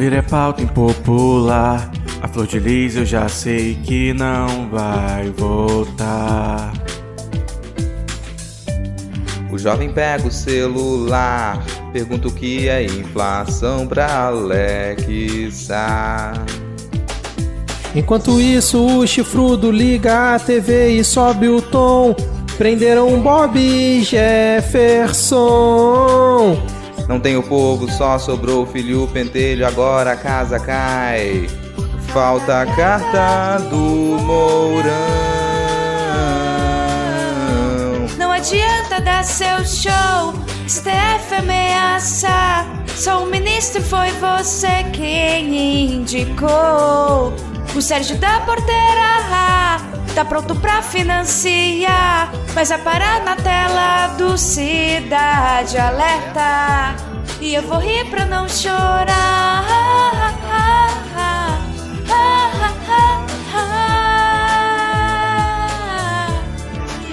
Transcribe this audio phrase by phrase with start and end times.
[0.00, 1.92] Colher é pauta impopular.
[2.22, 6.72] A flor de lis eu já sei que não vai voltar.
[9.52, 14.72] O jovem pega o celular, pergunta o que é inflação pra Alexar.
[17.94, 22.16] Enquanto isso, o chifrudo liga a TV e sobe o tom.
[22.56, 25.36] Prenderam Bob Jefferson.
[27.10, 31.48] Não tem o povo, só sobrou o filho pentelho, agora a casa cai.
[32.12, 33.76] Falta a carta do
[34.22, 34.92] Mourão.
[38.16, 40.34] Não adianta dar seu show,
[40.68, 42.64] STF ameaça.
[42.86, 47.34] Só o ministro foi você quem indicou.
[47.74, 49.10] O Sérgio da Porteira
[50.14, 57.09] tá pronto pra financiar, mas vai parar na tela do Cidade Alerta.
[57.40, 59.64] E eu vou rir pra não chorar.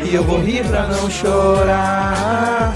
[0.03, 2.73] E eu vou rir pra não chorar.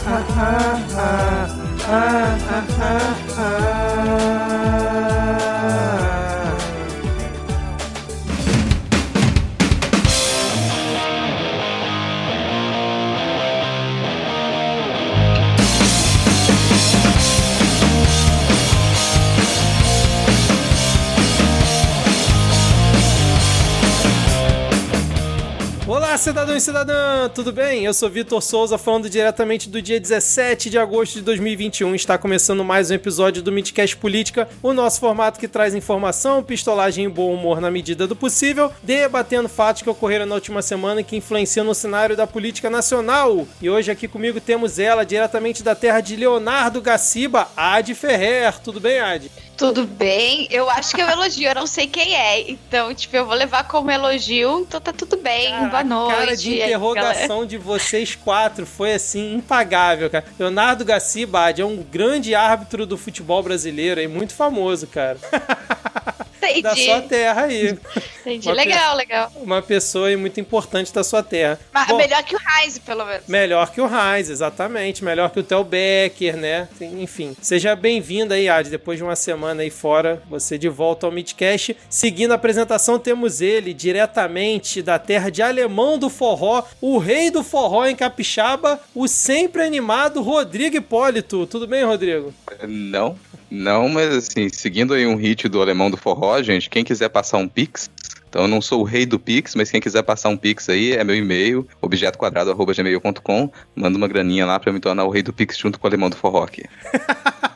[26.12, 27.86] Olá, cidadão e cidadã, tudo bem?
[27.86, 31.96] Eu sou Vitor Souza, falando diretamente do dia 17 de agosto de 2021.
[31.96, 37.06] Está começando mais um episódio do Midcast Política, o nosso formato que traz informação, pistolagem
[37.06, 41.06] e bom humor na medida do possível, debatendo fatos que ocorreram na última semana e
[41.06, 43.48] que influenciam no cenário da política nacional.
[43.62, 48.60] E hoje aqui comigo temos ela, diretamente da terra de Leonardo Gaciba, Ad Ferrer.
[48.60, 49.32] Tudo bem, Ad?
[49.62, 52.50] Tudo bem, eu acho que é um elogio, eu não sei quem é.
[52.50, 56.14] Então, tipo, eu vou levar como elogio, então tá tudo bem, Cara, boa noite.
[56.14, 60.26] A cara de interrogação de vocês quatro foi assim, impagável, cara.
[60.40, 65.20] Leonardo Gacibad é um grande árbitro do futebol brasileiro e muito famoso, cara.
[66.50, 66.62] Entendi.
[66.62, 67.78] Da sua terra aí.
[68.22, 69.32] Entendi, Uma legal, legal.
[69.36, 71.60] Uma pessoa aí muito importante da sua terra.
[71.74, 73.28] Mas Bom, melhor que o Heinz, pelo menos.
[73.28, 75.04] Melhor que o Heinz, exatamente.
[75.04, 76.68] Melhor que o Theo Becker, né?
[76.80, 77.36] Enfim.
[77.42, 78.70] Seja bem-vindo aí, Ad.
[78.70, 81.76] Depois de uma semana aí fora, você de volta ao Midcast.
[81.90, 87.44] Seguindo a apresentação, temos ele, diretamente da terra de Alemão do Forró, o rei do
[87.44, 91.46] forró em Capixaba, o sempre animado Rodrigo Hipólito.
[91.46, 92.34] Tudo bem, Rodrigo?
[92.68, 93.18] Não,
[93.50, 97.38] não, mas assim, seguindo aí um hit do Alemão do Forró, gente, quem quiser passar
[97.38, 97.90] um Pix,
[98.30, 100.94] então eu não sou o rei do Pix, mas quem quiser passar um Pix aí,
[100.94, 105.58] é meu e-mail, objetoquadrado.gmail.com, manda uma graninha lá pra me tornar o rei do Pix
[105.58, 106.64] junto com o Alemão do Forró aqui.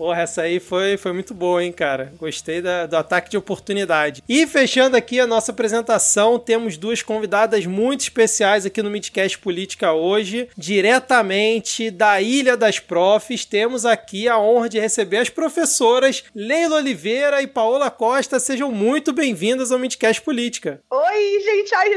[0.00, 2.10] Porra, essa aí foi, foi muito boa, hein, cara?
[2.16, 4.22] Gostei da, do ataque de oportunidade.
[4.26, 9.92] E fechando aqui a nossa apresentação, temos duas convidadas muito especiais aqui no Midcast Política
[9.92, 10.48] hoje.
[10.56, 17.42] Diretamente da Ilha das Profs, temos aqui a honra de receber as professoras Leila Oliveira
[17.42, 18.40] e Paola Costa.
[18.40, 20.80] Sejam muito bem-vindas ao Midcast Política.
[20.90, 21.74] Oi, gente.
[21.74, 21.90] Ai,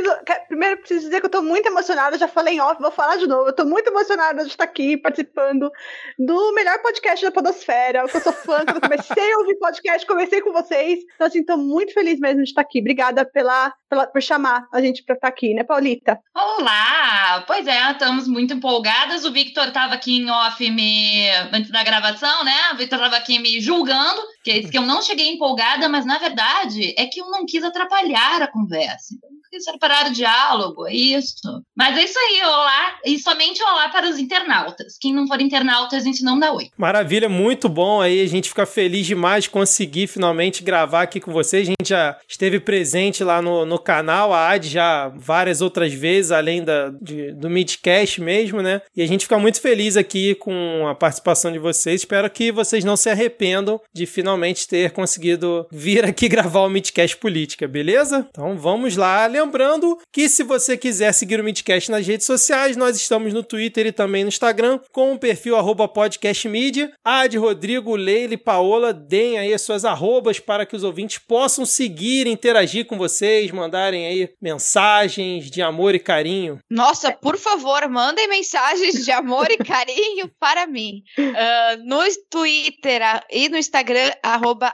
[0.50, 2.18] primeiro, preciso dizer que eu tô muito emocionada.
[2.18, 3.47] Já falei em off, vou falar de novo.
[3.47, 5.72] Eu tô muito emocionada de estar aqui participando
[6.19, 7.93] do melhor podcast da Podosfera.
[8.02, 11.00] Eu sou fã, eu comecei a ouvir podcast, comecei com vocês.
[11.16, 12.80] Então, assim, tô muito feliz mesmo de estar aqui.
[12.80, 16.20] Obrigada pela, pela, por chamar a gente pra estar aqui, né, Paulita?
[16.36, 17.44] Olá!
[17.46, 19.26] Pois é, estamos muito empolgadas.
[19.26, 21.30] O Victor estava aqui em off me...
[21.54, 22.72] antes da gravação, né?
[22.74, 26.18] O Victor estava aqui me julgando, que disse que eu não cheguei empolgada, mas na
[26.18, 29.16] verdade é que eu não quis atrapalhar a conversa.
[29.58, 31.36] Atrapalhar o diálogo, é isso.
[31.75, 32.96] Mas é isso aí, olá.
[33.06, 34.97] E somente olá para os internautas.
[35.00, 36.69] Quem não for internauta, a gente não dá oi.
[36.77, 38.22] Maravilha, muito bom aí.
[38.22, 41.68] A gente fica feliz demais de conseguir finalmente gravar aqui com vocês.
[41.68, 46.31] A gente já esteve presente lá no, no canal, a AD já várias outras vezes,
[46.31, 48.81] além da, de- do Midcast mesmo, né?
[48.95, 52.01] E a gente fica muito feliz aqui com a participação de vocês.
[52.01, 57.18] Espero que vocês não se arrependam de finalmente ter conseguido vir aqui gravar o Midcast
[57.18, 58.27] Política, beleza?
[58.30, 59.27] Então vamos lá.
[59.44, 63.86] Lembrando que se você quiser seguir o Midcast nas redes sociais, nós estamos no Twitter
[63.86, 66.94] e também no Instagram com o perfil arroba podcastmedia.
[67.04, 71.66] Ad, Rodrigo, Leila e Paola, deem aí as suas arrobas para que os ouvintes possam
[71.66, 76.60] seguir, interagir com vocês, mandarem aí mensagens de amor e carinho.
[76.69, 81.04] Nossa, por favor, mandem mensagens de amor e carinho para mim.
[81.19, 82.00] Ah, no
[82.30, 84.74] Twitter ah, e no Instagram, arroba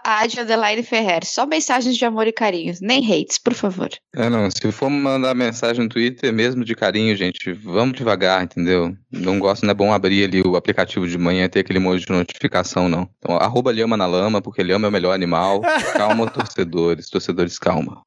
[0.87, 1.25] Ferrer.
[1.25, 3.89] Só mensagens de amor e carinho, nem hates, por favor.
[4.15, 8.95] É, não, se for mandar mensagem no Twitter, mesmo de carinho, gente, vamos devagar, entendeu?
[9.11, 12.05] Não gosto, não é bom abrir ali o aplicativo de manhã e ter aquele emoji
[12.05, 13.09] de notificação, não.
[13.19, 15.61] Então, arroba Lhama na lama, porque Lhama é o melhor animal.
[15.93, 17.09] Calma, torcedores.
[17.09, 18.03] Torcedores, calma.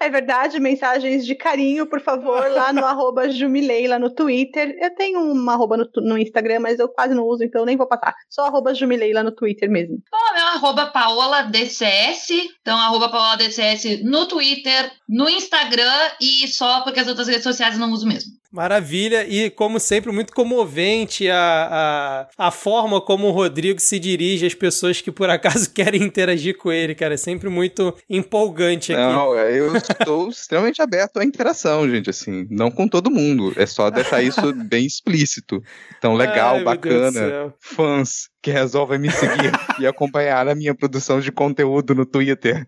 [0.00, 4.76] É verdade, mensagens de carinho, por favor, lá no arroba Jumileila no Twitter.
[4.80, 7.86] Eu tenho uma arroba no, no, Instagram, mas eu quase não uso, então nem vou
[7.86, 8.14] passar.
[8.28, 9.98] Só arroba Jumileila no Twitter mesmo.
[10.10, 12.30] Bom, meu arroba PaolaDCS.
[12.60, 17.80] Então, arroba PaolaDCS no Twitter, no Instagram e só porque as outras redes sociais eu
[17.80, 18.37] não uso mesmo.
[18.50, 24.46] Maravilha, e como sempre, muito comovente a, a, a forma como o Rodrigo se dirige
[24.46, 27.12] às pessoas que por acaso querem interagir com ele, cara.
[27.14, 29.02] É sempre muito empolgante aqui.
[29.02, 32.46] Não, eu estou extremamente aberto à interação, gente, assim.
[32.50, 35.62] Não com todo mundo, é só deixar isso bem explícito.
[35.98, 37.52] Então, legal, Ai, bacana.
[37.60, 42.66] Fãs que resolvem me seguir e acompanhar a minha produção de conteúdo no Twitter.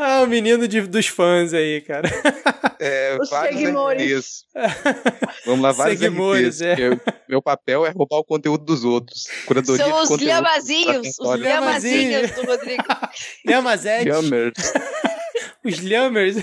[0.00, 2.08] Ah, o menino de, dos fãs aí, cara.
[2.80, 4.44] É, Os seguimores.
[5.44, 6.76] Vamos lá, vários seguimores, é.
[7.28, 9.26] Meu papel é roubar o conteúdo dos outros.
[9.46, 12.84] Curadoria São os lhamazinhos, os lhamazinhos do Rodrigo.
[13.44, 14.08] Lhamazete.
[14.08, 14.72] Lhamers.
[15.64, 16.36] os lhamers.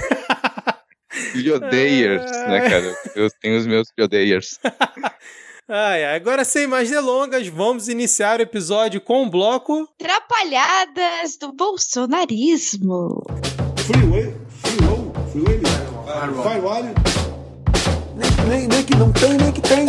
[1.35, 2.95] Liodeiers, né, cara?
[3.15, 4.59] Eu tenho os meus liodeiers.
[5.67, 13.23] Ai, agora sem mais delongas, vamos iniciar o episódio com um bloco Trapalhadas do bolsonarismo.
[13.77, 14.31] Freeway,
[14.61, 15.61] freeway, freeway,
[16.43, 16.83] firewall.
[18.15, 19.87] Nem, nem, nem que não tem, nem que tem.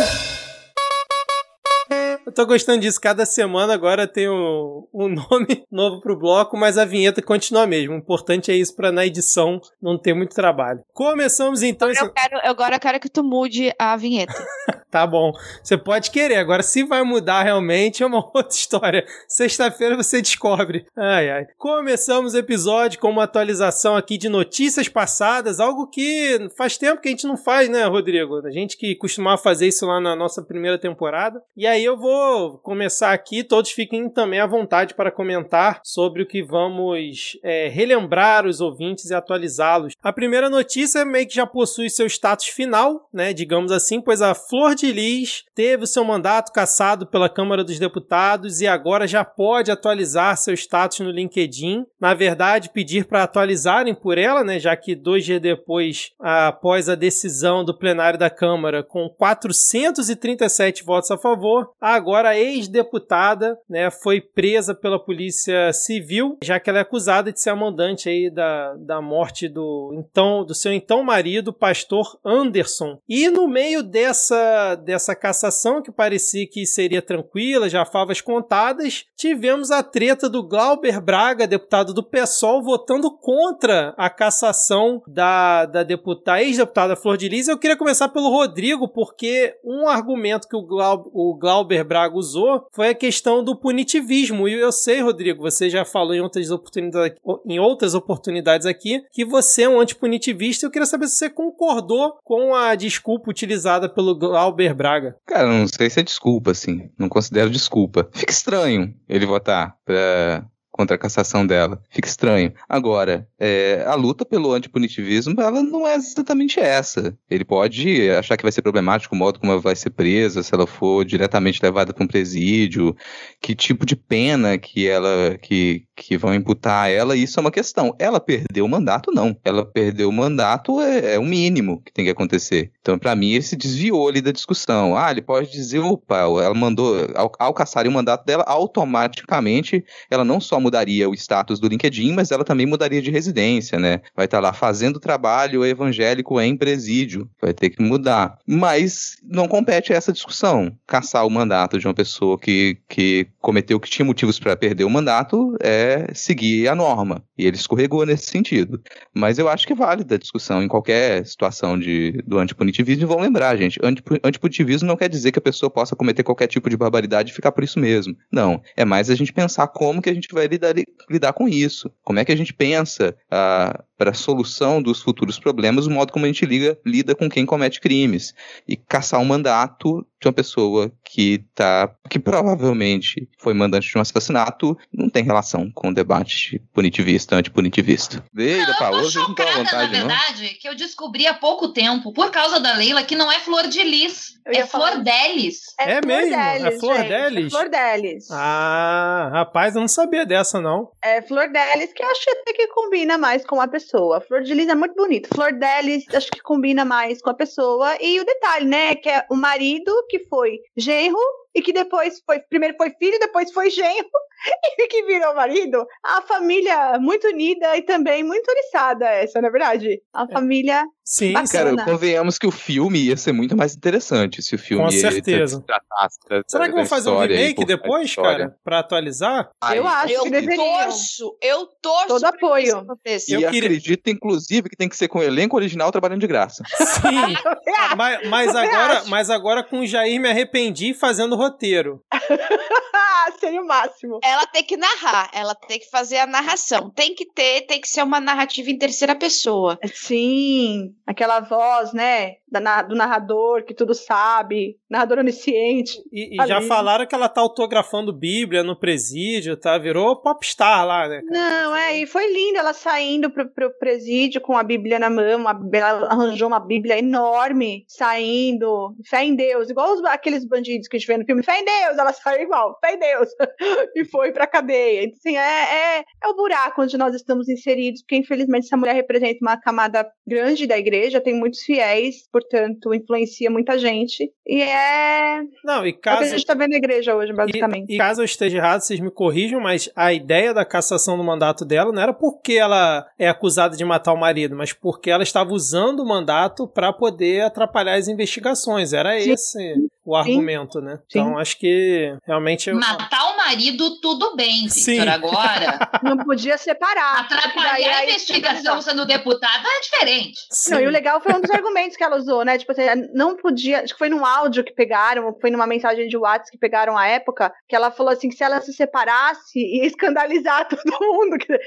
[2.27, 2.99] Eu tô gostando disso.
[2.99, 7.93] Cada semana agora tem um, um nome novo pro bloco, mas a vinheta continua mesmo.
[7.93, 10.81] O importante é isso pra na edição não ter muito trabalho.
[10.93, 11.87] Começamos então.
[11.87, 12.05] Agora, esse...
[12.05, 14.33] eu, quero, agora eu quero que tu mude a vinheta.
[14.91, 15.31] tá bom.
[15.63, 16.35] Você pode querer.
[16.35, 19.05] Agora, se vai mudar realmente, é uma outra história.
[19.29, 20.85] Sexta-feira você descobre.
[20.97, 21.45] Ai, ai.
[21.57, 27.07] Começamos o episódio com uma atualização aqui de notícias passadas, algo que faz tempo que
[27.07, 28.45] a gente não faz, né, Rodrigo?
[28.45, 31.41] A gente que costumava fazer isso lá na nossa primeira temporada.
[31.55, 36.21] E aí eu vou vou começar aqui, todos fiquem também à vontade para comentar sobre
[36.21, 39.93] o que vamos é, relembrar os ouvintes e atualizá-los.
[40.03, 44.35] A primeira notícia meio que já possui seu status final, né, digamos assim, pois a
[44.35, 49.23] Flor de Lis teve o seu mandato cassado pela Câmara dos Deputados e agora já
[49.23, 51.85] pode atualizar seu status no LinkedIn.
[51.99, 56.95] Na verdade, pedir para atualizarem por ela, né, já que dois dias depois, após a
[56.95, 64.21] decisão do plenário da Câmara, com 437 votos a favor, agora agora ex-deputada, né, foi
[64.21, 68.75] presa pela polícia civil, já que ela é acusada de ser a mandante aí da,
[68.75, 72.97] da morte do então do seu então marido, pastor Anderson.
[73.09, 79.69] E no meio dessa dessa cassação que parecia que seria tranquila, já favas contadas, tivemos
[79.69, 86.41] a treta do Glauber Braga, deputado do PSOL, votando contra a cassação da, da deputada,
[86.41, 87.49] ex-deputada Flor de Lis.
[87.49, 92.15] Eu queria começar pelo Rodrigo, porque um argumento que o, Glau, o Glauber Braga Braga
[92.15, 94.47] usou foi a questão do punitivismo.
[94.47, 99.25] E eu sei, Rodrigo, você já falou em outras oportunidades, em outras oportunidades aqui que
[99.25, 100.65] você é um antipunitivista.
[100.65, 105.15] Eu queria saber se você concordou com a desculpa utilizada pelo Glauber Braga.
[105.25, 106.89] Cara, não sei se é desculpa, assim.
[106.97, 108.07] Não considero desculpa.
[108.13, 110.45] Fica estranho ele votar pra
[110.77, 111.81] contra a cassação dela.
[111.89, 112.53] Fica estranho.
[112.69, 117.17] Agora, é, a luta pelo antipunitivismo, ela não é exatamente essa.
[117.29, 120.53] Ele pode achar que vai ser problemático o modo como ela vai ser presa, se
[120.53, 122.95] ela for diretamente levada para um presídio,
[123.41, 127.51] que tipo de pena que ela que, que vão imputar a ela, isso é uma
[127.51, 127.95] questão.
[127.97, 129.35] Ela perdeu o mandato, não.
[129.43, 132.71] Ela perdeu o mandato é, é o mínimo que tem que acontecer.
[132.79, 134.95] Então, para mim, ele se desviou ali da discussão.
[134.95, 140.23] Ah, ele pode dizer, opa, ela mandou, ao, ao caçar o mandato dela, automaticamente ela
[140.23, 144.01] não só mudaria o status do LinkedIn, mas ela também mudaria de residência, né?
[144.15, 148.37] Vai estar tá lá fazendo trabalho evangélico em presídio, vai ter que mudar.
[148.45, 150.71] Mas não compete essa discussão.
[150.85, 154.89] Caçar o mandato de uma pessoa que, que cometeu que tinha motivos para perder o
[154.89, 157.23] mandato é seguir a norma.
[157.37, 158.81] E ele escorregou nesse sentido.
[159.13, 163.03] Mas eu acho que é válida a discussão em qualquer situação de, do antipunitivismo.
[163.03, 163.79] E vão lembrar, gente,
[164.23, 167.51] antipunitivismo não quer dizer que a pessoa possa cometer qualquer tipo de barbaridade e ficar
[167.51, 168.15] por isso mesmo.
[168.31, 168.61] Não.
[168.75, 170.73] É mais a gente pensar como que a gente vai lidar,
[171.09, 171.91] lidar com isso.
[172.03, 176.13] Como é que a gente pensa ah, para a solução dos futuros problemas o modo
[176.13, 178.33] como a gente liga, lida com quem comete crimes.
[178.67, 184.01] E caçar um mandato de uma pessoa que tá, que provavelmente foi mandante de um
[184.01, 188.23] assassinato, não tem relação com o debate punitivista, antipunitivista.
[188.33, 190.49] Leila, não, Paola, vocês não estão à vontade, na verdade, não?
[190.59, 193.83] que eu descobri há pouco tempo, por causa da Leila, que não é flor de
[193.83, 194.37] lis.
[194.45, 195.57] É falar- Flor Delis.
[195.77, 196.33] É Flor mesmo?
[196.35, 197.45] É Delis, Flor gente, Delis?
[197.47, 198.31] É Flor Delis.
[198.31, 200.89] Ah, rapaz, eu não sabia dessa, não.
[201.03, 204.21] É Flor Delis que eu acho até que combina mais com a pessoa.
[204.21, 205.27] Flor de Lis é muito bonito.
[205.33, 207.97] Flor Delis acho que combina mais com a pessoa.
[208.01, 211.19] E o detalhe, né, que é o marido que foi genro
[211.57, 214.07] e que depois foi, primeiro foi filho, depois foi genro
[214.79, 215.85] e que virou marido.
[216.05, 220.01] A família muito unida e também muito oriçada essa, não é verdade?
[220.13, 221.77] A família Sim, Bacana.
[221.77, 224.99] Cara, convenhamos que o filme ia ser muito mais interessante se o filme Com ia-
[225.09, 225.55] certeza.
[225.59, 226.17] se tratasse
[226.49, 228.55] Será que vão fazer um história remake depois, cara?
[228.61, 229.49] Pra atualizar?
[229.63, 230.65] Ai, eu acho Eu que deveriam.
[230.65, 232.85] torço, eu torço Todo apoio.
[233.05, 236.27] E Eu queria- acredito, inclusive, que tem que ser com o elenco original trabalhando de
[236.27, 236.61] graça.
[236.75, 237.07] Sim.
[237.67, 242.01] É, mas, mas também agora, mas agora com o Jair me arrependi fazendo roteiro.
[243.39, 244.19] Seria o máximo.
[244.23, 246.89] Ela tem que narrar, ela tem que fazer a narração.
[246.89, 249.77] Tem que ter, tem que ser uma narrativa em terceira pessoa.
[249.93, 256.01] Sim, aquela voz, né, da na- do narrador que tudo sabe, narrador onisciente.
[256.11, 259.77] E, e já falaram que ela tá autografando Bíblia no presídio, tá?
[259.77, 261.21] Virou popstar lá, né?
[261.27, 261.39] cara?
[261.39, 265.37] Não, é, e foi lindo ela saindo pro, pro presídio com a Bíblia na mão,
[265.37, 270.95] uma, ela arranjou uma Bíblia enorme, saindo, fé em Deus, igual os- aqueles bandidos que
[270.95, 273.29] a gente vê no filme, fé em Deus, ela saiu igual, fé em Deus,
[273.95, 275.03] e foi pra cadeia.
[275.03, 278.93] Então, assim, é, é, é o buraco onde nós estamos inseridos, porque infelizmente essa mulher
[278.93, 285.41] representa uma camada grande da igreja, tem muitos fiéis, portanto, influencia muita gente, e é,
[285.63, 286.23] Não, e é caso.
[286.23, 287.91] a gente tá vendo na igreja hoje, basicamente.
[287.91, 291.23] E, e caso eu esteja errado, vocês me corrijam, mas a ideia da cassação do
[291.23, 295.23] mandato dela não era porque ela é acusada de matar o marido, mas porque ela
[295.23, 298.93] estava usando o mandato para poder atrapalhar as investigações.
[298.93, 299.31] Era Sim.
[299.31, 300.95] esse o argumento, né?
[301.09, 301.19] Sim.
[301.19, 302.69] Então acho que realmente.
[302.69, 304.93] eu- Matar o marido, tudo bem, Sim.
[304.93, 305.09] Victor.
[305.09, 307.27] Agora, Não podia separar.
[307.27, 310.39] porque daí atrapalhar a aí- investigação sendo deputada é diferente.
[310.51, 310.73] Sim.
[310.75, 312.57] Não, e o legal foi um dos argumentos que ela usou, né?
[312.57, 312.83] Tipo assim,
[313.13, 313.81] não podia.
[313.83, 317.05] Acho que foi num áudio que pegaram, foi numa mensagem de WhatsApp que pegaram à
[317.07, 321.37] época, que ela falou assim: que se ela se separasse, ia escandalizar todo mundo.
[321.37, 321.57] Que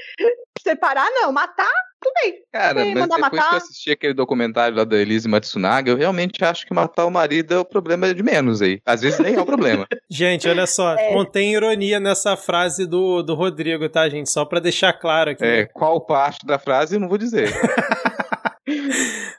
[0.61, 1.69] separar, não, matar,
[2.01, 2.41] tudo bem.
[2.51, 3.51] Cara, Sim, mas depois que matar.
[3.51, 7.53] eu assisti aquele documentário lá da Elise Matsunaga, eu realmente acho que matar o marido
[7.53, 8.81] é o problema de menos aí.
[8.85, 9.87] Às vezes nem é o problema.
[10.09, 11.13] Gente, olha só, É.
[11.13, 14.29] contém ironia nessa frase do, do Rodrigo, tá, gente?
[14.29, 15.43] Só pra deixar claro aqui.
[15.45, 17.49] É, qual parte da frase eu não vou dizer.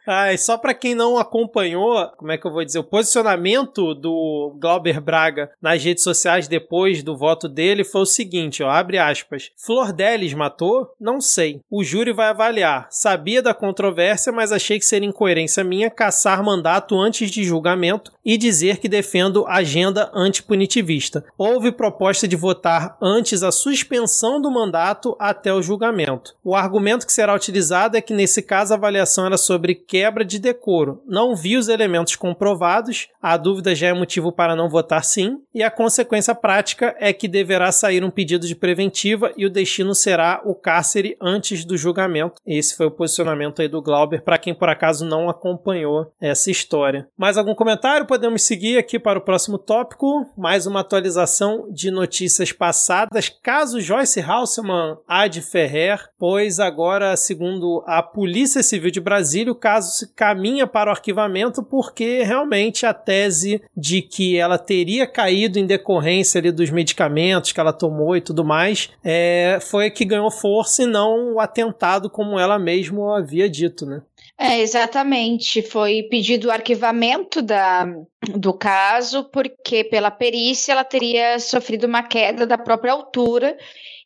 [0.06, 3.94] Ah, e só pra quem não acompanhou, como é que eu vou dizer, o posicionamento
[3.94, 8.98] do Glauber Braga nas redes sociais depois do voto dele foi o seguinte, ó, abre
[8.98, 9.50] aspas.
[9.56, 10.90] Flor Delis matou?
[11.00, 11.60] Não sei.
[11.70, 12.88] O júri vai avaliar.
[12.90, 18.36] Sabia da controvérsia, mas achei que seria incoerência minha caçar mandato antes de julgamento e
[18.36, 21.24] dizer que defendo agenda antipunitivista.
[21.36, 26.34] Houve proposta de votar antes a suspensão do mandato até o julgamento.
[26.42, 30.38] O argumento que será utilizado é que nesse caso a avaliação era sobre quebra de
[30.38, 31.02] decoro.
[31.06, 35.62] Não vi os elementos comprovados, a dúvida já é motivo para não votar sim, e
[35.62, 40.40] a consequência prática é que deverá sair um pedido de preventiva e o destino será
[40.46, 42.40] o cárcere antes do julgamento.
[42.46, 47.06] Esse foi o posicionamento aí do Glauber, para quem por acaso não acompanhou essa história.
[47.14, 48.06] Mais algum comentário?
[48.06, 50.24] Podemos seguir aqui para o próximo tópico.
[50.38, 53.28] Mais uma atualização de notícias passadas.
[53.28, 59.81] Caso Joyce Halseman Ad Ferrer, pois agora, segundo a Polícia Civil de Brasília, o caso
[59.82, 65.66] se caminha para o arquivamento porque realmente a tese de que ela teria caído em
[65.66, 70.84] decorrência ali dos medicamentos que ela tomou e tudo mais é, foi que ganhou força
[70.84, 74.02] e não o atentado como ela mesma havia dito, né?
[74.38, 75.62] É, exatamente.
[75.62, 77.86] Foi pedido o arquivamento da,
[78.34, 83.56] do caso, porque pela perícia ela teria sofrido uma queda da própria altura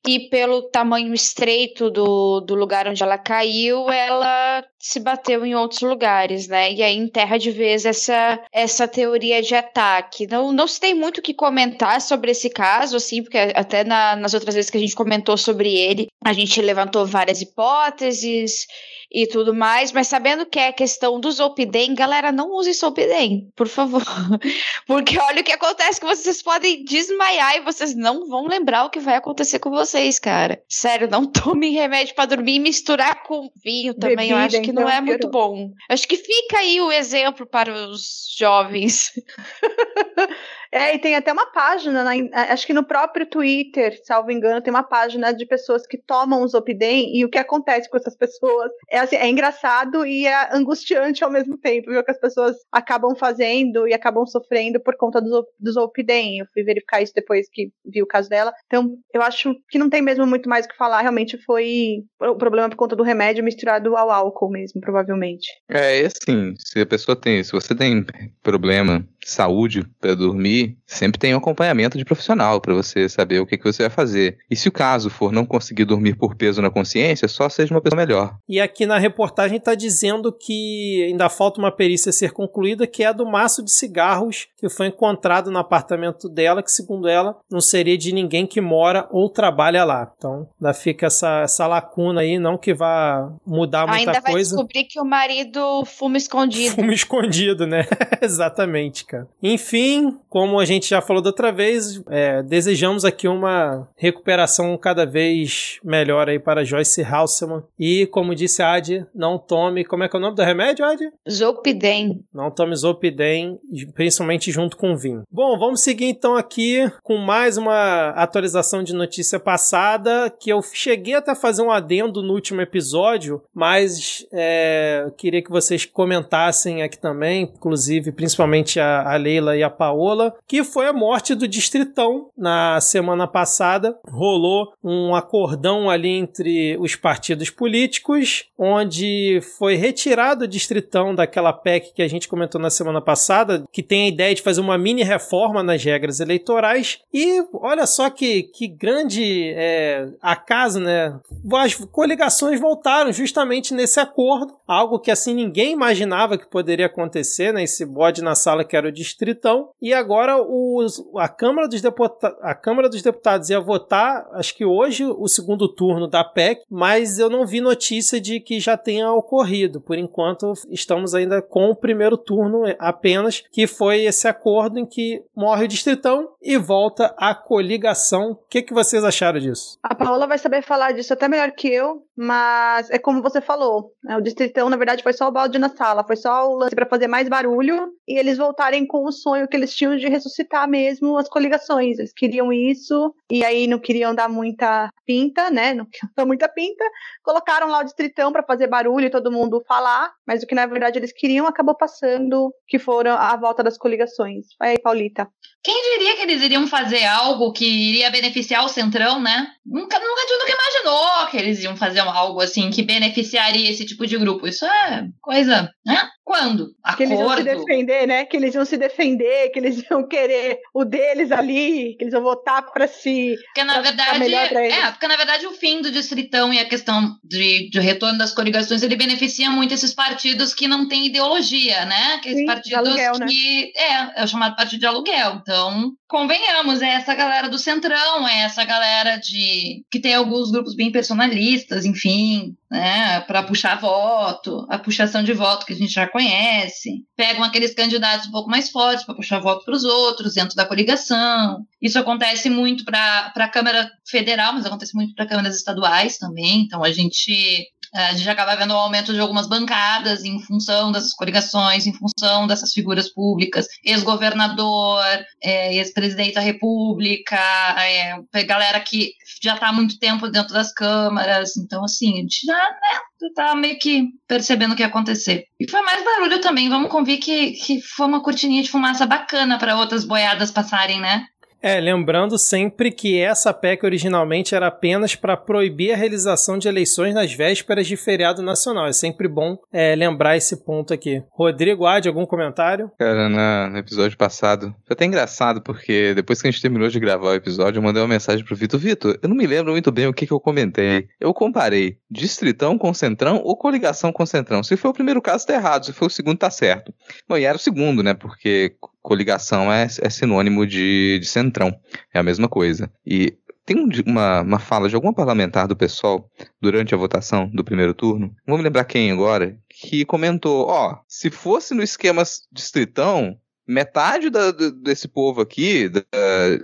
[0.07, 5.81] e pelo tamanho estreito do, do lugar onde ela caiu, ela se bateu em outros
[5.81, 6.73] lugares, né?
[6.73, 10.29] E aí enterra de vez essa, essa teoria de ataque.
[10.29, 14.15] Não, não se tem muito o que comentar sobre esse caso, assim, porque até na,
[14.15, 18.69] nas outras vezes que a gente comentou sobre ele, a gente levantou várias hipóteses
[19.11, 23.51] e tudo mais, mas sabendo que é a questão do Zolpidem, galera, não use Zolpidem,
[23.55, 24.03] por favor.
[24.87, 28.91] Porque olha o que acontece, que vocês podem desmaiar e vocês não vão lembrar o
[28.91, 30.61] que vai acontecer com vocês, cara.
[30.69, 34.73] Sério, não tomem remédio pra dormir e misturar com vinho também, eu Bebida, acho que
[34.77, 35.73] não então, é muito bom.
[35.89, 39.13] Acho que fica aí o exemplo para os jovens.
[40.73, 44.61] É, e tem até uma página, na in- acho que no próprio Twitter, salvo engano,
[44.61, 48.17] tem uma página de pessoas que tomam o Zopidem e o que acontece com essas
[48.17, 48.71] pessoas.
[48.91, 52.05] É, assim, é engraçado e é angustiante ao mesmo tempo, viu?
[52.05, 56.39] Que as pessoas acabam fazendo e acabam sofrendo por conta do, do Zopidem.
[56.39, 58.53] Eu fui verificar isso depois que vi o caso dela.
[58.67, 61.01] Então, eu acho que não tem mesmo muito mais o que falar.
[61.03, 65.49] Realmente foi o problema por conta do remédio misturado ao álcool mesmo, provavelmente.
[65.69, 68.05] É, e assim, se a pessoa tem, se você tem
[68.43, 73.59] problema saúde para dormir, sempre tem um acompanhamento de profissional para você saber o que,
[73.59, 74.39] que você vai fazer.
[74.51, 77.81] E se o caso for não conseguir dormir por peso na consciência, só seja uma
[77.81, 78.37] pessoa melhor.
[78.49, 83.07] E aqui na reportagem está dizendo que ainda falta uma perícia ser concluída, que é
[83.07, 87.61] a do maço de cigarros que foi encontrado no apartamento dela, que segundo ela não
[87.61, 90.13] seria de ninguém que mora ou trabalha lá.
[90.17, 94.51] Então ainda fica essa, essa lacuna aí, não que vá mudar muita Ainda vai coisa.
[94.51, 96.75] descobrir que o marido fuma escondido.
[96.77, 97.87] Fumo escondido, né?
[98.23, 99.16] Exatamente, cara.
[99.43, 105.07] Enfim, como a gente já falou da outra vez, é, desejamos aqui uma recuperação cada
[105.07, 107.63] vez melhor aí para Joyce Halseman.
[107.79, 109.85] E, como disse a Adi, não tome.
[109.85, 111.05] Como é que é o nome do remédio, Adi?
[111.31, 112.25] Zolpidem.
[112.33, 113.59] Não tome Zolpidem,
[113.95, 115.23] principalmente junto com vinho.
[115.31, 121.15] Bom, vamos seguir então aqui com mais uma atualização de notícia passada, que eu cheguei
[121.15, 126.83] até a fazer um adendo no último episódio, mas é, eu queria que vocês comentassem
[126.83, 131.47] aqui também, inclusive principalmente a, a Leila e a Paola, que foi a morte do
[131.47, 133.97] Distritão na semana passada.
[134.09, 141.95] Rolou um acordão ali entre os partidos políticos, onde foi retirado o Distritão daquela PEC
[141.95, 145.03] que a gente comentou na semana passada, que tem a ideia de fazer uma mini
[145.03, 146.99] reforma nas regras eleitorais.
[147.13, 151.19] E olha só que, que grande é, acaso, né?
[151.55, 157.63] As coligações voltaram justamente nesse acordo, algo que assim ninguém imaginava que poderia acontecer, né?
[157.63, 159.71] Esse bode na sala que era o Distritão.
[159.81, 164.65] E agora os, a, Câmara dos Deputa a Câmara dos Deputados ia votar, acho que
[164.65, 169.13] hoje, o segundo turno da PEC, mas eu não vi notícia de que já tenha
[169.13, 169.81] ocorrido.
[169.81, 175.23] Por enquanto, estamos ainda com o primeiro turno apenas, que foi esse acordo em que
[175.35, 178.33] morre o Distritão e volta a coligação.
[178.33, 179.79] O que, que vocês acharam disso?
[179.83, 183.93] A Paola vai saber falar disso até melhor que eu, mas é como você falou.
[184.03, 184.17] Né?
[184.17, 186.87] O Distritão, na verdade, foi só o balde na sala, foi só o lance para
[186.87, 191.19] fazer mais barulho e eles voltarem com o sonho que eles tinham de ressuscitar mesmo
[191.19, 191.99] as coligações.
[191.99, 195.75] Eles queriam isso e aí não queriam dar muita pinta, né?
[195.75, 196.85] Não queriam dar muita pinta.
[197.23, 200.67] Colocaram lá o Distritão para fazer barulho e todo mundo falar, mas o que na
[200.67, 204.47] verdade eles queriam acabou passando, que foram a volta das coligações.
[204.59, 205.29] Vai aí, Paulita.
[205.63, 209.49] Quem diria que eles iriam fazer algo que iria beneficiar o Centrão, né?
[209.65, 214.17] Nunca, nunca, nunca imaginou que eles iam fazer algo assim que beneficiaria esse tipo de
[214.19, 214.47] grupo.
[214.47, 216.09] Isso é coisa, né?
[216.27, 216.71] Quando?
[216.97, 217.45] Que eles se Acordo.
[217.45, 218.25] defender, né?
[218.25, 222.23] Que eles iam se defender, que eles iam querer o deles ali, que eles iam
[222.23, 223.37] votar para si.
[223.47, 227.71] Porque na verdade, é, porque na verdade o fim do distritão e a questão de,
[227.71, 232.15] de retorno das coligações, ele beneficia muito esses partidos que não têm ideologia, né?
[232.17, 233.27] Aqueles Sim, partidos aluguel, né?
[233.29, 235.39] que é, é o chamado partido de aluguel.
[235.41, 240.75] Então, convenhamos, é essa galera do centrão, é essa galera de que tem alguns grupos
[240.75, 246.07] bem personalistas, enfim, né, para puxar voto, a puxação de voto que a gente já
[246.07, 247.05] conhece.
[247.17, 250.67] Pegam aqueles candidatos um pouco mais fortes para puxar voto para os outros dentro da
[250.67, 251.67] coligação.
[251.81, 256.63] Isso acontece muito para a Câmara Federal, mas acontece muito para câmaras estaduais também.
[256.63, 261.13] Então a gente a gente acaba vendo o aumento de algumas bancadas em função dessas
[261.15, 265.05] coligações, em função dessas figuras públicas, ex-governador,
[265.43, 267.37] é, ex-presidente da República,
[267.79, 271.57] é, galera que já está há muito tempo dentro das câmaras.
[271.57, 275.45] Então, assim, a gente já né, tá meio que percebendo o que ia acontecer.
[275.59, 276.69] E foi mais barulho também.
[276.69, 281.27] Vamos convir que, que foi uma cortininha de fumaça bacana para outras boiadas passarem, né?
[281.67, 287.13] É, lembrando sempre que essa PEC originalmente era apenas para proibir a realização de eleições
[287.13, 288.87] nas vésperas de feriado nacional.
[288.87, 291.25] É sempre bom é, lembrar esse ponto aqui.
[291.33, 292.89] Rodrigo, Adi, algum comentário?
[292.97, 297.01] Cara, na- no episódio passado, foi até engraçado, porque depois que a gente terminou de
[297.01, 298.79] gravar o episódio, eu mandei uma mensagem pro Vitor.
[298.79, 301.09] Vitor, eu não me lembro muito bem o que, que eu comentei.
[301.19, 304.63] Eu comparei distritão com centrão ou coligação com centrão.
[304.63, 305.85] Se foi o primeiro caso, tá errado.
[305.87, 306.95] Se foi o segundo, tá certo.
[307.29, 308.15] Bom, e era o segundo, né?
[308.15, 311.73] Porque coligação é, é sinônimo de, de centrão.
[312.13, 312.91] É a mesma coisa.
[313.07, 316.29] E tem um uma, uma fala de alguma parlamentar do pessoal
[316.61, 320.99] durante a votação do primeiro turno, não vou me lembrar quem agora, que comentou: ó,
[321.07, 326.03] se fosse no esquema distritão, metade da- desse povo aqui, da-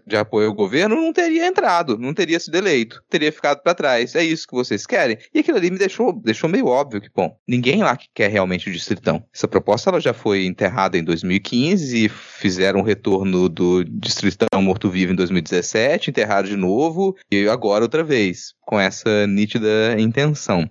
[0.07, 4.15] de apoio ao governo, não teria entrado, não teria sido eleito, teria ficado pra trás.
[4.15, 5.19] É isso que vocês querem?
[5.35, 8.69] E aquilo ali me deixou, deixou meio óbvio que, bom, ninguém lá que quer realmente
[8.69, 9.25] o distritão.
[9.35, 15.13] Essa proposta ela já foi enterrada em 2015 e fizeram o retorno do distritão morto-vivo
[15.13, 18.55] em 2017, enterraram de novo e agora outra vez.
[18.65, 20.69] Com essa nítida intenção.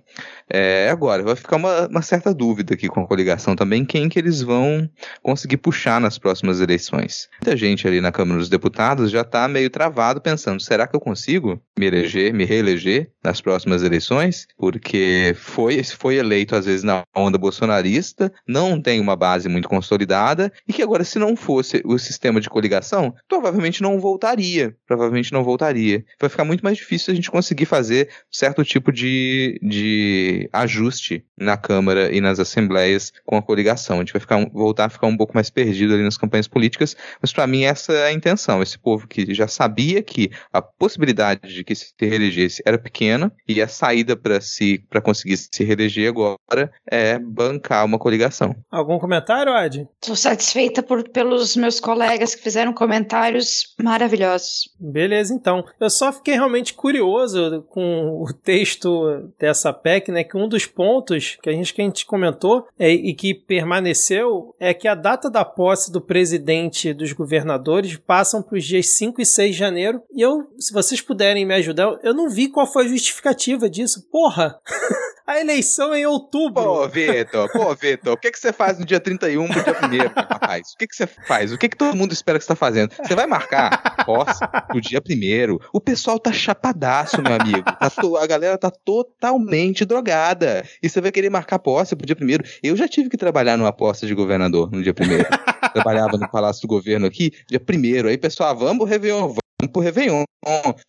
[0.54, 4.18] É, agora, vai ficar uma, uma, certa dúvida aqui com a coligação também, quem que
[4.18, 4.88] eles vão
[5.22, 7.28] conseguir puxar nas próximas eleições.
[7.40, 11.00] Muita gente ali na Câmara dos Deputados já está meio travado pensando, será que eu
[11.00, 14.46] consigo me eleger, me reeleger nas próximas eleições?
[14.58, 20.52] Porque foi, foi eleito às vezes na onda bolsonarista, não tem uma base muito consolidada,
[20.68, 25.44] e que agora se não fosse o sistema de coligação, provavelmente não voltaria, provavelmente não
[25.44, 26.04] voltaria.
[26.20, 27.81] Vai ficar muito mais difícil a gente conseguir fazer
[28.30, 33.96] certo tipo de, de ajuste na Câmara e nas assembleias com a coligação.
[33.96, 36.96] A gente vai ficar, voltar a ficar um pouco mais perdido ali nas campanhas políticas,
[37.20, 38.62] mas para mim essa é a intenção.
[38.62, 43.60] Esse povo que já sabia que a possibilidade de que se reelegesse era pequena e
[43.60, 48.54] a saída para si para conseguir se reeleger agora é bancar uma coligação.
[48.70, 49.88] Algum comentário, Ed?
[50.00, 54.70] Estou satisfeita por, pelos meus colegas que fizeram comentários maravilhosos.
[54.78, 55.64] Beleza, então.
[55.80, 60.22] Eu só fiquei realmente curioso com o texto dessa PEC, né?
[60.22, 64.54] que um dos pontos que a gente, que a gente comentou é, e que permaneceu
[64.60, 68.88] é que a data da posse do presidente e dos governadores passam para os dias
[68.90, 70.02] 5 e 6 de janeiro.
[70.14, 74.06] E eu, se vocês puderem me ajudar, eu não vi qual foi a justificativa disso.
[74.10, 74.60] Porra!
[75.26, 76.62] a eleição é em outubro.
[76.62, 79.74] Pô, Vitor, pô, Vitor, o que, que você faz no dia 31 pro dia
[80.06, 80.72] 1 rapaz?
[80.74, 81.52] O que, que você faz?
[81.52, 82.92] O que, que todo mundo espera que você tá fazendo?
[83.02, 84.40] Você vai marcar posse
[84.74, 87.62] no dia 1 O pessoal tá chapadaço, meu amigo.
[87.62, 88.16] Tá to...
[88.16, 90.64] a galera tá totalmente drogada.
[90.82, 92.44] E você vai querer marcar posse pro dia primeiro.
[92.62, 95.28] Eu já tive que trabalhar numa posse de governador no dia primeiro.
[95.72, 98.08] Trabalhava no Palácio do Governo aqui, dia primeiro.
[98.08, 99.34] Aí, pessoal, ah, vamos Réveillon,
[99.68, 100.24] pro Réveillon.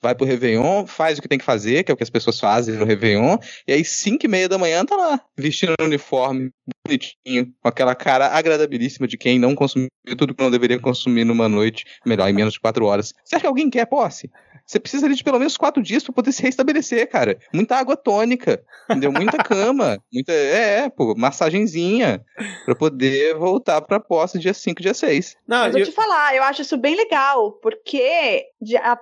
[0.02, 2.40] Vai pro Réveillon, faz o que tem que fazer, que é o que as pessoas
[2.40, 3.38] fazem no Réveillon.
[3.68, 6.50] E aí, cinco e meia da manhã, tá lá, vestindo o uniforme,
[6.86, 11.48] bonitinho, com aquela cara agradabilíssima de quem não consumiu tudo que não deveria consumir numa
[11.48, 13.14] noite, melhor, em menos de quatro horas.
[13.24, 14.30] Você acha que alguém quer posse?
[14.66, 17.38] Você precisa de pelo menos quatro dias para poder se restabelecer, cara.
[17.54, 19.12] Muita água tônica, entendeu?
[19.12, 20.32] Muita cama, muita.
[20.32, 22.24] É, pô, massagenzinha,
[22.66, 25.36] para poder voltar pra posse dia 5, dia 6.
[25.48, 28.98] Não, Mas eu vou te falar, eu acho isso bem legal, porque de, a,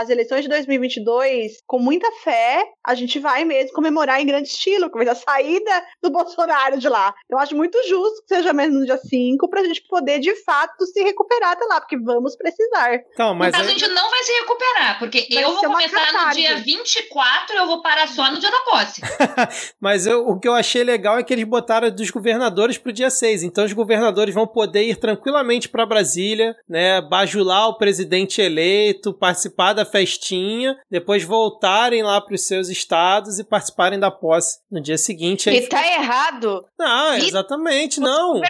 [0.00, 4.90] as eleições de 2022, com muita fé, a gente vai mesmo comemorar em grande estilo,
[4.90, 7.14] com a saída do Bolsonaro de lá.
[7.28, 10.84] Eu acho muito justo que seja mesmo no dia 5, pra gente poder, de fato,
[10.86, 12.94] se recuperar até lá, porque vamos precisar.
[13.12, 16.56] Então, mas a gente não vai se recuperar, porque Vai eu vou começar no dia
[16.56, 19.00] 24 e eu vou parar só no dia da posse.
[19.80, 23.10] Mas eu, o que eu achei legal é que eles botaram dos governadores pro dia
[23.10, 23.42] 6.
[23.42, 27.00] Então os governadores vão poder ir tranquilamente para Brasília, né?
[27.00, 33.44] Bajular o presidente eleito, participar da festinha, depois voltarem lá para os seus estados e
[33.44, 35.48] participarem da posse no dia seguinte.
[35.48, 36.64] E tá errado.
[36.78, 38.40] Não, exatamente, não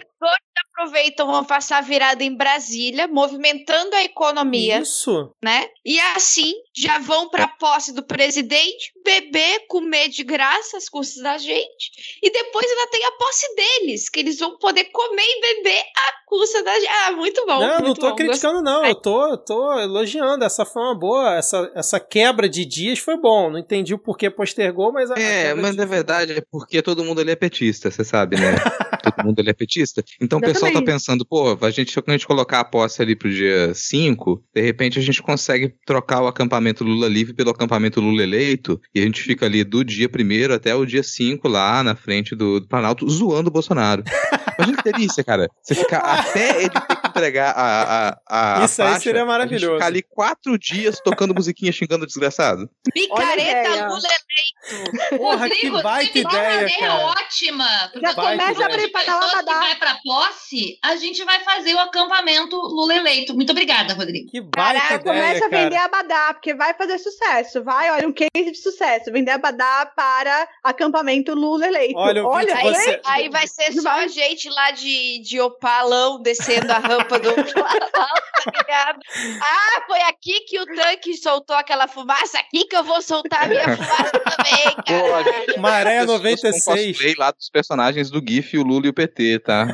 [0.71, 4.81] aproveitam, vão passar a virada em Brasília, movimentando a economia.
[4.81, 5.33] Isso.
[5.43, 5.69] Né?
[5.85, 11.23] E assim já vão para a posse do presidente, beber, comer de graça às custas
[11.23, 12.19] da gente.
[12.23, 16.13] E depois ainda tem a posse deles, que eles vão poder comer e beber à
[16.27, 16.89] custa da gente.
[16.89, 17.61] Ah, muito bom.
[17.61, 18.17] Não, muito não tô bom.
[18.17, 18.85] criticando, não.
[18.85, 20.45] Eu tô, eu tô elogiando.
[20.45, 21.37] Essa foi uma boa.
[21.37, 23.51] Essa, essa quebra de dias foi bom.
[23.51, 25.11] Não entendi o porquê postergou, mas.
[25.13, 28.55] é, mas na verdade é porque todo mundo ali é petista, você sabe, né?
[29.03, 30.05] todo mundo ali é petista.
[30.21, 33.15] Então o pessoal tá pensando, pô, a gente, quando a gente colocar a posse ali
[33.15, 38.01] pro dia 5, de repente a gente consegue trocar o acampamento Lula livre pelo acampamento
[38.01, 41.83] Lula eleito, e a gente fica ali do dia 1 até o dia 5 lá
[41.83, 44.03] na frente do, do Planalto zoando o Bolsonaro.
[44.59, 45.49] Imagina que delícia, cara.
[45.63, 49.75] Você ficar até ele ter entregar a, a, a Isso a aí faixa, seria maravilhoso.
[49.75, 52.69] ficar ali quatro dias tocando musiquinha xingando o desgraçado.
[52.93, 55.17] Picareta Lula eleito.
[55.17, 56.95] Porra, Rodrigo, que baita ideia, é cara.
[57.07, 57.67] ótima.
[58.01, 61.79] Já começa a preparar uma pessoas que vai pra posse, a gente vai fazer o
[61.79, 63.35] acampamento Lula eleito.
[63.35, 64.31] Muito obrigada, Rodrigo.
[64.31, 67.63] Que baita Caraca, ideia, começa a vender abadá, porque vai fazer sucesso.
[67.63, 69.13] Vai, olha, um case de sucesso.
[69.13, 71.97] Vender abadá para acampamento Lula eleito.
[71.99, 76.73] Olha, olha Aí, você- aí vai ser só a gente lá de, de opalão descendo
[76.73, 77.31] a rampa do
[78.53, 79.01] ligado?
[79.41, 83.49] Ah, foi aqui que o tanque soltou aquela fumaça, aqui que eu vou soltar a
[83.49, 85.59] minha fumaça também, cara.
[85.59, 86.87] Maré pessoas com 96.
[86.87, 89.67] cosplay lá dos personagens do GIF, o Lula e o PT, tá?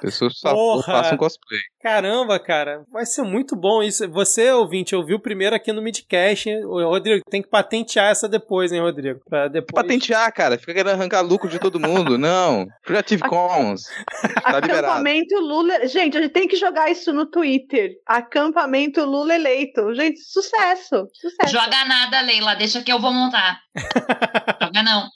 [0.00, 0.82] Pessoas Porra.
[0.82, 1.60] façam cosplay.
[1.82, 4.08] Caramba, cara, vai ser muito bom isso.
[4.10, 6.48] Você, ouvinte, ouviu primeiro aqui no Midcast.
[6.48, 6.64] hein?
[6.64, 9.20] Ô, Rodrigo, tem que patentear essa depois, hein, Rodrigo?
[9.28, 9.82] Pra depois.
[9.82, 10.58] Patentear, cara.
[10.58, 12.16] Fica querendo arrancar lucro de todo mundo.
[12.18, 12.66] Não.
[12.84, 13.82] Creative Commons.
[14.46, 14.86] Tá liberado.
[14.86, 15.86] Acampamento Lula.
[15.88, 17.90] Gente, a gente tem que jogar isso no Twitter.
[18.06, 19.92] Acampamento Lula eleito.
[19.94, 21.08] Gente, sucesso.
[21.12, 21.52] Sucesso.
[21.52, 22.54] Joga nada, Leila.
[22.54, 23.58] Deixa que eu vou montar.
[24.62, 25.08] Joga não.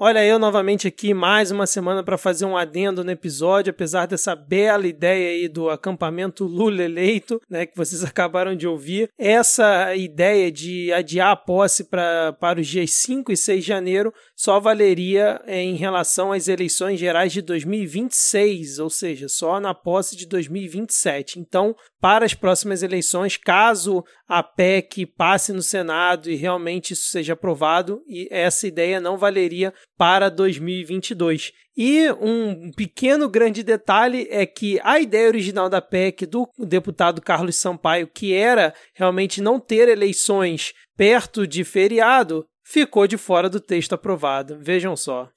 [0.00, 4.34] Olha eu novamente aqui mais uma semana para fazer um adendo no episódio, apesar dessa
[4.34, 9.08] bela ideia aí do acampamento Lula eleito, né, que vocês acabaram de ouvir.
[9.16, 14.12] Essa ideia de adiar a posse pra, para os dias 5 e 6 de janeiro
[14.34, 20.16] só valeria eh, em relação às eleições gerais de 2026, ou seja, só na posse
[20.16, 21.38] de 2027.
[21.38, 27.34] Então, para as próximas eleições, caso a PEC passe no Senado e realmente isso seja
[27.34, 31.52] aprovado, essa ideia não valeria para 2022.
[31.76, 37.56] E um pequeno grande detalhe é que a ideia original da PEC do deputado Carlos
[37.56, 43.92] Sampaio, que era realmente não ter eleições perto de feriado, ficou de fora do texto
[43.92, 44.58] aprovado.
[44.60, 45.28] Vejam só.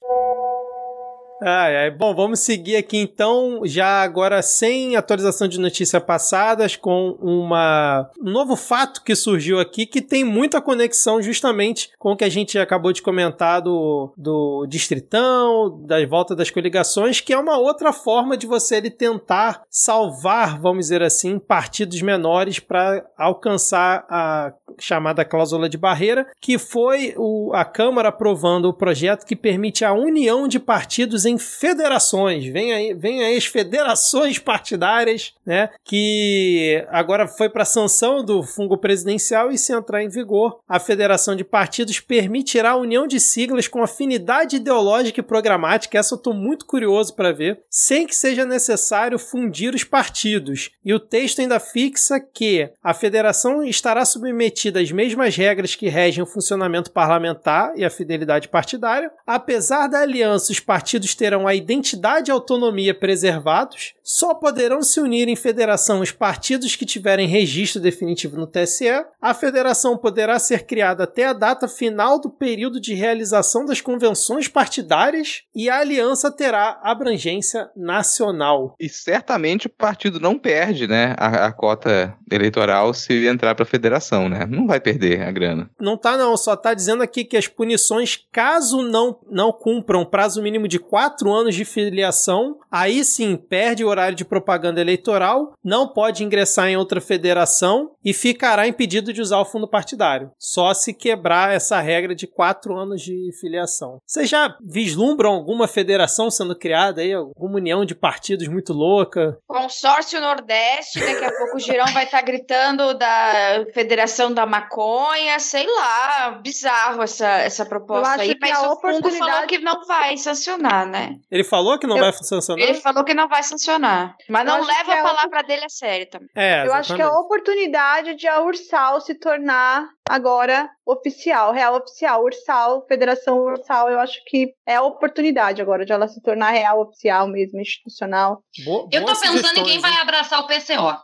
[1.40, 1.90] Ai, ai.
[1.90, 8.30] Bom, vamos seguir aqui então, já agora sem atualização de notícias passadas, com uma, um
[8.30, 12.58] novo fato que surgiu aqui que tem muita conexão justamente com o que a gente
[12.58, 18.36] acabou de comentar do, do Distritão, da volta das coligações, que é uma outra forma
[18.36, 25.68] de você ele tentar salvar, vamos dizer assim, partidos menores para alcançar a chamada cláusula
[25.68, 30.58] de barreira, que foi o, a Câmara aprovando o projeto que permite a união de
[30.58, 32.46] partidos em federações.
[32.46, 35.70] Vem aí, vem aí as federações partidárias, né?
[35.84, 41.36] Que agora foi para sanção do fungo presidencial e se entrar em vigor, a federação
[41.36, 45.98] de partidos permitirá a união de siglas com afinidade ideológica e programática.
[45.98, 50.70] Essa eu estou muito curioso para ver, sem que seja necessário fundir os partidos.
[50.84, 56.22] E o texto ainda fixa que a federação estará submetida às mesmas regras que regem
[56.22, 59.10] o funcionamento parlamentar e a fidelidade partidária.
[59.26, 65.28] Apesar da aliança, os partidos terão a identidade e autonomia preservados, só poderão se unir
[65.28, 69.04] em federação os partidos que tiverem registro definitivo no TSE.
[69.20, 74.48] A federação poderá ser criada até a data final do período de realização das convenções
[74.48, 78.74] partidárias e a aliança terá abrangência nacional.
[78.80, 83.66] E certamente o partido não perde, né, a, a cota eleitoral se entrar para a
[83.66, 84.46] federação, né?
[84.46, 85.70] Não vai perder a grana.
[85.78, 90.42] Não tá não, só tá dizendo aqui que as punições, caso não não cumpram prazo
[90.42, 95.88] mínimo de quatro anos de filiação, aí sim perde o horário de propaganda eleitoral, não
[95.88, 100.30] pode ingressar em outra federação e ficará impedido de usar o fundo partidário.
[100.38, 104.00] Só se quebrar essa regra de quatro anos de filiação.
[104.06, 107.12] Vocês já vislumbram alguma federação sendo criada aí?
[107.12, 109.38] Alguma união de partidos muito louca?
[109.46, 115.38] Consórcio Nordeste, daqui a pouco o Girão vai estar tá gritando da Federação da Maconha,
[115.38, 120.86] sei lá, bizarro essa, essa proposta aí, mas o fundo falou que não vai sancionar,
[120.86, 121.16] né?
[121.30, 122.60] Ele falou que não Eu, vai funcionar?
[122.60, 123.87] Ele falou que não vai sancionar.
[124.28, 126.28] Mas não leva a palavra dele a sério também.
[126.34, 131.76] É, Eu acho que é a oportunidade de a Ursal se tornar agora oficial, real
[131.76, 132.22] oficial.
[132.22, 136.80] Ursal, Federação Ursal, eu acho que é a oportunidade agora de ela se tornar real
[136.80, 138.42] oficial mesmo, institucional.
[138.64, 140.96] Boa, eu tô pensando em quem vai abraçar o PCO.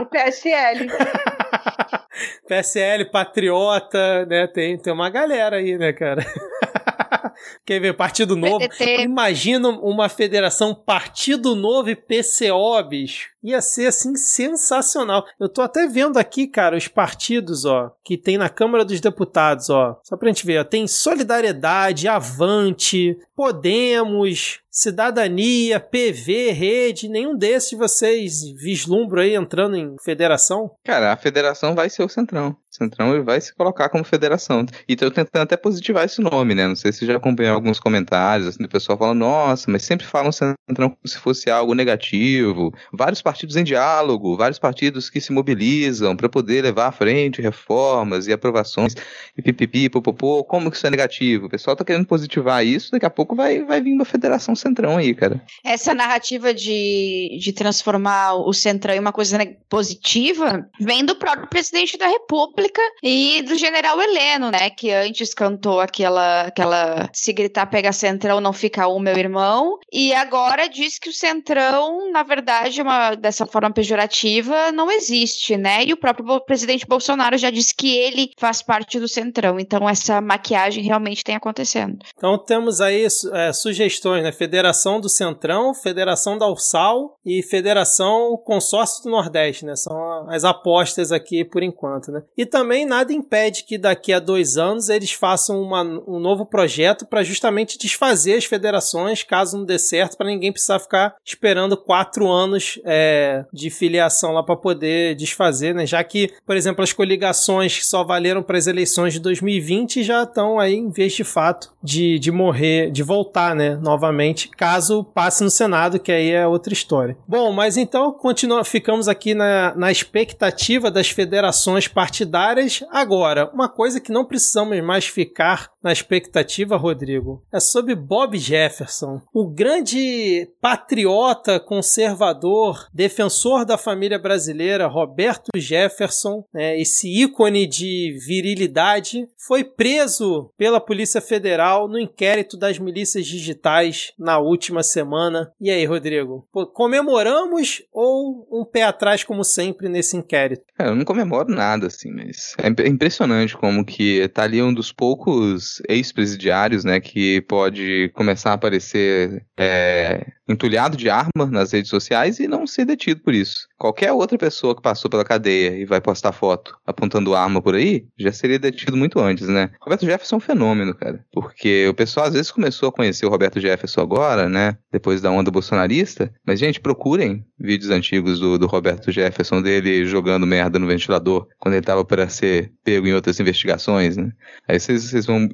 [0.00, 0.88] o PSL.
[2.48, 4.46] PSL, Patriota, né?
[4.48, 6.24] Tem, tem uma galera aí, né, cara?
[7.64, 7.94] Quer ver?
[7.94, 8.58] Partido Novo.
[8.58, 9.02] PTT.
[9.02, 13.30] Imagina uma federação Partido Novo e PCO, bicho.
[13.42, 15.24] Ia ser assim sensacional.
[15.38, 19.70] Eu tô até vendo aqui, cara, os partidos, ó, que tem na Câmara dos Deputados,
[19.70, 19.98] ó.
[20.02, 20.64] Só pra gente ver, ó.
[20.64, 30.70] Tem Solidariedade, Avante, Podemos, Cidadania, PV, Rede, nenhum desses vocês vislumbram aí entrando em federação?
[30.84, 32.50] Cara, a federação vai ser o Centrão.
[32.50, 34.66] O Centrão vai se colocar como federação.
[34.86, 36.68] E tô tentando até positivar esse nome, né?
[36.68, 40.30] Não sei se já acompanhou alguns comentários, assim, do pessoal falando, nossa, mas sempre falam
[40.30, 42.72] Centrão como se fosse algo negativo.
[42.92, 48.26] Vários partidos em diálogo, vários partidos que se mobilizam para poder levar à frente reformas
[48.26, 48.94] e aprovações
[49.36, 50.42] e pipipi, popopô.
[50.42, 51.44] Como que isso é negativo?
[51.44, 54.96] O pessoal tá querendo positivar isso, daqui a pouco vai, vai vir uma federação centrão
[54.96, 55.42] aí, cara.
[55.62, 59.38] Essa narrativa de, de transformar o centrão em uma coisa
[59.68, 64.70] positiva vem do próprio presidente da República e do general Heleno, né?
[64.70, 69.78] Que antes cantou aquela, aquela se gritar pega centrão, não fica um, meu irmão.
[69.92, 75.56] E agora diz que o centrão, na verdade, é uma dessa forma pejorativa, não existe,
[75.56, 75.84] né?
[75.84, 79.58] E o próprio presidente Bolsonaro já disse que ele faz parte do Centrão.
[79.58, 81.98] Então, essa maquiagem realmente tem acontecendo.
[82.16, 84.32] Então, temos aí é, sugestões, né?
[84.32, 89.76] Federação do Centrão, Federação da Ursal e Federação Consórcio do Nordeste, né?
[89.76, 92.22] São as apostas aqui por enquanto, né?
[92.36, 97.06] E também nada impede que daqui a dois anos eles façam uma, um novo projeto
[97.06, 102.28] para justamente desfazer as federações, caso não dê certo, para ninguém precisar ficar esperando quatro
[102.28, 102.80] anos.
[102.84, 105.86] É, é, de filiação lá para poder desfazer, né?
[105.86, 110.22] Já que, por exemplo, as coligações que só valeram para as eleições de 2020 já
[110.22, 113.76] estão aí em vez de fato de, de morrer, de voltar, né?
[113.76, 117.16] Novamente, caso passe no Senado, que aí é outra história.
[117.26, 122.84] Bom, mas então continua, ficamos aqui na, na expectativa das federações partidárias.
[122.90, 129.20] Agora, uma coisa que não precisamos mais ficar na expectativa, Rodrigo, é sobre Bob Jefferson,
[129.32, 139.28] o grande patriota conservador, defensor da família brasileira, Roberto Jefferson, né, esse ícone de virilidade,
[139.46, 145.52] foi preso pela Polícia Federal no inquérito das milícias digitais na última semana.
[145.60, 150.64] E aí, Rodrigo, comemoramos ou um pé atrás, como sempre, nesse inquérito?
[150.76, 154.90] É, eu não comemoro nada, assim, mas é impressionante como que tá ali um dos
[154.90, 162.38] poucos ex-presidiários, né, que pode começar a aparecer é, entulhado de arma nas redes sociais
[162.40, 163.68] e não ser detido por isso.
[163.76, 168.06] Qualquer outra pessoa que passou pela cadeia e vai postar foto apontando arma por aí,
[168.18, 169.70] já seria detido muito antes, né?
[169.80, 171.24] Roberto Jefferson é um fenômeno, cara.
[171.32, 174.76] Porque o pessoal às vezes começou a conhecer o Roberto Jefferson agora, né?
[174.90, 176.32] Depois da onda bolsonarista.
[176.46, 181.74] Mas, gente, procurem vídeos antigos do, do Roberto Jefferson dele jogando merda no ventilador quando
[181.74, 184.32] ele tava para ser pego em outras investigações, né?
[184.66, 185.48] Aí vocês vão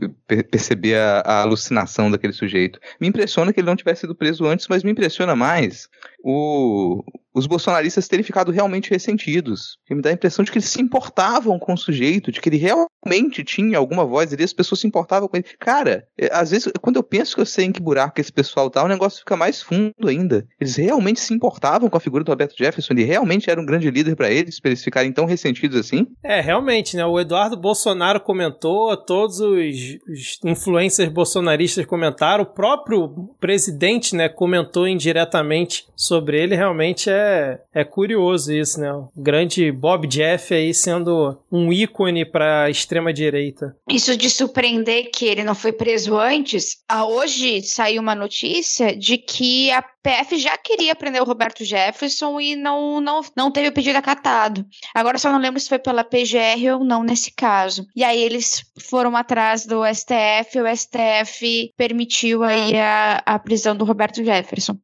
[0.50, 2.78] perceber a, a alucinação daquele sujeito.
[3.00, 5.88] Me impressiona que ele não tivesse sido preso antes, mas me impressiona mais
[6.22, 7.02] o,
[7.34, 9.76] os bolsonaristas terem ficado realmente ressentidos.
[9.90, 12.58] me dá a impressão de que eles se importavam com o sujeito, de que ele
[12.58, 15.46] realmente tinha alguma voz ali, as pessoas se importavam com ele.
[15.58, 18.70] Cara, é, às vezes, quando eu penso que eu sei em que buraco esse pessoal
[18.70, 20.46] tá, o negócio fica mais fundo ainda.
[20.60, 23.90] Eles realmente se importavam com a figura do Roberto Jefferson, ele realmente era um grande
[23.90, 26.06] líder para eles, pra eles ficarem tão ressentidos assim.
[26.22, 27.04] É, realmente, né?
[27.04, 34.86] O Eduardo Bolsonaro comentou, todos os, os influencers bolsonaristas comentaram, o próprio presidente, né, comentou
[34.86, 38.92] indiretamente sobre ele, realmente é é, é curioso isso, né?
[38.92, 43.76] O grande Bob Jeff aí sendo um ícone para a extrema direita.
[43.88, 46.82] Isso de surpreender que ele não foi preso antes.
[46.88, 52.38] Ah, hoje saiu uma notícia de que a PF já queria prender o Roberto Jefferson
[52.38, 54.66] e não, não, não teve o pedido acatado.
[54.94, 57.86] Agora só não lembro se foi pela PGR ou não nesse caso.
[57.96, 63.86] E aí eles foram atrás do STF, o STF permitiu aí a, a prisão do
[63.86, 64.76] Roberto Jefferson.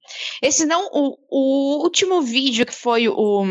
[0.43, 3.45] Esse não, o, o último vídeo que foi o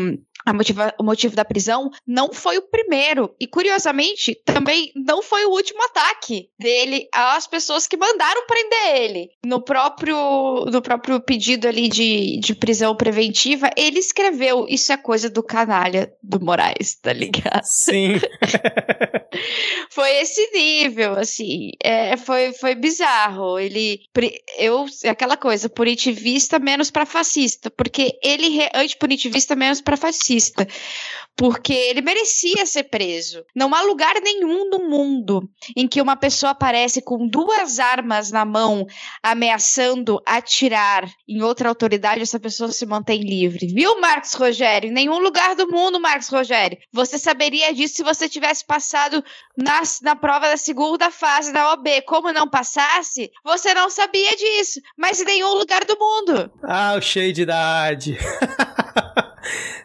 [0.54, 3.34] Motiva, o motivo da prisão não foi o primeiro.
[3.38, 9.30] E, curiosamente, também não foi o último ataque dele às pessoas que mandaram prender ele.
[9.44, 10.16] No próprio,
[10.66, 16.12] no próprio pedido ali de, de prisão preventiva, ele escreveu: Isso é coisa do canalha
[16.22, 17.64] do Moraes, tá ligado?
[17.64, 18.20] Sim.
[19.90, 21.72] foi esse nível, assim.
[21.82, 23.58] É, foi, foi bizarro.
[23.58, 24.00] Ele.
[24.58, 27.70] Eu, aquela coisa, punitivista menos para fascista.
[27.70, 30.66] Porque ele, antipunitivista menos para fascista racista,
[31.36, 33.42] porque ele merecia ser preso.
[33.54, 38.44] Não há lugar nenhum no mundo em que uma pessoa aparece com duas armas na
[38.44, 38.86] mão,
[39.22, 43.66] ameaçando atirar em outra autoridade, essa pessoa se mantém livre.
[43.66, 44.90] Viu, Marcos Rogério?
[44.90, 46.78] Em nenhum lugar do mundo, Marcos Rogério.
[46.92, 49.24] Você saberia disso se você tivesse passado
[49.56, 52.02] na, na prova da segunda fase da OB.
[52.02, 54.80] Como não passasse, você não sabia disso.
[54.96, 56.50] Mas em nenhum lugar do mundo.
[56.62, 58.18] Ah, o cheio de idade.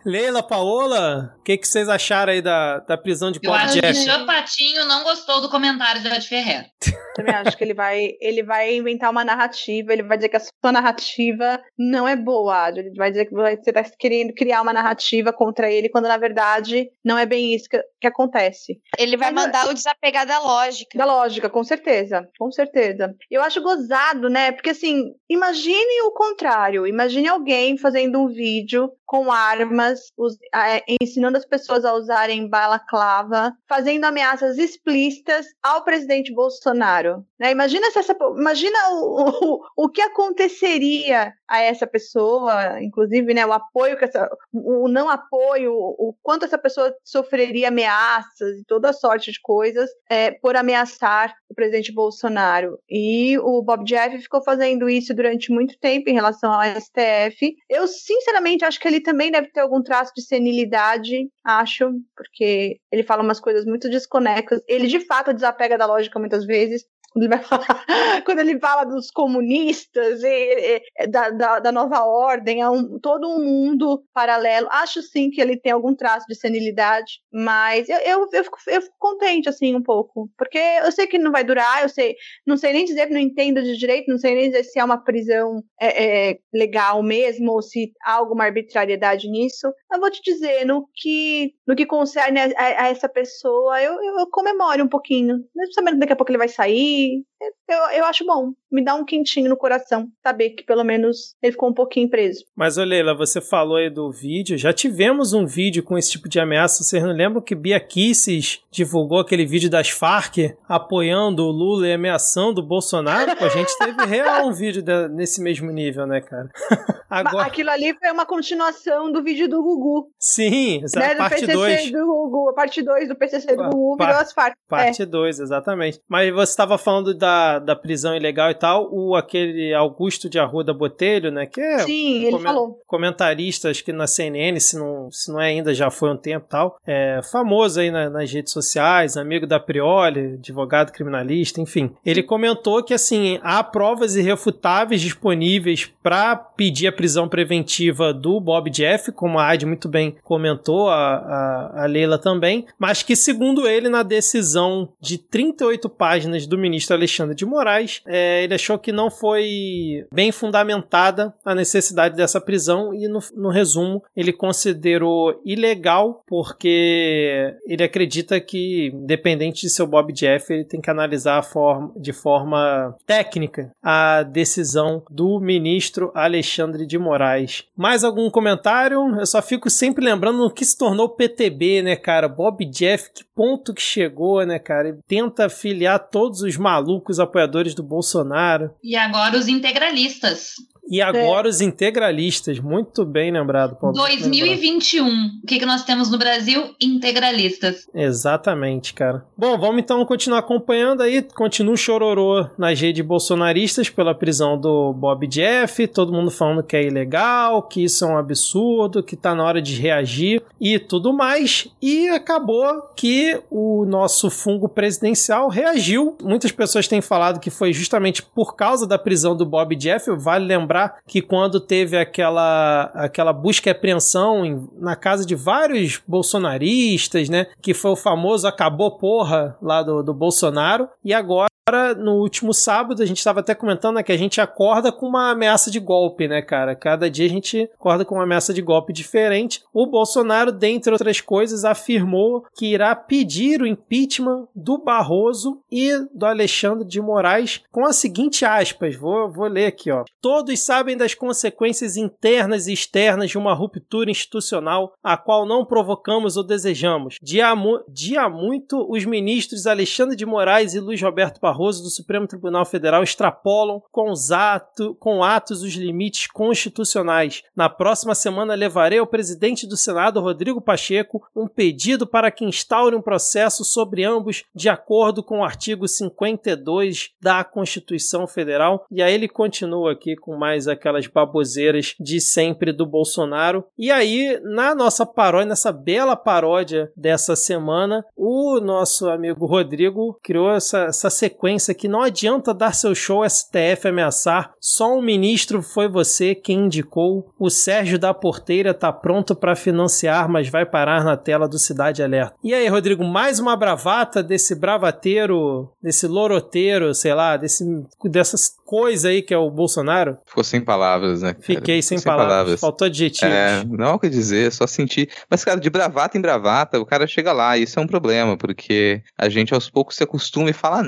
[0.05, 3.79] Leila, Paola, o que, que vocês acharam aí da, da prisão de Bob Jeff?
[3.83, 6.69] Eu acho que o Patinho não gostou do comentário da Ed Ferreira.
[7.15, 10.41] Também acho que ele vai, ele vai inventar uma narrativa, ele vai dizer que a
[10.41, 15.31] sua narrativa não é boa, ele vai dizer que você está querendo criar uma narrativa
[15.31, 18.79] contra ele, quando na verdade não é bem isso que, que acontece.
[18.99, 20.97] Ele vai Mas, mandar o desapegar da lógica.
[20.97, 23.15] Da lógica, com certeza, com certeza.
[23.31, 24.51] Eu acho gozado, né?
[24.51, 31.37] Porque assim, imagine o contrário, imagine alguém fazendo um vídeo com armas, us, é, ensinando
[31.37, 37.04] as pessoas a usarem balaclava, fazendo ameaças explícitas ao presidente Bolsonaro.
[37.39, 37.51] Né?
[37.51, 43.53] Imagina se essa, imagina o, o, o que aconteceria a essa pessoa, inclusive, né, o
[43.53, 49.31] apoio que essa, o não apoio, o quanto essa pessoa sofreria ameaças e toda sorte
[49.31, 52.79] de coisas é, por ameaçar o presidente Bolsonaro.
[52.89, 57.55] E o Bob Jeff ficou fazendo isso durante muito tempo em relação ao STF.
[57.69, 63.03] Eu sinceramente acho que ele também deve ter algum traço de senilidade, acho, porque ele
[63.03, 64.61] fala umas coisas muito desconexas.
[64.67, 66.85] Ele de fato desapega da lógica muitas vezes.
[67.15, 67.85] Quando ele, vai falar,
[68.25, 73.25] quando ele fala dos comunistas e, e da, da, da, nova ordem, é um, todo
[73.29, 74.67] um mundo paralelo.
[74.69, 78.81] Acho sim que ele tem algum traço de senilidade, mas eu, eu, eu, fico, eu
[78.81, 80.29] fico contente, assim, um pouco.
[80.37, 83.63] Porque eu sei que não vai durar, eu sei, não sei nem dizer, não entendo
[83.63, 87.61] de direito, não sei nem dizer se é uma prisão é, é, legal mesmo, ou
[87.61, 89.67] se há alguma arbitrariedade nisso.
[89.89, 93.93] Eu vou te dizer, no que, no que concerne a, a, a essa pessoa, eu,
[94.03, 95.37] eu, eu comemoro um pouquinho.
[95.55, 97.34] Mesmo sabendo que daqui a pouco ele vai sair, Bye.
[97.41, 98.51] Eu, eu acho bom.
[98.71, 102.43] Me dá um quentinho no coração saber que pelo menos ele ficou um pouquinho preso.
[102.55, 104.57] Mas, ô Leila, você falou aí do vídeo.
[104.57, 106.83] Já tivemos um vídeo com esse tipo de ameaça.
[106.83, 111.93] Vocês não lembram que Bia Kisses divulgou aquele vídeo das Farc apoiando o Lula e
[111.93, 113.35] ameaçando o Bolsonaro?
[113.37, 116.49] Pô, a gente teve real um vídeo de, nesse mesmo nível, né, cara?
[117.09, 117.45] Agora...
[117.45, 120.09] Aquilo ali foi uma continuação do vídeo do Gugu.
[120.19, 121.91] Sim, essa né, parte 2.
[121.91, 124.55] do Gugu, a parte 2 do PCC do Gugu virou as Farc.
[124.67, 125.43] Parte 2, é.
[125.43, 126.01] exatamente.
[126.09, 127.24] Mas você estava falando da,
[127.59, 132.25] da prisão ilegal e tal, o aquele Augusto de Arruda Botelho, né, que é Sim,
[132.25, 132.79] ele falou.
[132.87, 136.45] comentarista, acho que na CNN, se não, se não é ainda, já foi um tempo
[136.47, 141.91] e tal, é famoso aí na, nas redes sociais, amigo da Prioli, advogado criminalista, enfim.
[142.05, 148.69] Ele comentou que, assim, há provas irrefutáveis disponíveis para pedir a prisão preventiva do Bob
[148.69, 153.67] Jeff, como a Adi muito bem comentou, a, a, a Leila também, mas que, segundo
[153.67, 158.91] ele, na decisão de 38 páginas do ministro Alexandre de Moraes, é, ele achou que
[158.91, 166.23] não foi bem fundamentada a necessidade dessa prisão e, no, no resumo, ele considerou ilegal
[166.27, 172.11] porque ele acredita que, independente de seu Bob Jeff, ele tem que analisar forma, de
[172.11, 177.63] forma técnica a decisão do ministro Alexandre de Moraes.
[177.75, 178.99] Mais algum comentário?
[179.17, 182.27] Eu só fico sempre lembrando no que se tornou o PTB, né, cara?
[182.27, 184.89] Bob Jeff, que ponto que chegou, né, cara?
[184.89, 188.71] Ele tenta afiliar todos os malucos apoiadores do Bolsonaro.
[188.83, 190.55] E agora os integralistas.
[190.87, 191.49] E agora é.
[191.49, 193.75] os integralistas, muito bem lembrado.
[193.75, 195.07] Paulo, 2021.
[195.43, 196.75] O que, que nós temos no Brasil?
[196.79, 197.87] Integralistas.
[197.93, 199.25] Exatamente, cara.
[199.37, 201.21] Bom, vamos então continuar acompanhando aí.
[201.21, 205.87] Continua o chororô nas redes bolsonaristas pela prisão do Bob Jeff.
[205.87, 209.61] Todo mundo falando que é ilegal, que isso é um absurdo, que tá na hora
[209.61, 211.67] de reagir e tudo mais.
[211.81, 216.15] E acabou que o nosso fungo presidencial reagiu.
[216.21, 220.11] Muitas pessoas têm falado que foi justamente por causa da prisão do Bob Jeff.
[220.11, 225.35] Vale lembrar lembrar que quando teve aquela, aquela busca e apreensão em, na casa de
[225.35, 227.47] vários bolsonaristas, né?
[227.61, 230.89] Que foi o famoso acabou porra lá do, do Bolsonaro.
[231.03, 234.39] E agora Agora, no último sábado, a gente estava até comentando né, que a gente
[234.39, 236.75] acorda com uma ameaça de golpe, né, cara?
[236.75, 239.63] Cada dia a gente acorda com uma ameaça de golpe diferente.
[239.73, 246.27] O Bolsonaro, dentre outras coisas, afirmou que irá pedir o impeachment do Barroso e do
[246.27, 250.03] Alexandre de Moraes com a seguinte aspas, vou, vou ler aqui, ó.
[250.21, 256.37] Todos sabem das consequências internas e externas de uma ruptura institucional a qual não provocamos
[256.37, 257.15] ou desejamos.
[257.23, 257.55] De há,
[257.89, 262.27] de há muito, os ministros Alexandre de Moraes e Luiz Roberto Barroso Barroso do Supremo
[262.27, 267.43] Tribunal Federal extrapolam com, os ato, com atos os limites constitucionais.
[267.55, 272.93] Na próxima semana levarei ao presidente do Senado, Rodrigo Pacheco, um pedido para que instaure
[272.93, 278.85] um processo sobre ambos de acordo com o artigo 52 da Constituição Federal.
[278.91, 283.63] E aí ele continua aqui com mais aquelas baboseiras de sempre do Bolsonaro.
[283.77, 290.51] E aí, na nossa paródia, nessa bela paródia dessa semana, o nosso amigo Rodrigo criou
[290.51, 295.61] essa, essa sequência sequência que não adianta dar seu show STF ameaçar, só um ministro
[295.61, 297.31] foi você quem indicou.
[297.39, 302.01] O Sérgio da Porteira tá pronto para financiar, mas vai parar na tela do Cidade
[302.01, 302.35] Alerta.
[302.43, 307.63] E aí, Rodrigo, mais uma bravata desse bravateiro, desse loroteiro, sei lá, desse,
[308.03, 310.17] dessas coisa aí que é o Bolsonaro?
[310.25, 311.33] Ficou sem palavras, né?
[311.33, 311.45] Cara?
[311.45, 312.33] Fiquei sem, sem palavras.
[312.33, 312.59] palavras.
[312.59, 313.33] Faltou adjetivos.
[313.33, 315.09] É, não é o que dizer, só sentir.
[315.29, 318.35] Mas, cara, de bravata em bravata, o cara chega lá, e isso é um problema,
[318.35, 320.81] porque a gente aos poucos se acostuma e fala,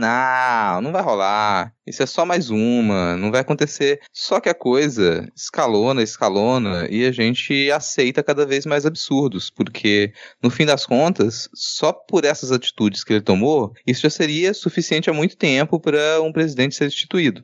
[0.47, 1.73] não, não vai rolar.
[1.85, 3.99] Isso é só mais uma, não vai acontecer.
[4.11, 10.11] Só que a coisa escalona, escalona, e a gente aceita cada vez mais absurdos, porque,
[10.43, 15.09] no fim das contas, só por essas atitudes que ele tomou, isso já seria suficiente
[15.09, 17.43] há muito tempo para um presidente ser destituído.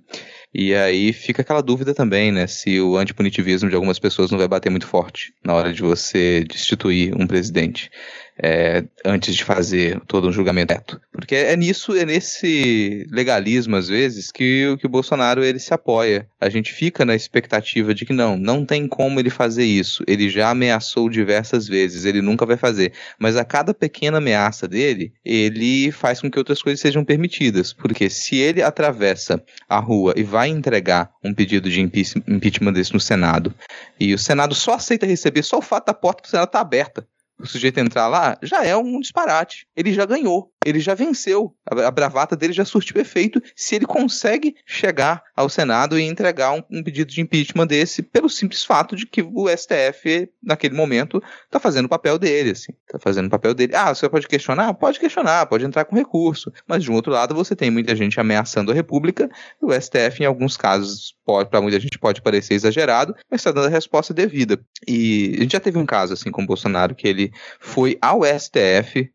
[0.54, 2.46] E aí fica aquela dúvida também, né?
[2.46, 6.44] Se o antipunitivismo de algumas pessoas não vai bater muito forte na hora de você
[6.44, 7.90] destituir um presidente.
[8.42, 11.00] É, antes de fazer todo um julgamento reto.
[11.12, 16.28] Porque é nisso, é nesse legalismo, às vezes, que, que o Bolsonaro ele se apoia.
[16.40, 20.04] A gente fica na expectativa de que não, não tem como ele fazer isso.
[20.08, 22.94] Ele já ameaçou diversas vezes, ele nunca vai fazer.
[23.20, 27.74] Mas a cada pequena ameaça dele, ele faz com que outras coisas sejam permitidas.
[27.74, 33.00] Porque se ele atravessa a rua e vai entregar um pedido de impeachment desse no
[33.00, 33.54] Senado,
[34.00, 36.62] e o Senado só aceita receber só o fato da porta do Senado estar tá
[36.62, 37.08] aberta,
[37.40, 39.68] o sujeito entrar lá, já é um disparate.
[39.76, 41.56] Ele já ganhou, ele já venceu.
[41.66, 46.64] A, bravata dele já surtiu efeito se ele consegue chegar ao Senado e entregar um,
[46.72, 51.60] um, pedido de impeachment desse pelo simples fato de que o STF, naquele momento, está
[51.60, 52.74] fazendo o papel dele, assim.
[52.88, 53.76] Tá fazendo o papel dele.
[53.76, 54.74] Ah, você pode questionar?
[54.74, 56.52] Pode questionar, pode entrar com recurso.
[56.68, 59.30] Mas, de um outro lado, você tem muita gente ameaçando a República
[59.62, 63.52] e o STF, em alguns casos, pode, para muita gente pode parecer exagerado, mas está
[63.52, 64.60] dando a resposta devida.
[64.88, 68.22] E a gente já teve um caso, assim, com o Bolsonaro, que ele foi ao
[68.24, 69.10] STF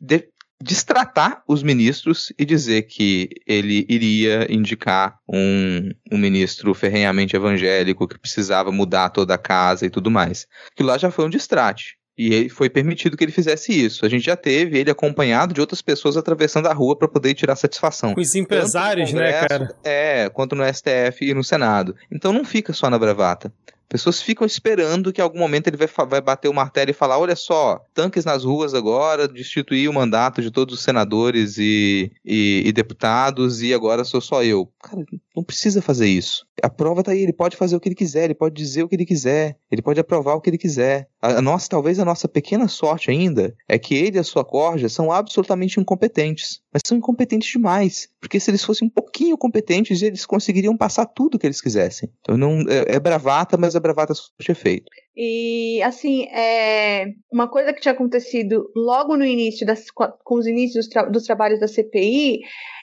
[0.00, 0.28] de,
[0.62, 8.18] destratar os ministros e dizer que ele iria indicar um, um ministro ferrenhamente evangélico que
[8.18, 10.46] precisava mudar toda a casa e tudo mais.
[10.76, 11.98] Que lá já foi um distrate.
[12.18, 14.04] E foi permitido que ele fizesse isso.
[14.04, 17.56] A gente já teve ele acompanhado de outras pessoas atravessando a rua para poder tirar
[17.56, 18.14] satisfação.
[18.14, 19.74] Os empresários, né, cara?
[19.82, 21.96] É, quanto no STF e no Senado.
[22.12, 23.50] Então não fica só na bravata.
[23.90, 27.18] Pessoas ficam esperando que em algum momento ele vai, vai bater o martelo e falar:
[27.18, 32.62] olha só, tanques nas ruas agora, destituir o mandato de todos os senadores e, e,
[32.64, 34.72] e deputados, e agora sou só eu.
[34.80, 36.46] Cara, não precisa fazer isso.
[36.62, 38.88] A prova tá aí, ele pode fazer o que ele quiser, ele pode dizer o
[38.88, 41.08] que ele quiser, ele pode aprovar o que ele quiser.
[41.20, 44.88] A, nossa, talvez a nossa pequena sorte ainda é que ele e a sua corja
[44.88, 46.60] são absolutamente incompetentes.
[46.72, 48.08] Mas são incompetentes demais.
[48.20, 52.10] Porque se eles fossem um pouquinho competentes, eles conseguiriam passar tudo que eles quisessem.
[52.20, 54.86] Então não é, é bravata, mas a bravata surte efeito.
[55.16, 60.86] E, assim, é, uma coisa que tinha acontecido logo no início, das, com os inícios
[60.86, 62.40] dos, tra dos trabalhos da CPI,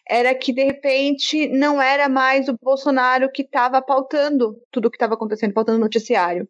[0.10, 4.96] era que de repente não era mais o Bolsonaro que estava pautando tudo o que
[4.96, 6.48] estava acontecendo, pautando o noticiário.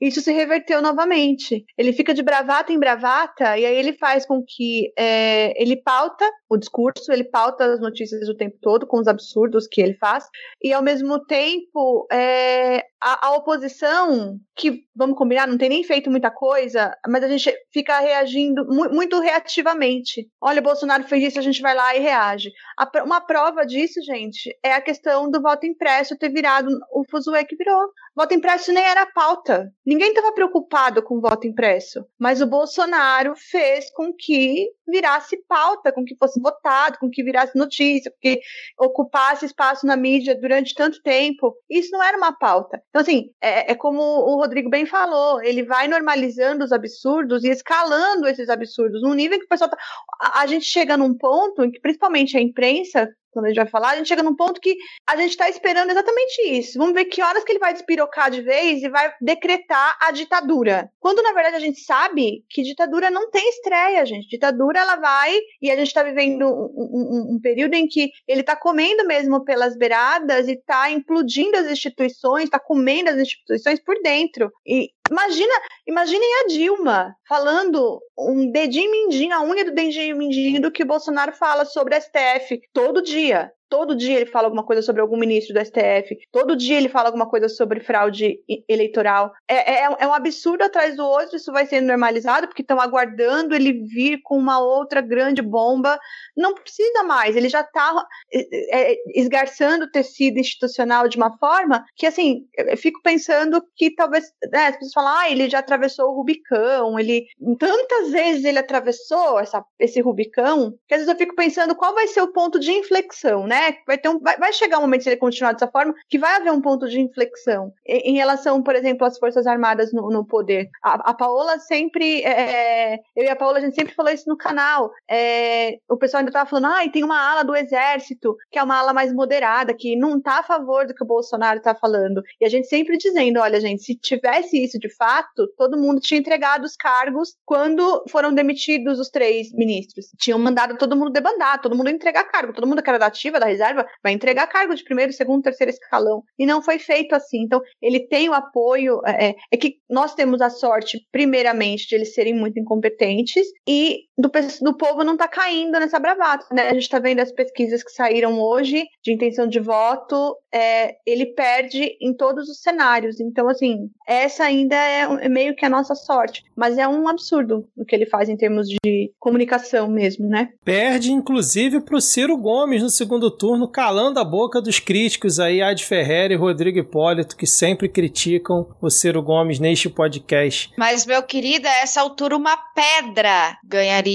[0.00, 1.64] Isso se reverteu novamente.
[1.76, 6.28] Ele fica de bravata em bravata e aí ele faz com que é, ele pauta
[6.48, 10.24] o discurso, ele pauta as notícias o tempo todo com os absurdos que ele faz
[10.62, 16.10] e ao mesmo tempo é, a, a, oposição que vamos combinar não tem nem feito
[16.10, 20.28] muita coisa, mas a gente fica reagindo mu muito reativamente.
[20.40, 22.50] Olha, o Bolsonaro fez isso, a gente vai lá e reage.
[22.76, 27.44] A, uma prova disso, gente, é a questão do voto impresso ter virado o fuzuê
[27.44, 27.90] que virou.
[28.20, 29.72] Voto impresso nem era pauta.
[29.84, 32.04] Ninguém estava preocupado com voto impresso.
[32.18, 37.56] Mas o Bolsonaro fez com que virasse pauta, com que fosse votado, com que virasse
[37.56, 38.38] notícia, com que
[38.78, 41.56] ocupasse espaço na mídia durante tanto tempo.
[41.70, 42.82] Isso não era uma pauta.
[42.90, 47.48] Então, assim, é, é como o Rodrigo bem falou, ele vai normalizando os absurdos e
[47.48, 49.78] escalando esses absurdos num nível que o pessoal tá.
[50.20, 53.66] A, a gente chega num ponto em que, principalmente a imprensa, quando a gente vai
[53.66, 54.76] falar, a gente chega num ponto que
[55.06, 56.78] a gente está esperando exatamente isso.
[56.78, 60.90] Vamos ver que horas que ele vai despirocar de vez e vai decretar a ditadura.
[60.98, 64.28] Quando, na verdade, a gente sabe que ditadura não tem estreia, gente.
[64.28, 68.40] Ditadura, ela vai, e a gente está vivendo um, um, um, período em que ele
[68.40, 73.96] está comendo mesmo pelas beiradas e está implodindo as instituições, está comendo as instituições por
[74.02, 74.50] dentro.
[74.66, 75.52] E Imagina,
[75.86, 80.86] imaginem a Dilma falando um dedinho mindinho, a unha do dedinho mindinho do que o
[80.86, 83.52] Bolsonaro fala sobre STF todo dia.
[83.70, 86.18] Todo dia ele fala alguma coisa sobre algum ministro do STF.
[86.32, 89.32] Todo dia ele fala alguma coisa sobre fraude eleitoral.
[89.48, 91.36] É, é, é um absurdo atrás do outro.
[91.36, 95.98] Isso vai sendo normalizado porque estão aguardando ele vir com uma outra grande bomba.
[96.36, 97.36] Não precisa mais.
[97.36, 102.76] Ele já está é, é, esgarçando o tecido institucional de uma forma que, assim, eu
[102.76, 106.98] fico pensando que talvez né, as pessoas falam, ah, ele já atravessou o Rubicão.
[106.98, 107.24] Ele
[107.58, 112.08] tantas vezes ele atravessou essa, esse Rubicão que às vezes eu fico pensando qual vai
[112.08, 113.59] ser o ponto de inflexão, né?
[113.60, 113.76] Né?
[113.86, 116.36] Vai, ter um, vai, vai, chegar um momento, se ele continuar dessa forma, que vai
[116.36, 120.26] haver um ponto de inflexão em, em relação, por exemplo, às Forças Armadas no, no
[120.26, 120.70] poder.
[120.82, 122.22] A, a Paola sempre.
[122.22, 124.90] É, é, eu e a Paola, a gente sempre falou isso no canal.
[125.08, 128.62] É, o pessoal ainda tava falando, ah, e tem uma ala do Exército, que é
[128.62, 132.22] uma ala mais moderada, que não tá a favor do que o Bolsonaro tá falando.
[132.40, 136.18] E a gente sempre dizendo, olha, gente, se tivesse isso de fato, todo mundo tinha
[136.18, 140.06] entregado os cargos quando foram demitidos os três ministros.
[140.18, 143.40] Tinham mandado todo mundo debandar, todo mundo entregar cargo, todo mundo que era da ativa,
[143.40, 146.22] da reserva vai entregar cargo de primeiro, segundo, terceiro escalão.
[146.38, 147.42] E não foi feito assim.
[147.42, 149.00] Então, ele tem o apoio.
[149.06, 154.30] É, é que nós temos a sorte, primeiramente, de eles serem muito incompetentes, e do,
[154.62, 156.68] do povo não tá caindo nessa bravata, né?
[156.68, 161.26] A gente tá vendo as pesquisas que saíram hoje de intenção de voto, é, ele
[161.26, 163.20] perde em todos os cenários.
[163.20, 166.44] Então, assim, essa ainda é, é meio que a nossa sorte.
[166.56, 170.50] Mas é um absurdo o que ele faz em termos de comunicação mesmo, né?
[170.64, 175.84] Perde, inclusive, pro Ciro Gomes no segundo turno, calando a boca dos críticos aí, Ad
[175.84, 180.72] Ferreira e Rodrigo Hipólito, que sempre criticam o Ciro Gomes neste podcast.
[180.76, 184.09] Mas, meu querido, a essa altura uma pedra ganharia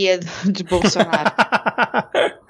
[0.45, 1.31] de Bolsonaro.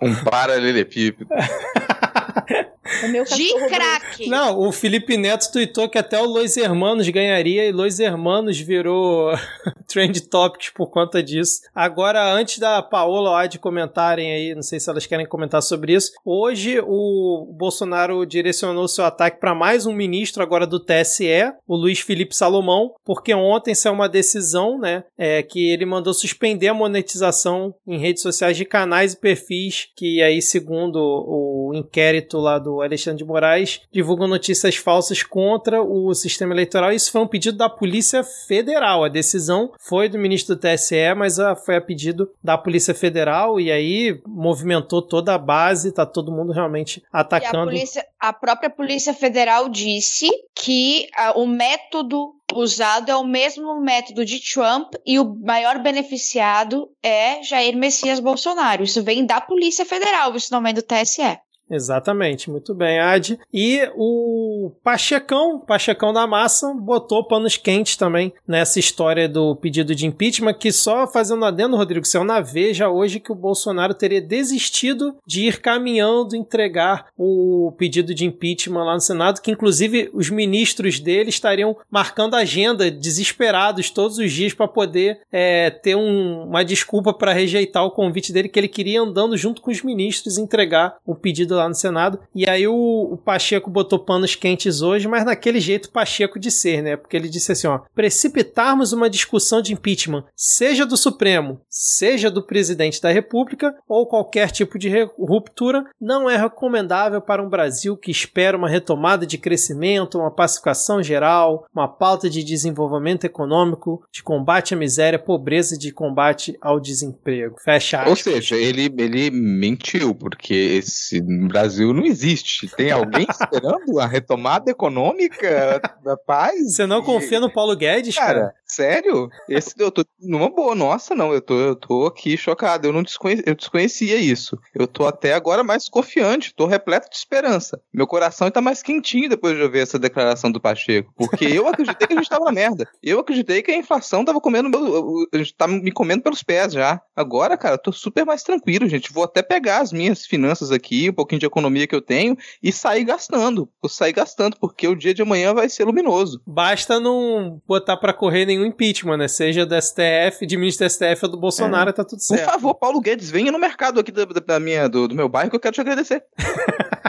[0.00, 1.28] Um paralelepípedo.
[3.04, 4.28] O meu de craque.
[4.28, 9.32] Não, o Felipe Neto tweetou que até o Los Hermanos ganharia e Los Hermanos virou
[9.86, 11.60] trend topics por conta disso.
[11.74, 15.94] Agora, antes da Paola ou Ad comentarem aí, não sei se elas querem comentar sobre
[15.94, 21.76] isso, hoje o Bolsonaro direcionou seu ataque para mais um ministro agora do TSE, o
[21.76, 26.74] Luiz Felipe Salomão, porque ontem saiu uma decisão, né, é, que ele mandou suspender a
[26.74, 32.77] monetização em redes sociais de canais e perfis que aí, segundo o inquérito lá do
[32.82, 36.92] Alexandre de Moraes, divulgam notícias falsas contra o sistema eleitoral.
[36.92, 39.04] Isso foi um pedido da Polícia Federal.
[39.04, 43.60] A decisão foi do ministro do TSE, mas a, foi a pedido da Polícia Federal
[43.60, 47.70] e aí movimentou toda a base, tá todo mundo realmente E a, atacando.
[47.70, 54.24] polícia, a própria Polícia Federal disse que ah, o método usado é o mesmo método
[54.24, 58.82] de Trump e o maior beneficiado é Jair Messias Bolsonaro.
[58.82, 61.38] Isso vem da Polícia Federal, isso não vem do TSE.
[61.70, 63.38] Exatamente, muito bem, Ad.
[63.52, 70.06] E o Pachecão, Pachecão da Massa, botou panos quentes também nessa história do pedido de
[70.06, 75.16] impeachment, que só fazendo adendo, Rodrigo, saiu na Veja hoje que o Bolsonaro teria desistido
[75.26, 80.98] de ir caminhando entregar o pedido de impeachment lá no Senado, que inclusive os ministros
[80.98, 87.12] dele estariam marcando agenda, desesperados todos os dias para poder é, ter um- uma desculpa
[87.12, 91.14] para rejeitar o convite dele, que ele queria andando junto com os ministros entregar o
[91.14, 92.18] pedido lá no Senado.
[92.34, 92.74] E aí o,
[93.12, 96.96] o Pacheco botou panos quentes hoje, mas naquele jeito Pacheco de ser, né?
[96.96, 102.42] Porque ele disse assim, ó, precipitarmos uma discussão de impeachment, seja do Supremo, seja do
[102.42, 104.88] presidente da República ou qualquer tipo de
[105.18, 111.02] ruptura, não é recomendável para um Brasil que espera uma retomada de crescimento, uma pacificação
[111.02, 116.80] geral, uma pauta de desenvolvimento econômico, de combate à miséria, pobreza e de combate ao
[116.80, 117.56] desemprego.
[117.62, 118.34] Fecha Ou aspas.
[118.34, 122.68] seja, ele, ele mentiu, porque esse Brasil não existe.
[122.76, 126.74] Tem alguém esperando a retomada econômica da paz?
[126.74, 128.28] Você não E- confia no Paulo Guedes, cara?
[128.40, 129.28] Cara, sério?
[129.48, 130.74] Esse eu tô numa boa.
[130.74, 132.86] Nossa, não, eu tô, eu tô aqui chocado.
[132.86, 134.58] Eu não desconhe- eu desconhecia isso.
[134.74, 137.80] Eu tô até agora mais confiante, tô repleto de esperança.
[137.92, 141.12] Meu coração tá mais quentinho depois de eu ver essa declaração do Pacheco.
[141.16, 142.88] Porque eu acreditei que a gente tava na merda.
[143.02, 145.24] Eu acreditei que a inflação tava comendo meu.
[145.32, 147.00] A gente tá me comendo pelos pés já.
[147.16, 149.12] Agora, cara, eu tô super mais tranquilo, gente.
[149.12, 152.72] Vou até pegar as minhas finanças aqui, um pouquinho de economia que eu tenho, e
[152.72, 153.68] sair gastando.
[153.82, 156.40] Vou sair gastando, porque o dia de amanhã vai ser luminoso.
[156.46, 159.28] Basta não botar pra correr nenhum impeachment, né?
[159.28, 162.50] Seja do STF, de ministro do STF ou do Bolsonaro, tá tudo Por certo.
[162.50, 165.56] favor, Paulo Guedes, venha no mercado aqui da- da minha, do, do meu bairro que
[165.56, 166.22] eu quero te agradecer.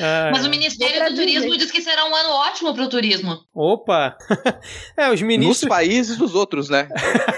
[0.00, 3.38] Ah, Mas o Ministério do Turismo diz que será um ano ótimo pro turismo.
[3.54, 4.16] Opa!
[4.96, 5.68] é, os Nos ministros.
[5.68, 6.88] países dos outros, né?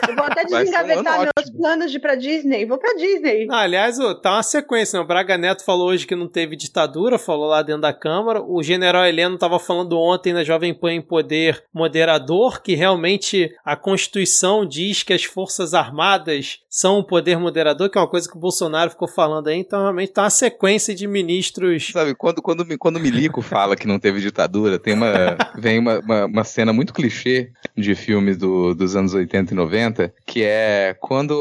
[0.09, 1.59] Eu vou até um desengavetar ano meus ótimo.
[1.59, 2.66] planos de ir pra Disney.
[2.66, 3.46] Vou pra Disney.
[3.50, 5.04] Ah, aliás, tá uma sequência, né?
[5.04, 8.42] O Braga Neto falou hoje que não teve ditadura, falou lá dentro da Câmara.
[8.42, 13.76] O general Heleno tava falando ontem na Jovem Pan em Poder Moderador que realmente a
[13.76, 18.36] Constituição diz que as Forças Armadas são um poder moderador, que é uma coisa que
[18.36, 19.59] o Bolsonaro ficou falando aí.
[19.59, 21.88] Então, realmente, tá uma sequência de ministros.
[21.90, 26.24] Sabe, quando, quando, quando Milico fala que não teve ditadura, tem uma, vem uma, uma,
[26.26, 31.32] uma cena muito clichê de filmes do, dos anos 80 e 90, que é quando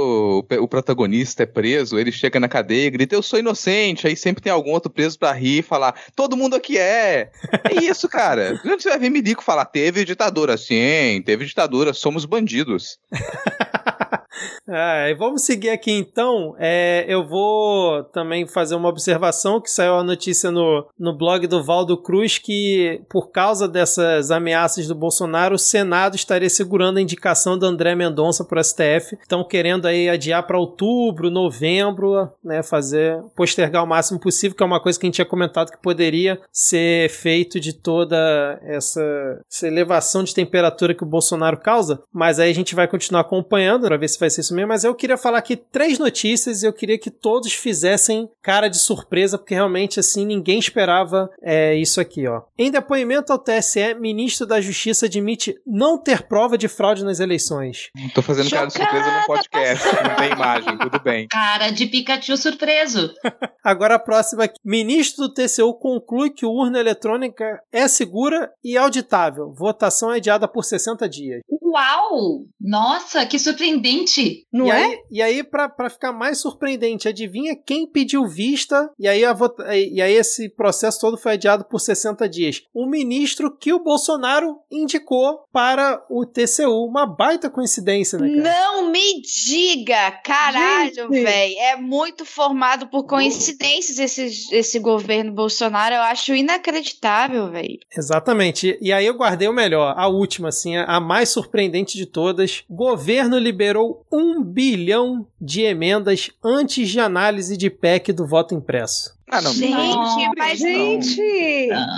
[0.49, 4.15] o, o protagonista é preso, ele chega na cadeia e grita, eu sou inocente, aí
[4.15, 7.29] sempre tem algum outro preso pra rir e falar, todo mundo aqui é.
[7.69, 8.59] É isso, cara.
[8.65, 10.57] Onde você vai ver Milico falar, teve ditadura?
[10.57, 12.97] Sim, teve ditadura, somos bandidos.
[14.67, 16.55] É, vamos seguir aqui então.
[16.57, 21.63] É, eu vou também fazer uma observação que saiu a notícia no, no blog do
[21.63, 27.57] Valdo Cruz que, por causa dessas ameaças do Bolsonaro, o Senado estaria segurando a indicação
[27.57, 29.17] do André Mendonça para o STF.
[29.21, 32.63] Estão querendo aí adiar para outubro, novembro, né?
[32.63, 35.81] Fazer postergar o máximo possível, que é uma coisa que a gente tinha comentado que
[35.81, 39.03] poderia ser feito de toda essa,
[39.51, 42.01] essa elevação de temperatura que o Bolsonaro causa.
[42.11, 44.83] Mas aí a gente vai continuar acompanhando para ver se vai ser isso assumir, mas
[44.83, 49.37] eu queria falar aqui três notícias e eu queria que todos fizessem cara de surpresa,
[49.37, 52.43] porque realmente, assim, ninguém esperava é, isso aqui, ó.
[52.57, 57.89] Em depoimento ao TSE, ministro da Justiça admite não ter prova de fraude nas eleições.
[58.13, 61.27] Tô fazendo cara de surpresa no podcast, não tem imagem, tudo bem.
[61.35, 63.13] Cara de Pikachu surpreso.
[63.63, 64.55] Agora a próxima aqui.
[64.63, 69.53] Ministro do TCU conclui que urna eletrônica é segura e auditável.
[69.53, 71.41] Votação é adiada por 60 dias.
[71.75, 72.45] Uau!
[72.61, 74.44] Nossa, que surpreendente!
[74.55, 74.73] Não e é?
[74.85, 78.89] Aí, e aí, pra, pra ficar mais surpreendente, adivinha quem pediu vista?
[78.97, 82.63] E aí, a vota- e aí esse processo todo foi adiado por 60 dias.
[82.73, 86.85] O ministro que o Bolsonaro indicou para o TCU.
[86.85, 88.41] Uma baita coincidência, né, cara?
[88.57, 90.11] Não me diga!
[90.23, 91.59] Caralho, velho.
[91.59, 95.95] É muito formado por coincidências esse, esse governo Bolsonaro.
[95.95, 97.79] Eu acho inacreditável, velho.
[97.95, 98.77] Exatamente.
[98.81, 102.63] E aí eu guardei o melhor, a última, assim, a a mais surpreendente de todas.
[102.69, 109.15] Governo liberou um bilhão de emendas antes de análise de PEC do voto impresso.
[109.35, 110.31] Ah, não, Gente, não.
[110.37, 111.21] mas Gente!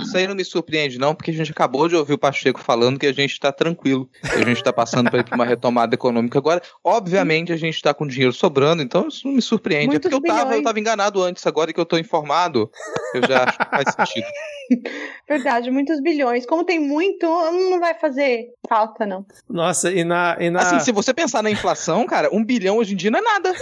[0.02, 2.98] Isso aí não me surpreende, não, porque a gente acabou de ouvir o Pacheco falando
[2.98, 6.60] que a gente tá tranquilo, que a gente tá passando por uma retomada econômica agora.
[6.82, 9.86] Obviamente, a gente tá com dinheiro sobrando, então isso não me surpreende.
[9.86, 10.58] Muitos é porque eu tava, bilhões.
[10.58, 12.68] eu tava enganado antes, agora que eu tô informado,
[13.14, 14.26] eu já acho que faz sentido.
[15.28, 16.44] Verdade, muitos bilhões.
[16.44, 19.24] Como tem muito, não vai fazer falta, não.
[19.48, 20.36] Nossa, e na.
[20.40, 20.60] E na...
[20.60, 23.52] Assim, se você pensar na inflação, cara, um bilhão hoje em dia não é nada.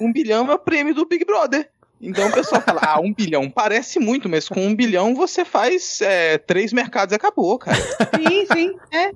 [0.00, 1.70] Um bilhão é o prêmio do Big Brother.
[2.00, 6.00] Então o pessoal fala, ah, um bilhão parece muito, mas com um bilhão você faz
[6.02, 7.76] é, três mercados e acabou, cara.
[7.76, 8.76] Sim, sim.
[8.92, 9.10] É.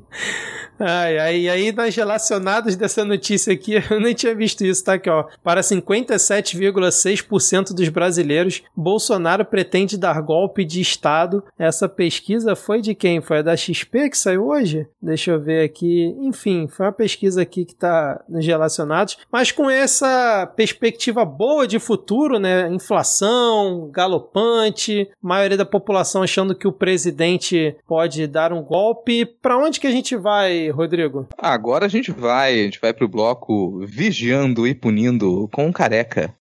[0.82, 4.94] Ai, ai, e aí, nas relacionadas dessa notícia aqui, eu nem tinha visto isso, tá
[4.94, 5.26] aqui, ó.
[5.44, 11.44] Para 57,6% dos brasileiros, Bolsonaro pretende dar golpe de Estado.
[11.58, 13.20] Essa pesquisa foi de quem?
[13.20, 14.86] Foi a da XP que saiu hoje?
[15.02, 16.16] Deixa eu ver aqui.
[16.20, 19.18] Enfim, foi uma pesquisa aqui que tá nos relacionados.
[19.30, 22.69] Mas com essa perspectiva boa de futuro, né?
[22.72, 29.24] Inflação galopante, maioria da população achando que o presidente pode dar um golpe.
[29.24, 31.26] Para onde que a gente vai, Rodrigo?
[31.36, 36.34] Agora a gente vai, a gente vai pro bloco Vigiando e Punindo com Careca.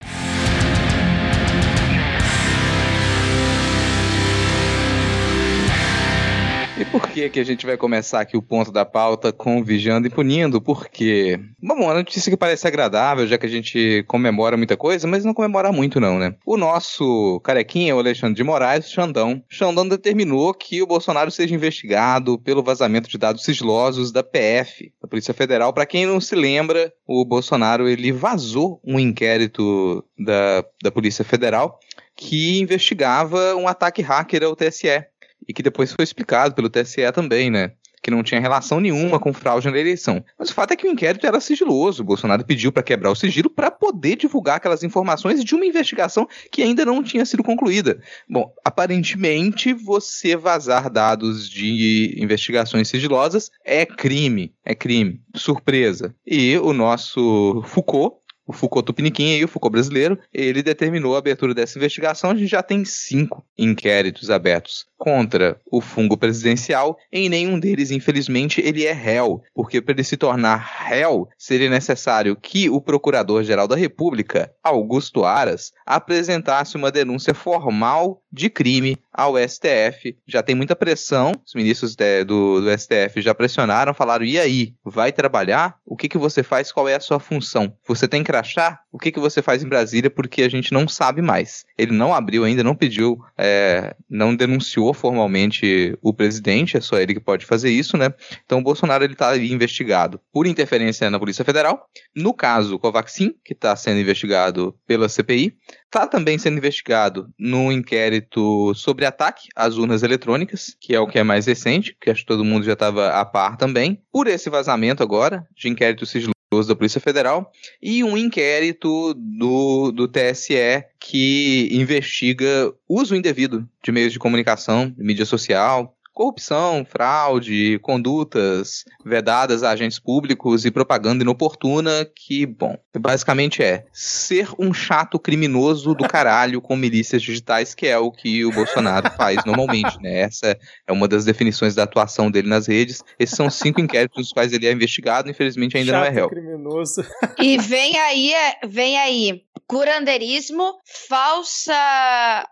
[6.79, 10.07] E por que que a gente vai começar aqui o ponto da pauta com Vigiando
[10.07, 10.61] e Punindo?
[10.61, 15.25] Porque, bom, uma notícia que parece agradável, já que a gente comemora muita coisa, mas
[15.25, 16.35] não comemora muito não, né?
[16.45, 22.39] O nosso carequinha, o Alexandre de Moraes, Xandão, Xandão determinou que o Bolsonaro seja investigado
[22.39, 25.73] pelo vazamento de dados sigilosos da PF, da Polícia Federal.
[25.73, 31.77] Para quem não se lembra, o Bolsonaro ele vazou um inquérito da, da Polícia Federal
[32.15, 35.05] que investigava um ataque hacker ao TSE
[35.49, 37.71] e que depois foi explicado pelo TSE também, né?
[38.03, 40.23] Que não tinha relação nenhuma com fraude na eleição.
[40.37, 42.03] Mas o fato é que o inquérito era sigiloso.
[42.03, 46.27] O Bolsonaro pediu para quebrar o sigilo para poder divulgar aquelas informações de uma investigação
[46.51, 47.99] que ainda não tinha sido concluída.
[48.29, 54.53] Bom, aparentemente você vazar dados de investigações sigilosas é crime.
[54.63, 55.19] É crime.
[55.35, 56.15] Surpresa.
[56.25, 58.18] E o nosso Foucault
[58.49, 62.31] o Foucault Tupiniquim e o Foucault brasileiro, ele determinou a abertura dessa investigação.
[62.31, 66.97] A gente já tem cinco inquéritos abertos contra o fungo presidencial.
[67.13, 72.35] Em nenhum deles, infelizmente, ele é réu, porque para ele se tornar réu, seria necessário
[72.35, 80.17] que o Procurador-Geral da República, Augusto Aras, apresentasse uma denúncia formal de crime ao STF.
[80.27, 84.73] Já tem muita pressão, os ministros de- do, do STF já pressionaram, falaram: e aí,
[84.83, 85.75] vai trabalhar?
[85.85, 86.71] O que, que você faz?
[86.71, 87.71] Qual é a sua função?
[87.87, 88.79] Você tem crachá?
[88.91, 90.09] O que, que você faz em Brasília?
[90.09, 91.65] Porque a gente não sabe mais.
[91.77, 97.13] Ele não abriu ainda, não pediu, é, não denunciou formalmente o presidente, é só ele
[97.13, 98.13] que pode fazer isso, né?
[98.45, 101.85] Então o Bolsonaro ele está ali investigado por interferência na Polícia Federal.
[102.15, 105.57] No caso Covaxin, que está sendo investigado pela CPI,
[105.89, 111.17] Está também sendo investigado no inquérito sobre ataque às urnas eletrônicas, que é o que
[111.17, 114.51] é mais recente, que acho que todo mundo já estava a par também, por esse
[114.51, 121.69] vazamento agora de inquérito sigiloso da Polícia Federal, e um inquérito do, do TSE que
[121.71, 129.97] investiga uso indevido de meios de comunicação, mídia social, corrupção, fraude, condutas vedadas a agentes
[129.97, 136.75] públicos e propaganda inoportuna, que, bom, basicamente é ser um chato criminoso do caralho com
[136.75, 140.19] milícias digitais, que é o que o Bolsonaro faz normalmente, né?
[140.23, 143.01] Essa é uma das definições da atuação dele nas redes.
[143.17, 146.29] Esses são cinco inquéritos nos quais ele é investigado, infelizmente ainda não é Chato réu.
[146.29, 147.01] criminoso.
[147.37, 148.33] E vem aí,
[148.67, 150.73] vem aí, curandeirismo,
[151.07, 151.71] falsa,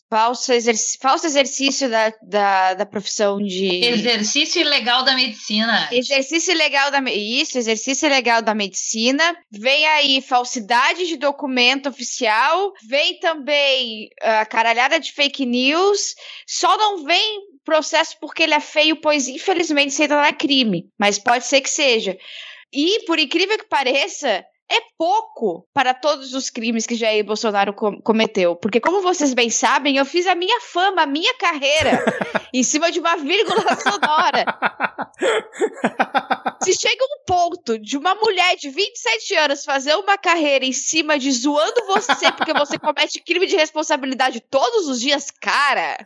[0.09, 3.85] falsa exerc- falso exercício da, da, da profissão de de.
[3.85, 5.89] Exercício ilegal da medicina.
[5.91, 9.35] Exercício ilegal da isso, exercício ilegal da medicina.
[9.51, 12.73] Vem aí falsidade de documento oficial.
[12.87, 16.15] Vem também a caralhada de fake news.
[16.45, 20.87] Só não vem processo porque ele é feio, pois infelizmente isso ainda não é crime.
[20.97, 22.17] Mas pode ser que seja.
[22.71, 28.01] E, por incrível que pareça, é pouco para todos os crimes que Jair Bolsonaro com
[28.01, 28.55] cometeu.
[28.55, 32.03] Porque, como vocês bem sabem, eu fiz a minha fama, a minha carreira,
[32.53, 34.45] em cima de uma vírgula sonora.
[36.61, 41.17] Se chega um ponto de uma mulher de 27 anos fazer uma carreira em cima
[41.17, 45.97] de zoando você porque você comete crime de responsabilidade todos os dias, cara.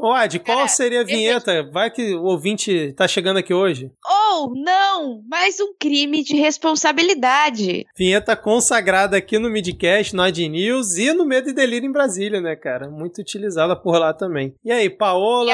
[0.00, 1.62] Ô, Ad, qual Cara, seria a vinheta?
[1.70, 3.92] Vai que o ouvinte tá chegando aqui hoje.
[4.02, 7.84] Ou oh, não, mais um crime de responsabilidade.
[7.94, 12.40] Vinheta consagrada aqui no Midcast, no Ad News e no Medo e Delírio em Brasília,
[12.40, 12.88] né, cara?
[12.88, 14.54] Muito utilizada por lá também.
[14.64, 15.52] E aí, Paola?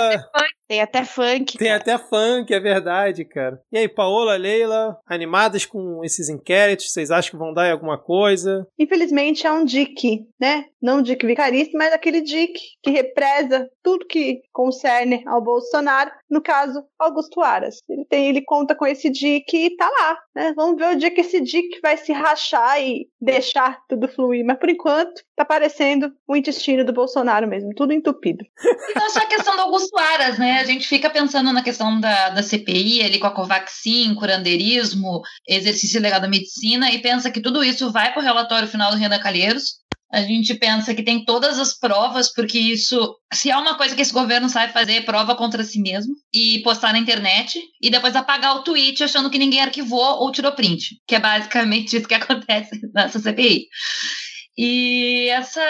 [0.68, 1.56] Tem até funk.
[1.58, 1.80] Tem cara.
[1.80, 3.60] até funk, é verdade, cara.
[3.72, 6.90] E aí, Paola, Leila, animadas com esses inquéritos?
[6.90, 8.66] Vocês acham que vão dar em alguma coisa?
[8.78, 10.64] Infelizmente é um Dick, né?
[10.82, 16.10] Não um Dick vicarista, mas aquele Dick que represa tudo que concerne ao Bolsonaro.
[16.28, 17.76] No caso, Augusto Aras.
[17.88, 20.52] Ele, tem, ele conta com esse Dick e tá lá, né?
[20.56, 24.44] Vamos ver o dia que esse Dick vai se rachar e deixar tudo fluir.
[24.44, 28.44] Mas por enquanto, tá parecendo o intestino do Bolsonaro mesmo, tudo entupido.
[28.90, 30.55] Então, só a questão do Augusto Aras, né?
[30.56, 36.00] A gente fica pensando na questão da, da CPI, ali com a Covaxin, curandeirismo, exercício
[36.00, 39.18] legal da medicina, e pensa que tudo isso vai para o relatório final do Renan
[39.18, 39.84] Calheiros.
[40.12, 44.02] A gente pensa que tem todas as provas, porque isso, se é uma coisa que
[44.02, 48.14] esse governo sabe fazer, é prova contra si mesmo e postar na internet e depois
[48.14, 52.14] apagar o tweet achando que ninguém arquivou ou tirou print, que é basicamente isso que
[52.16, 53.66] acontece nessa CPI.
[54.56, 55.60] E essa,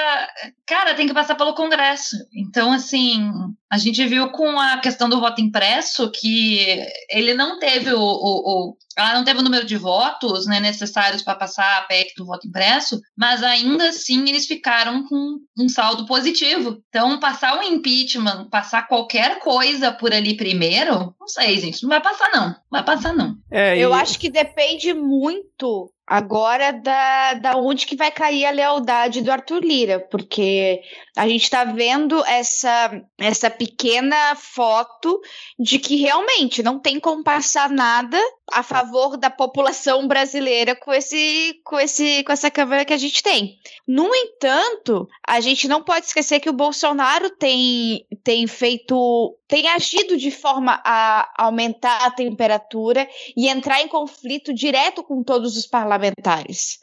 [0.65, 2.17] cara, tem que passar pelo Congresso.
[2.33, 3.31] Então, assim,
[3.71, 8.71] a gente viu com a questão do voto impresso que ele não teve o, o,
[8.71, 12.25] o ela não teve o número de votos né, necessários para passar a PEC do
[12.25, 16.83] voto impresso, mas ainda assim eles ficaram com um saldo positivo.
[16.89, 22.01] Então, passar o impeachment, passar qualquer coisa por ali primeiro, não sei, gente, não vai
[22.01, 23.37] passar não, vai passar não.
[23.51, 23.81] É, e...
[23.83, 29.33] Eu acho que depende muito agora da, da onde que vai cair a lealdade do
[29.33, 30.81] Arthur Lira, porque
[31.17, 35.21] a gente está vendo essa, essa pequena foto
[35.59, 38.19] de que realmente não tem como passar nada
[38.53, 43.23] a favor da população brasileira com esse com esse com essa câmera que a gente
[43.23, 43.59] tem.
[43.87, 50.17] No entanto, a gente não pode esquecer que o Bolsonaro tem tem feito tem agido
[50.17, 56.79] de forma a aumentar a temperatura e entrar em conflito direto com todos os parlamentares.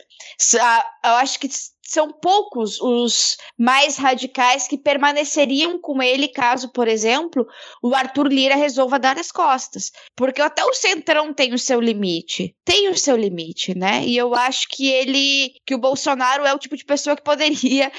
[1.03, 1.49] Eu acho que
[1.85, 7.45] são poucos os mais radicais que permaneceriam com ele caso, por exemplo,
[7.81, 9.91] o Arthur Lira resolva dar as costas.
[10.15, 12.55] Porque até o Centrão tem o seu limite.
[12.63, 14.03] Tem o seu limite, né?
[14.05, 17.91] E eu acho que ele, que o Bolsonaro é o tipo de pessoa que poderia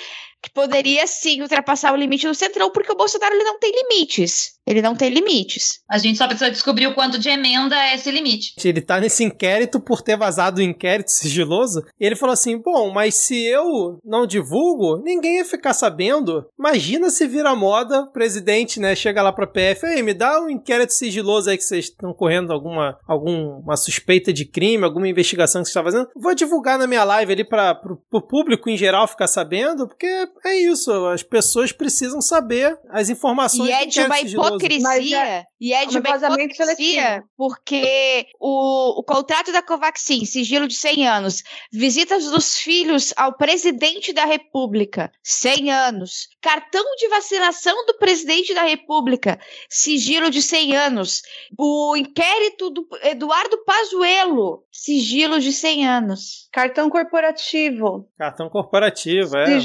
[0.45, 4.53] que poderia sim ultrapassar o limite do Centrão, porque o Bolsonaro ele não tem limites.
[4.67, 5.81] Ele não tem limites.
[5.91, 8.55] A gente só precisa descobrir o quanto de emenda é esse limite.
[8.63, 11.83] Ele tá nesse inquérito por ter vazado o inquérito sigiloso.
[12.01, 16.47] E ele falou assim: bom, mas se eu não divulgo, ninguém ia ficar sabendo.
[16.59, 20.51] Imagina se vira moda, o presidente, né, chega lá pra PF, aí, me dá um
[20.51, 25.69] inquérito sigiloso aí que vocês estão correndo alguma, alguma suspeita de crime, alguma investigação que
[25.69, 26.09] você está fazendo.
[26.17, 27.79] Vou divulgar na minha live ali para
[28.13, 33.69] o público em geral ficar sabendo, porque é isso, as pessoas precisam saber as informações.
[33.69, 37.29] E é de uma hipocrisia, é, e é de uma hipocrisia, seletivo.
[37.37, 44.13] porque o, o contrato da Covaxin, sigilo de 100 anos, visitas dos filhos ao presidente
[44.13, 51.23] da República, 100 anos, cartão de vacinação do presidente da República, sigilo de 100 anos,
[51.59, 56.49] o inquérito do Eduardo Pazuello, sigilo de 100 anos.
[56.53, 58.09] Cartão corporativo.
[58.19, 59.59] Cartão corporativo, é.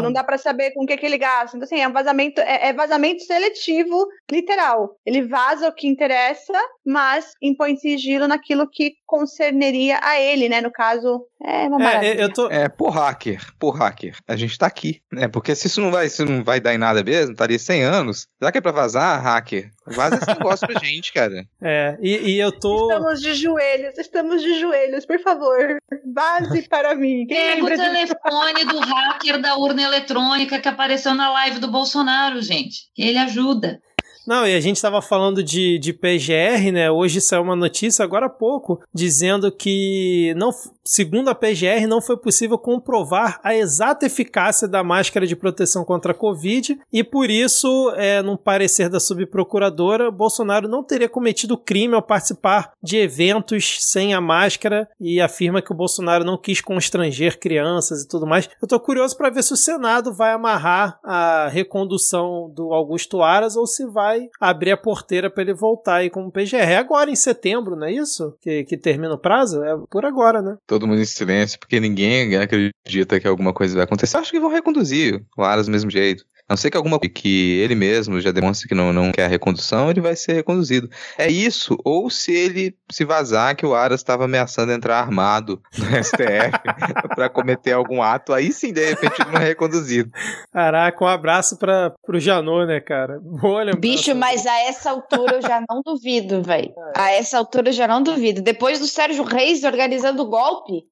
[0.00, 1.56] Não dá para saber com o que, que ele gasta.
[1.56, 4.96] Então, assim, é um vazamento, é, é vazamento seletivo, literal.
[5.04, 6.52] Ele vaza o que interessa,
[6.84, 10.60] mas impõe sigilo naquilo que concerneria a ele, né?
[10.60, 12.20] No caso, é uma é, maravilha.
[12.20, 12.48] É, eu tô...
[12.50, 14.16] é por hacker, por hacker.
[14.26, 15.28] A gente tá aqui, né?
[15.28, 18.26] Porque se isso não vai, se não vai dar em nada mesmo, estaria 100 anos.
[18.38, 19.70] Será que é pra vazar, hacker?
[19.86, 21.44] Vaza esse negócio pra gente, cara.
[21.60, 22.88] É, e, e, eu tô...
[22.88, 25.78] Estamos de joelhos, estamos de joelhos, por favor.
[26.14, 27.26] Vaze para mim.
[27.26, 32.40] Quem Pega o telefone do hacker da urna eletrônica que apareceu na live do Bolsonaro,
[32.40, 32.88] gente.
[32.96, 33.80] Ele ajuda.
[34.26, 36.90] Não, e a gente estava falando de, de PGR, né?
[36.90, 40.50] Hoje saiu uma notícia agora há pouco dizendo que não,
[40.84, 46.12] segundo a PGR, não foi possível comprovar a exata eficácia da máscara de proteção contra
[46.12, 51.94] a Covid e por isso, é, num parecer da subprocuradora, Bolsonaro não teria cometido crime
[51.94, 57.38] ao participar de eventos sem a máscara e afirma que o Bolsonaro não quis constranger
[57.38, 58.48] crianças e tudo mais.
[58.60, 63.56] Eu tô curioso para ver se o Senado vai amarrar a recondução do Augusto Aras
[63.56, 66.56] ou se vai abrir a porteira para ele voltar aí como PGR.
[66.56, 68.36] É agora em setembro, não é isso?
[68.40, 69.62] Que, que termina o prazo?
[69.62, 70.56] É por agora, né?
[70.72, 74.16] Todo mundo em silêncio, porque ninguém acredita que alguma coisa vai acontecer.
[74.16, 76.24] Acho que vão reconduzir o Aras do mesmo jeito.
[76.48, 79.28] A não ser que alguma que ele mesmo já demonstre que não, não quer a
[79.28, 80.88] recondução, ele vai ser reconduzido.
[81.16, 85.86] É isso, ou se ele se vazar que o Aras estava ameaçando entrar armado no
[86.02, 86.52] STF
[87.14, 90.10] para cometer algum ato, aí sim, de repente, ele não é reconduzido.
[90.52, 93.18] Caraca, um abraço para pro Janô, né, cara?
[93.20, 93.80] Boa lembrança.
[93.80, 96.72] Bicho, mas a essa altura eu já não duvido, velho.
[96.96, 98.42] A essa altura eu já não duvido.
[98.42, 100.84] Depois do Sérgio Reis organizando o golpe,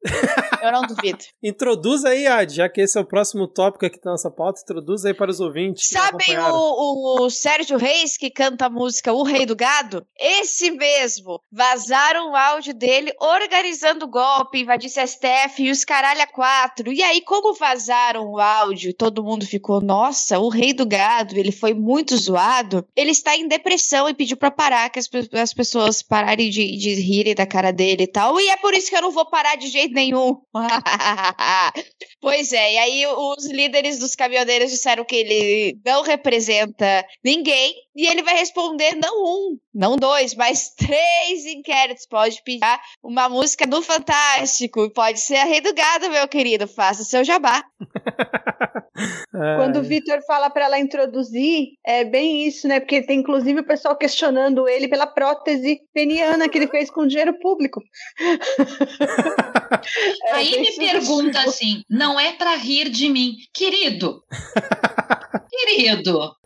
[0.63, 1.19] eu não duvido.
[1.43, 5.05] Introduz aí, Ad, já que esse é o próximo tópico aqui da nossa pauta, introduz
[5.05, 5.89] aí para os ouvintes.
[5.89, 10.07] Sabem o, o Sérgio Reis que canta a música O Rei do Gado?
[10.19, 11.41] Esse mesmo.
[11.51, 16.93] Vazaram o áudio dele organizando o golpe, invadisse STF e os caralho a quatro.
[16.93, 21.53] E aí, como vazaram o áudio, todo mundo ficou, nossa, o Rei do Gado, ele
[21.53, 22.87] foi muito zoado.
[22.95, 26.95] Ele está em depressão e pediu pra parar, que as, as pessoas pararem de, de
[26.95, 28.41] rirem da cara dele e tal.
[28.41, 30.41] E é por isso que eu não vou parar de jeito nenhum.
[32.21, 35.30] Pois é, e aí os líderes dos caminhoneiros disseram que ele
[35.85, 42.07] não representa ninguém e ele vai responder não um, não dois, mas três inquéritos.
[42.07, 42.61] Pode pedir
[43.03, 47.65] uma música do Fantástico, pode ser a Rei do Gado, meu querido, faça seu jabá.
[49.31, 52.81] Quando o Vitor fala para ela introduzir, é bem isso, né?
[52.81, 57.39] Porque tem inclusive o pessoal questionando ele pela prótese peniana que ele fez com dinheiro
[57.39, 57.81] público.
[60.27, 60.91] É Aí me sugestivo.
[60.91, 64.23] pergunta assim: não é pra rir de mim, querido?
[65.49, 66.37] querido,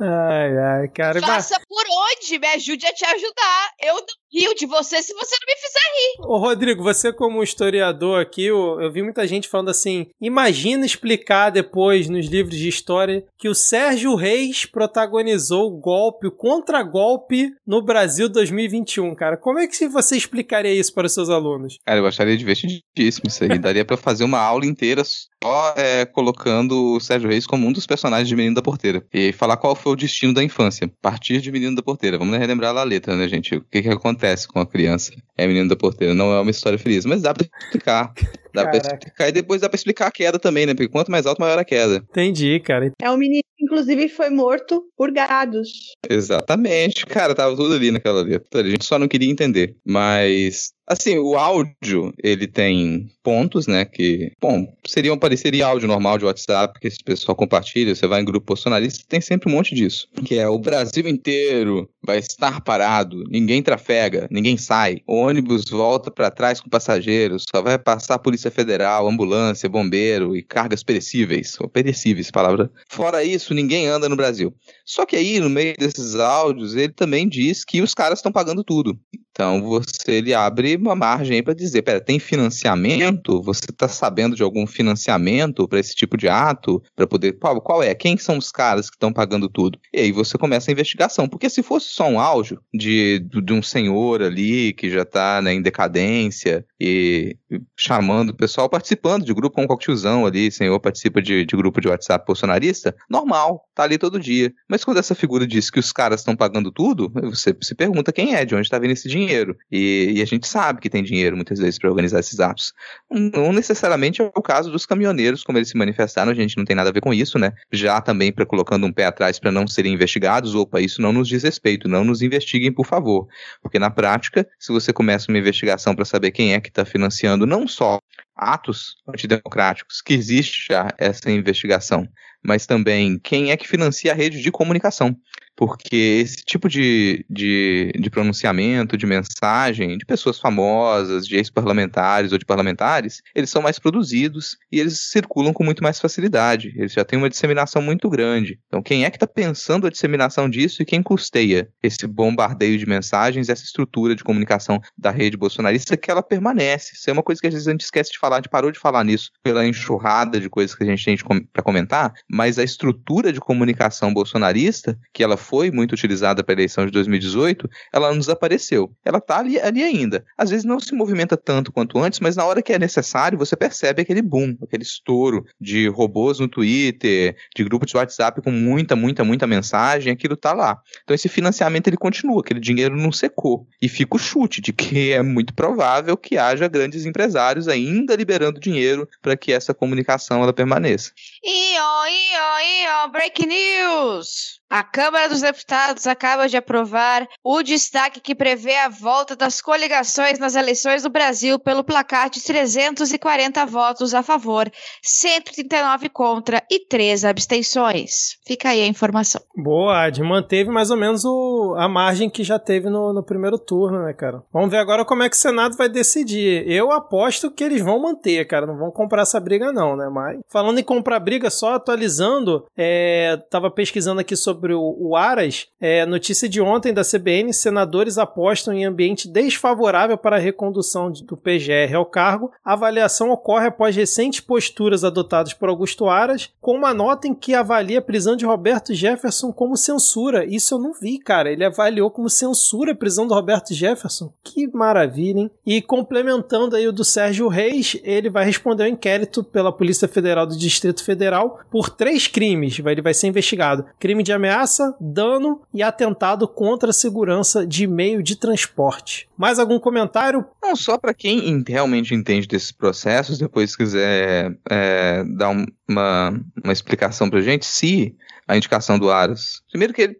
[0.00, 1.20] Ai, ai, cara.
[1.20, 3.70] Mas, Faça por onde, me ajude a te ajudar.
[3.82, 5.82] Eu não rio de você se você não me fizer.
[6.20, 11.50] Ô, Rodrigo, você como historiador aqui, eu, eu vi muita gente falando assim, imagina explicar
[11.50, 17.82] depois nos livros de história que o Sérgio Reis protagonizou o golpe, o contragolpe no
[17.82, 19.36] Brasil 2021, cara.
[19.36, 21.76] Como é que você explicaria isso para os seus alunos?
[21.84, 23.58] Cara, eu acharia divertidíssimo isso aí.
[23.62, 27.86] Daria pra fazer uma aula inteira só é, colocando o Sérgio Reis como um dos
[27.86, 29.04] personagens de Menino da Porteira.
[29.12, 30.90] E falar qual foi o destino da infância.
[31.00, 32.18] Partir de Menino da Porteira.
[32.18, 33.56] Vamos relembrar lá a letra, né, gente?
[33.56, 35.12] O que que acontece com a criança?
[35.36, 36.14] É Menino da Porteira.
[36.14, 37.04] Não é uma história feliz.
[37.04, 38.12] Mas dá pra explicar.
[38.52, 39.28] Dá pra explicar.
[39.28, 40.74] E depois dá pra explicar a queda também, né?
[40.74, 41.96] Porque quanto mais alto, maior a queda.
[42.10, 42.92] Entendi, cara.
[43.00, 45.68] É um menino que, inclusive, foi morto por gados.
[46.08, 47.06] Exatamente.
[47.06, 48.60] Cara, tava tudo ali naquela letra.
[48.60, 49.76] A gente só não queria entender.
[49.86, 53.84] Mas, assim, o áudio, ele tem pontos, né?
[53.84, 57.94] Que, bom, seriam, pareceria áudio normal de WhatsApp, que esse pessoal compartilha.
[57.94, 60.08] Você vai em grupo bolsonarista, tem sempre um monte disso.
[60.24, 65.00] Que é o Brasil inteiro vai estar parado, ninguém trafega, ninguém sai.
[65.06, 70.42] O ônibus volta pra trás com passageiros, só vai passar Polícia Federal, ambulância, bombeiro e
[70.42, 71.56] cargas perecíveis.
[71.60, 72.70] Ou perecíveis, palavra.
[72.88, 74.54] Fora isso, ninguém anda no Brasil.
[74.84, 78.64] Só que aí, no meio desses áudios, ele também diz que os caras estão pagando
[78.64, 78.98] tudo.
[79.32, 83.40] Então, você ele abre uma margem aí para dizer, pera, tem financiamento?
[83.42, 86.82] Você está sabendo de algum financiamento para esse tipo de ato?
[86.94, 87.94] Para poder, qual, qual é?
[87.94, 89.78] Quem são os caras que estão pagando tudo?
[89.92, 93.62] E aí você começa a investigação, porque se fosse só um áudio de, de um
[93.62, 97.36] senhor ali que já está né, em decadência e
[97.76, 101.82] chamando o pessoal, participando de grupo com um tiozão ali, senhor participa de, de grupo
[101.82, 104.52] de WhatsApp bolsonarista, normal, tá ali todo dia.
[104.66, 108.34] Mas quando essa figura diz que os caras estão pagando tudo, você se pergunta quem
[108.34, 109.54] é, de onde está vindo esse dinheiro.
[109.70, 112.72] E, e a gente sabe que tem dinheiro muitas vezes para organizar esses atos.
[113.10, 116.74] Não necessariamente é o caso dos caminhoneiros, como eles se manifestaram, a gente não tem
[116.74, 117.52] nada a ver com isso, né?
[117.70, 121.28] Já também para colocando um pé atrás para não serem investigados, opa, isso não nos
[121.28, 123.26] diz respeito, não nos investiguem, por favor.
[123.60, 127.46] Porque na prática, se você começa uma investigação para saber quem é que está financiando
[127.46, 127.98] não só
[128.36, 132.08] atos antidemocráticos, que existe já essa investigação,
[132.42, 135.16] mas também quem é que financia a rede de comunicação.
[135.56, 142.38] Porque esse tipo de, de, de pronunciamento, de mensagem, de pessoas famosas, de ex-parlamentares ou
[142.38, 146.72] de parlamentares, eles são mais produzidos e eles circulam com muito mais facilidade.
[146.76, 148.58] Eles já têm uma disseminação muito grande.
[148.66, 152.86] Então, quem é que está pensando a disseminação disso e quem custeia esse bombardeio de
[152.86, 156.94] mensagens, essa estrutura de comunicação da rede bolsonarista que ela permanece?
[156.94, 158.70] Isso é uma coisa que às vezes a gente esquece de falar, a gente parou
[158.70, 161.16] de falar nisso pela enxurrada de coisas que a gente tem
[161.52, 166.56] para comentar, mas a estrutura de comunicação bolsonarista, que ela foi muito utilizada para a
[166.56, 168.90] eleição de 2018, ela não desapareceu.
[169.04, 170.24] Ela está ali, ali ainda.
[170.38, 173.56] Às vezes não se movimenta tanto quanto antes, mas na hora que é necessário, você
[173.56, 178.96] percebe aquele boom, aquele estouro de robôs no Twitter, de grupos de WhatsApp com muita,
[178.96, 180.80] muita, muita mensagem, aquilo tá lá.
[181.02, 183.66] Então esse financiamento ele continua, aquele dinheiro não secou.
[183.80, 188.60] E fica o chute de que é muito provável que haja grandes empresários ainda liberando
[188.60, 191.12] dinheiro para que essa comunicação ela permaneça.
[191.44, 194.61] Ió, ió, ió, break news!
[194.72, 200.38] A Câmara dos Deputados acaba de aprovar o destaque que prevê a volta das coligações
[200.38, 207.22] nas eleições do Brasil pelo placar de 340 votos a favor, 139 contra e 3
[207.22, 208.38] abstenções.
[208.46, 209.42] Fica aí a informação.
[209.54, 210.22] Boa, Ad.
[210.22, 214.14] Manteve mais ou menos o, a margem que já teve no, no primeiro turno, né,
[214.14, 214.42] cara?
[214.50, 216.66] Vamos ver agora como é que o Senado vai decidir.
[216.66, 218.64] Eu aposto que eles vão manter, cara.
[218.64, 220.08] Não vão comprar essa briga, não, né?
[220.10, 225.16] Mas falando em comprar briga, só atualizando, é, tava pesquisando aqui sobre sobre o, o
[225.16, 231.10] Aras, é, notícia de ontem da CBN: senadores apostam em ambiente desfavorável para a recondução
[231.10, 232.52] do PGR ao cargo.
[232.64, 237.54] A avaliação ocorre após recentes posturas adotadas por Augusto Aras, com uma nota em que
[237.54, 240.44] avalia a prisão de Roberto Jefferson como censura.
[240.44, 241.50] Isso eu não vi, cara.
[241.50, 244.32] Ele avaliou como censura a prisão do Roberto Jefferson.
[244.44, 245.50] Que maravilha, hein?
[245.66, 250.46] E complementando aí o do Sérgio Reis, ele vai responder ao inquérito pela Polícia Federal
[250.46, 252.78] do Distrito Federal por três crimes.
[252.78, 257.86] Ele vai ser investigado: crime de ameaça ameaça, dano e atentado contra a segurança de
[257.86, 259.28] meio de transporte.
[259.36, 260.44] Mais algum comentário?
[260.62, 266.72] Não, só para quem realmente entende desses processos, depois quiser é, dar um, uma, uma
[266.72, 268.14] explicação pra gente, se
[268.46, 269.62] a indicação do Aras.
[269.70, 270.16] Primeiro que ele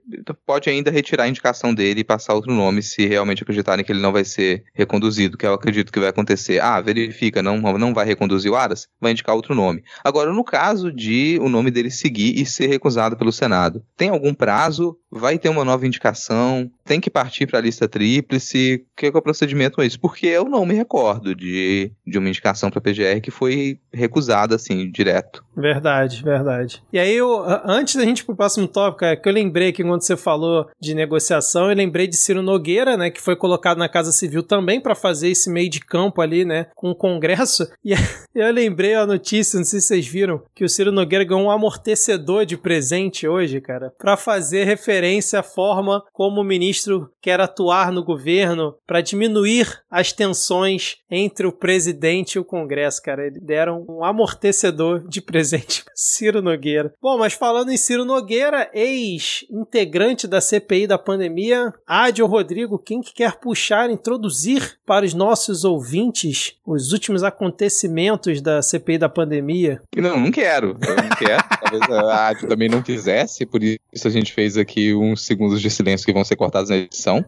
[0.46, 4.00] pode ainda retirar a indicação dele e passar outro nome se realmente acreditarem que ele
[4.00, 6.60] não vai ser reconduzido, que eu acredito que vai acontecer.
[6.60, 9.82] Ah, verifica, não, não vai reconduzir o Aras, vai indicar outro nome.
[10.04, 14.34] Agora, no caso de o nome dele seguir e ser recusado pelo Senado, tem algum
[14.34, 14.96] prazo?
[15.10, 16.70] Vai ter uma nova indicação?
[16.84, 18.86] Tem que partir para a lista tríplice?
[18.92, 20.00] O que é, que é o procedimento com isso?
[20.00, 24.90] Porque eu não me recordo de, de uma indicação para PGR que foi recusada assim,
[24.90, 25.44] direto.
[25.56, 26.82] Verdade, verdade.
[26.92, 29.82] E aí, eu, antes da gente ir pro próximo tópico, é que eu lembrei que
[29.82, 33.88] quando você falou de negociação, eu lembrei de Ciro Nogueira, né, que foi colocado na
[33.88, 37.66] Casa Civil também para fazer esse meio de campo ali, né, com o Congresso.
[38.34, 41.44] E eu lembrei a notícia, não sei se vocês viram, que o Ciro Nogueira ganhou
[41.44, 47.40] um amortecedor de presente hoje, cara, para fazer referência à forma como o ministro quer
[47.40, 53.26] atuar no governo para diminuir as tensões entre o presidente e o Congresso, cara.
[53.26, 56.92] Eles deram um amortecedor de presente Ciro Nogueira.
[57.00, 63.14] Bom, mas falando em Ciro Nogueira, ex-integrante da CPI da pandemia, Adio Rodrigo, quem que
[63.14, 69.82] quer puxar, introduzir para os nossos ouvintes os últimos acontecimentos da CPI da pandemia?
[69.96, 70.76] Não, não quero.
[70.86, 71.42] Eu não quero.
[71.62, 75.70] Talvez a Adio também não quisesse, por isso a gente fez aqui uns segundos de
[75.70, 77.24] silêncio que vão ser cortados na edição.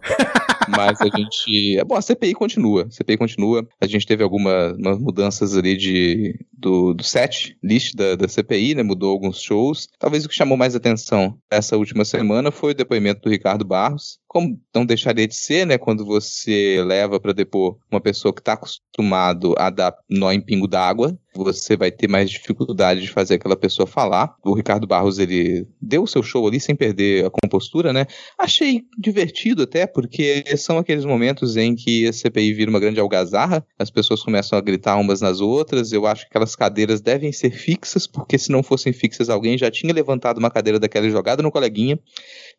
[0.69, 1.79] Mas a gente.
[1.79, 2.87] É bom, a CPI continua.
[2.89, 3.67] A CPI continua.
[3.81, 8.83] A gente teve algumas mudanças ali de, do, do set list da, da CPI, né?
[8.83, 9.89] Mudou alguns shows.
[9.99, 14.21] Talvez o que chamou mais atenção essa última semana foi o depoimento do Ricardo Barros,
[14.35, 18.55] como não deixaria de ser, né, quando você leva para depor uma pessoa que está
[18.55, 23.57] acostumado a dar nó em pingo d'água, você vai ter mais dificuldade de fazer aquela
[23.57, 24.35] pessoa falar.
[24.45, 28.07] O Ricardo Barros, ele deu o seu show ali sem perder a compostura, né?
[28.39, 33.65] Achei divertido até, porque são aqueles momentos em que a CPI vira uma grande algazarra,
[33.79, 37.51] as pessoas começam a gritar umas nas outras, eu acho que aquelas cadeiras devem ser
[37.51, 41.53] fixas, porque se não fossem fixas, alguém já tinha levantado uma cadeira daquela jogada no
[41.53, 41.99] coleguinha.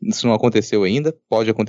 [0.01, 1.64] Isso não aconteceu ainda, pode acontecer.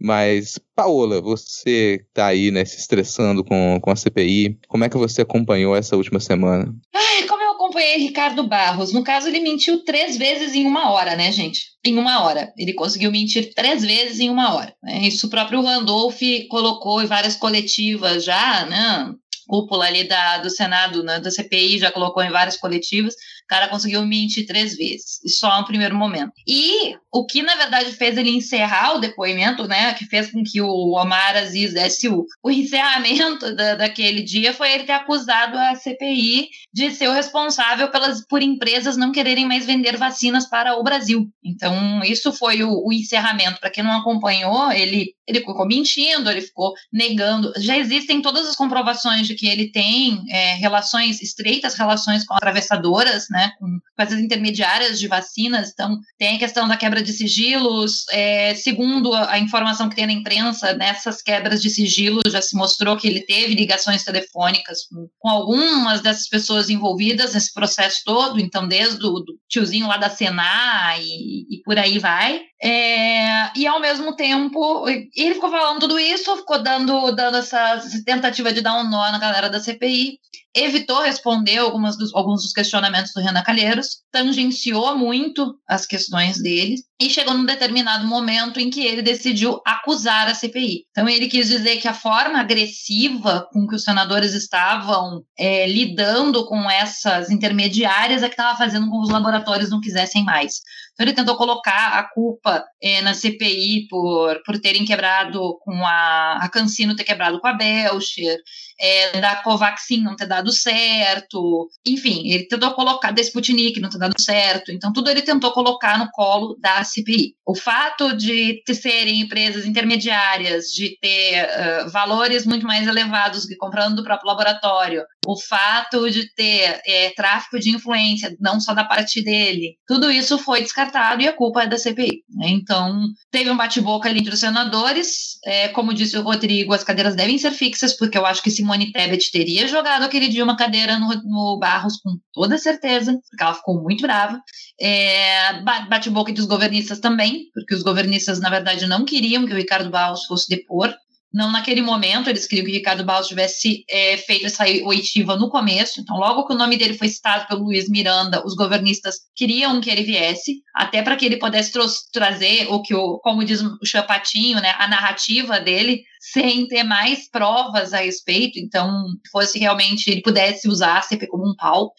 [0.00, 4.58] Mas, Paola, você tá aí, né, se estressando com, com a CPI.
[4.68, 6.74] Como é que você acompanhou essa última semana?
[6.94, 8.92] Ai, como eu acompanhei Ricardo Barros.
[8.92, 11.66] No caso, ele mentiu três vezes em uma hora, né, gente?
[11.84, 12.52] Em uma hora.
[12.58, 14.74] Ele conseguiu mentir três vezes em uma hora.
[14.82, 15.08] Né?
[15.08, 19.14] Isso o próprio Randolph colocou em várias coletivas já, né?
[19.46, 23.14] Cúpula ali da, do Senado, né, da CPI, já colocou em várias coletivas
[23.48, 26.32] cara conseguiu mentir três vezes, só no primeiro momento.
[26.46, 30.60] E o que, na verdade, fez ele encerrar o depoimento, né, que fez com que
[30.60, 35.74] o Omar Aziz desse o, o encerramento da, daquele dia, foi ele ter acusado a
[35.74, 40.82] CPI de ser o responsável pelas, por empresas não quererem mais vender vacinas para o
[40.82, 41.28] Brasil.
[41.44, 43.60] Então, isso foi o, o encerramento.
[43.60, 47.52] Para quem não acompanhou, ele ele ficou mentindo, ele ficou negando.
[47.56, 53.26] Já existem todas as comprovações de que ele tem é, relações, estreitas relações com atravessadoras,
[53.30, 55.70] né, com, com intermediárias de vacinas.
[55.72, 58.04] Então, tem a questão da quebra de sigilos.
[58.10, 62.56] É, segundo a, a, informação que tem na imprensa, nessas quebras de sigilos já se
[62.56, 68.40] mostrou que ele teve ligações telefônicas com, com algumas dessas pessoas envolvidas nesse processo todo.
[68.40, 72.42] Então, desde o tiozinho lá da Senar e, e por aí vai.
[72.62, 74.86] É, e ao mesmo tempo,
[75.16, 79.18] ele ficou falando tudo isso, ficou dando, dando essa tentativa de dar um nó na
[79.18, 80.18] galera da CPI,
[80.54, 86.76] evitou responder algumas dos, alguns dos questionamentos do Renan Calheiros, tangenciou muito as questões dele,
[87.00, 90.84] e chegou num determinado momento em que ele decidiu acusar a CPI.
[90.90, 96.46] Então, ele quis dizer que a forma agressiva com que os senadores estavam é, lidando
[96.46, 100.60] com essas intermediárias é que estava fazendo com que os laboratórios não quisessem mais.
[100.94, 106.38] Então, ele tentou colocar a culpa é, na CPI por, por terem quebrado com a,
[106.40, 108.38] a Cancino ter quebrado com a Belcher,
[108.78, 113.98] é, da Covaxin não ter dado certo, enfim, ele tentou colocar da Sputnik não ter
[113.98, 117.34] dado certo, então tudo ele tentou colocar no colo da CPI.
[117.46, 123.96] O fato de serem empresas intermediárias, de ter uh, valores muito mais elevados que comprando
[123.96, 129.22] do próprio laboratório, o fato de ter é, tráfico de influência, não só da parte
[129.22, 132.24] dele, tudo isso foi descartado e a culpa é da CPI.
[132.28, 132.48] Né?
[132.48, 135.38] Então, teve um bate-boca ali entre os senadores.
[135.44, 138.90] É, como disse o Rodrigo, as cadeiras devem ser fixas, porque eu acho que Simone
[138.90, 143.54] Tebet teria jogado aquele dia uma cadeira no, no Barros com toda certeza, porque ela
[143.54, 144.40] ficou muito brava.
[144.80, 149.56] É, bate-boca entre os governistas também, porque os governistas, na verdade, não queriam que o
[149.56, 150.94] Ricardo Barros fosse depor
[151.34, 155.50] não naquele momento, eles queriam que o Ricardo Barros tivesse é, feito essa oitiva no
[155.50, 156.00] começo.
[156.00, 159.90] Então, logo que o nome dele foi citado pelo Luiz Miranda, os governistas queriam que
[159.90, 161.72] ele viesse, até para que ele pudesse
[162.12, 167.28] trazer o que, o, como diz o Chapatinho, né, a narrativa dele, sem ter mais
[167.28, 168.56] provas a respeito.
[168.60, 171.92] Então, fosse realmente ele pudesse usar a CP como um pau.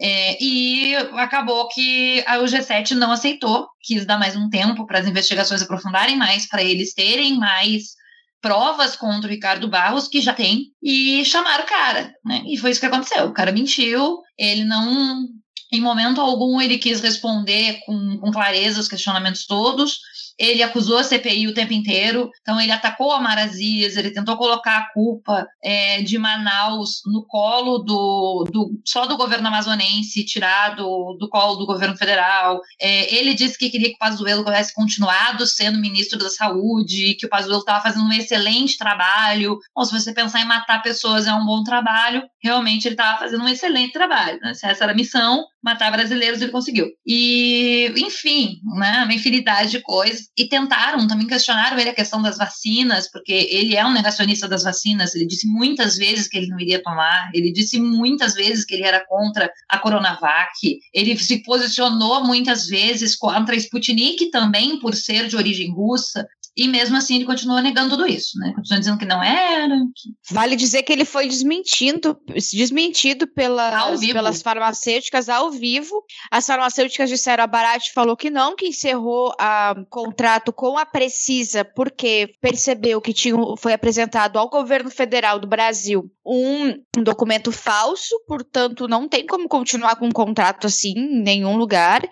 [0.00, 5.06] É, e acabou que o G7 não aceitou, quis dar mais um tempo para as
[5.06, 7.98] investigações aprofundarem mais, para eles terem mais
[8.40, 12.42] provas contra o Ricardo Barros, que já tem, e chamaram o cara, né?
[12.46, 13.26] E foi isso que aconteceu.
[13.26, 15.26] O cara mentiu, ele não.
[15.70, 20.00] Em momento algum ele quis responder com, com clareza os questionamentos todos,
[20.38, 24.78] ele acusou a CPI o tempo inteiro, então ele atacou a Marazias, ele tentou colocar
[24.78, 31.28] a culpa é, de Manaus no colo do, do, só do governo amazonense, tirar do,
[31.30, 32.60] colo do governo federal.
[32.80, 37.26] É, ele disse que queria que o Pazuello tivesse continuado sendo ministro da Saúde, que
[37.26, 39.58] o Pazuello estava fazendo um excelente trabalho.
[39.74, 43.42] Ou se você pensar em matar pessoas é um bom trabalho, realmente ele estava fazendo
[43.42, 44.38] um excelente trabalho.
[44.40, 44.54] Né?
[44.54, 46.86] Se essa era a missão, matar brasileiros, ele conseguiu.
[47.06, 50.27] E, enfim, né, uma infinidade de coisas.
[50.36, 54.62] E tentaram, também questionaram ele a questão das vacinas, porque ele é um negacionista das
[54.62, 55.14] vacinas.
[55.14, 58.84] Ele disse muitas vezes que ele não iria tomar, ele disse muitas vezes que ele
[58.84, 65.28] era contra a Coronavac, ele se posicionou muitas vezes contra a Sputnik também, por ser
[65.28, 66.26] de origem russa.
[66.58, 68.52] E mesmo assim ele continua negando tudo isso, né?
[68.52, 69.76] Continua dizendo que não era.
[69.94, 70.34] Que...
[70.34, 72.18] Vale dizer que ele foi desmentido,
[72.52, 76.02] desmentido pelas, pelas farmacêuticas ao vivo.
[76.32, 81.64] As farmacêuticas disseram, a Barat falou que não, que encerrou o contrato com a Precisa
[81.64, 88.14] porque percebeu que tinha, foi apresentado ao governo federal do Brasil um, um documento falso,
[88.26, 92.02] portanto não tem como continuar com um contrato assim em nenhum lugar.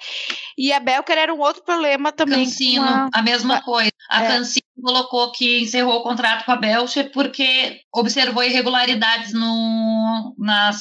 [0.57, 2.45] E a Belker era um outro problema também.
[2.45, 3.09] Cancino, a...
[3.13, 3.91] a mesma coisa.
[4.09, 4.29] A é.
[4.39, 10.81] Cancino colocou que encerrou o contrato com a Belcher porque observou irregularidades no, nas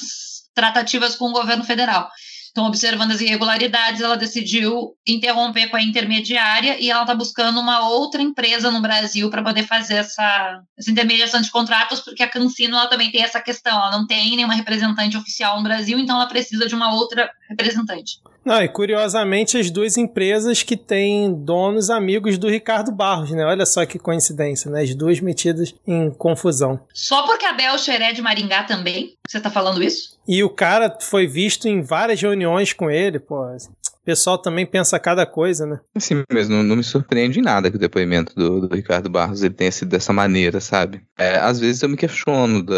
[0.53, 2.10] tratativas com o governo federal.
[2.56, 7.90] Então, observando as irregularidades, ela decidiu interromper com a intermediária e ela está buscando uma
[7.90, 12.77] outra empresa no Brasil para poder fazer essa, essa intermediação de contratos, porque a Cancino
[12.77, 16.30] ela também tem essa questão, ela não tem nenhuma representante oficial no Brasil, então ela
[16.30, 18.22] precisa de uma outra representante.
[18.46, 23.44] Não, e curiosamente as duas empresas que têm donos amigos do Ricardo Barros, né?
[23.44, 24.84] Olha só que coincidência, né?
[24.84, 26.80] As duas metidas em confusão.
[26.94, 29.16] Só porque a Belcher é de Maringá também?
[29.28, 30.16] Você tá falando isso?
[30.28, 33.46] E o cara foi visto em várias reuniões com ele, pô
[34.06, 35.80] pessoal também pensa cada coisa, né?
[35.98, 39.41] Sim, mas não, não me surpreende em nada que o depoimento do, do, Ricardo Barros
[39.41, 41.02] ele tenha sido dessa maneira, sabe?
[41.18, 42.73] É, às vezes eu me questiono da,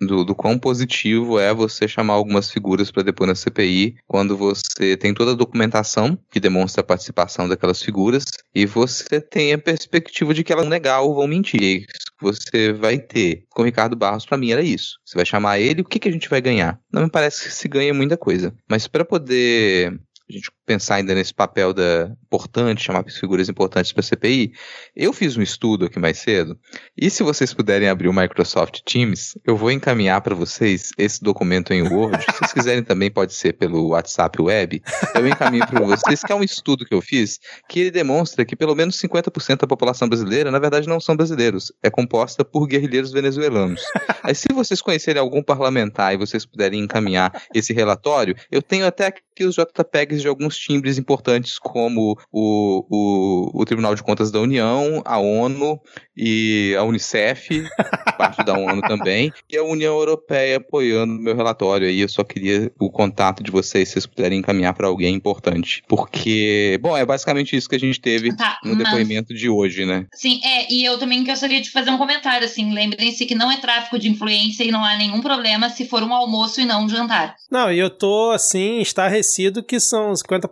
[0.00, 4.96] do, do quão positivo é você chamar algumas figuras para depor na CPI quando você
[4.96, 8.24] tem toda a documentação que demonstra a participação daquelas figuras
[8.54, 11.86] e você tem a perspectiva de que elas vão negar ou vão mentir.
[12.20, 14.98] Você vai ter com o Ricardo Barros, para mim, era isso.
[15.04, 16.78] Você vai chamar ele, o que, que a gente vai ganhar?
[16.92, 18.54] Não me parece que se ganha muita coisa.
[18.68, 24.00] Mas para poder a gente pensar ainda nesse papel da importante, chamar figuras importantes para
[24.00, 24.52] a CPI,
[24.96, 26.58] eu fiz um estudo aqui mais cedo,
[26.96, 31.72] e se vocês puderem abrir o Microsoft Teams, eu vou encaminhar para vocês esse documento
[31.72, 32.20] em Word.
[32.22, 34.82] se vocês quiserem também pode ser pelo WhatsApp Web,
[35.14, 37.38] eu encaminho para vocês que é um estudo que eu fiz,
[37.68, 41.72] que ele demonstra que pelo menos 50% da população brasileira, na verdade, não são brasileiros,
[41.82, 43.82] é composta por guerrilheiros venezuelanos.
[44.22, 49.06] Aí se vocês conhecerem algum parlamentar e vocês puderem encaminhar esse relatório, eu tenho até
[49.06, 54.40] aqui os JPEGs de alguns timbres importantes, como o, o, o Tribunal de Contas da
[54.40, 55.80] União, a ONU
[56.16, 57.48] e a Unicef,
[58.16, 62.00] parte da ONU também, e a União Europeia apoiando o meu relatório aí.
[62.00, 65.82] Eu só queria o contato de vocês, se vocês puderem encaminhar para alguém importante.
[65.88, 69.84] Porque, bom, é basicamente isso que a gente teve Tá, no mas- depoimento de hoje,
[69.84, 70.06] né?
[70.14, 73.56] Sim, é, e eu também gostaria de fazer um comentário, assim, lembrem-se que não é
[73.56, 76.88] tráfico de influência e não há nenhum problema se for um almoço e não um
[76.88, 77.34] jantar.
[77.50, 80.43] Não, e eu tô, assim, estarrecido que são 50%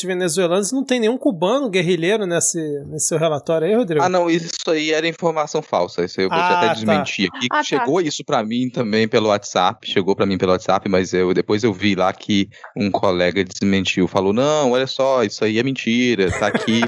[0.00, 4.02] de venezuelanos não tem nenhum cubano guerrilheiro nesse, nesse seu relatório aí, Rodrigo?
[4.04, 6.04] Ah, não, isso aí era informação falsa.
[6.04, 6.72] Isso aí eu vou Ah, até tá.
[6.74, 7.46] desmentir aqui.
[7.50, 7.62] Ah, tá.
[7.62, 11.62] chegou isso pra mim também pelo WhatsApp, chegou pra mim pelo WhatsApp, mas eu depois
[11.64, 16.30] eu vi lá que um colega desmentiu, falou: "Não, olha só, isso aí é mentira,
[16.38, 16.80] tá aqui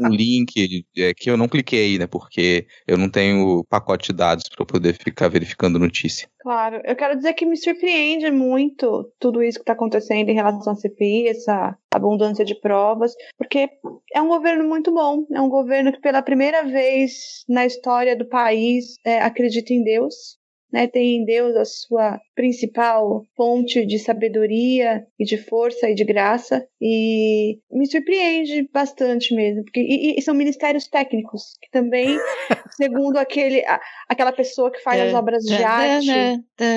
[0.00, 4.44] um link é, que eu não cliquei, né, porque eu não tenho pacote de dados
[4.54, 6.28] pra poder ficar verificando notícia".
[6.42, 10.72] Claro, eu quero dizer que me surpreende muito tudo isso que está acontecendo em relação
[10.72, 13.70] à CPI, essa abundância de provas, porque
[14.12, 18.28] é um governo muito bom, é um governo que pela primeira vez na história do
[18.28, 20.36] país é, acredita em Deus,
[20.72, 26.04] né, tem em Deus a sua principal fonte de sabedoria e de força e de
[26.04, 32.18] graça, e me surpreende bastante mesmo, porque e, e são ministérios técnicos que também,
[32.76, 36.06] segundo aquele, a- aquela pessoa que faz as obras de arte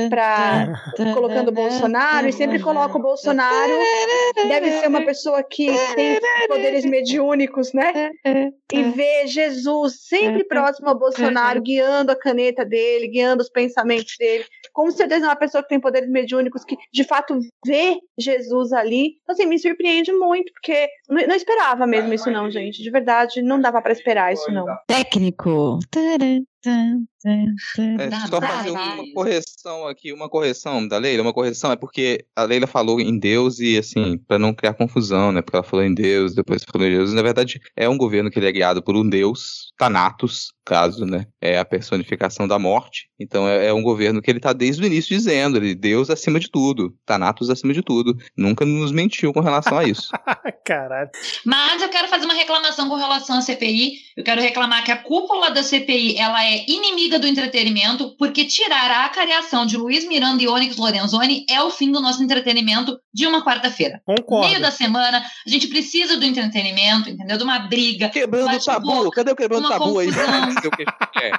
[0.09, 0.73] para
[1.13, 3.73] colocando o Bolsonaro e sempre coloca o Bolsonaro
[4.47, 8.11] deve ser uma pessoa que tem poderes mediúnicos, né?
[8.73, 13.84] E vê Jesus sempre próximo ao Bolsonaro, guiando a caneta dele, guiando os pensamentos
[14.17, 14.45] dele.
[14.73, 19.17] Com certeza é uma pessoa que tem poderes mediúnicos que de fato vê Jesus ali.
[19.23, 22.81] Então, assim, me surpreende muito, porque não, não esperava mesmo isso, não, gente.
[22.81, 24.65] De verdade, não dava para esperar isso, não.
[24.87, 25.79] Técnico.
[26.65, 32.43] É, só fazer uma correção aqui, uma correção da Leila, uma correção é porque a
[32.43, 35.41] Leila falou em Deus e assim, pra não criar confusão, né?
[35.41, 37.13] Porque ela falou em Deus, depois falou em Jesus.
[37.13, 41.25] Na verdade, é um governo que ele é guiado por um Deus, Thanatos, caso, né?
[41.41, 43.07] É a personificação da morte.
[43.19, 46.39] Então é, é um governo que ele tá desde o início dizendo, ele, Deus acima
[46.39, 48.15] de tudo, Thanatos acima de tudo.
[48.37, 50.09] Nunca nos mentiu com relação a isso.
[50.65, 51.09] Caralho.
[51.45, 53.93] Mas eu quero fazer uma reclamação com relação à CPI.
[54.17, 58.91] Eu quero reclamar que a cúpula da CPI ela é inimiga do entretenimento, porque tirar
[58.91, 63.25] a acariação de Luiz Miranda e Onyx Lorenzoni é o fim do nosso entretenimento de
[63.27, 64.01] uma quarta-feira.
[64.05, 64.47] Concordo.
[64.47, 67.37] Meio da semana, a gente precisa do entretenimento, entendeu?
[67.37, 68.09] De uma briga.
[68.09, 70.07] Quebrando o tabu, boca, cadê o quebrando tabu aí?
[70.07, 70.51] confusão.
[70.61, 70.83] Sei o que
[71.23, 71.31] é.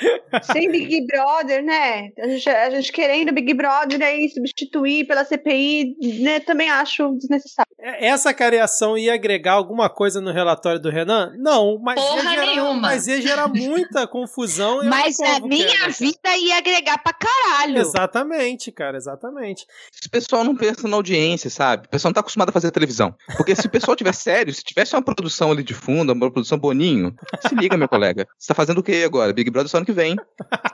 [0.52, 2.10] Sem Big Brother, né?
[2.18, 6.40] A gente, a gente querendo Big Brother aí substituir pela CPI, né?
[6.40, 7.69] Também acho desnecessário.
[7.82, 11.32] É, Essa cariação ia agregar alguma coisa no relatório do Renan?
[11.38, 12.74] Não, mas ia Porra gerar, nenhuma.
[12.80, 14.82] mas ia gerar muita confusão.
[14.82, 17.74] e Mas a minha vida ia agregar pra caralho.
[17.74, 17.80] cara?
[17.80, 19.66] Exatamente, cara, exatamente.
[19.98, 21.86] Esse pessoal não pensa na audiência, sabe?
[21.86, 23.14] O pessoal não tá acostumado a fazer televisão.
[23.36, 26.58] Porque se o pessoal tiver sério, se tivesse uma produção ali de fundo, uma produção
[26.58, 27.14] boninho,
[27.46, 28.26] se liga, meu colega.
[28.38, 29.32] Você tá fazendo o que agora?
[29.32, 30.16] Big Brother só ano que vem.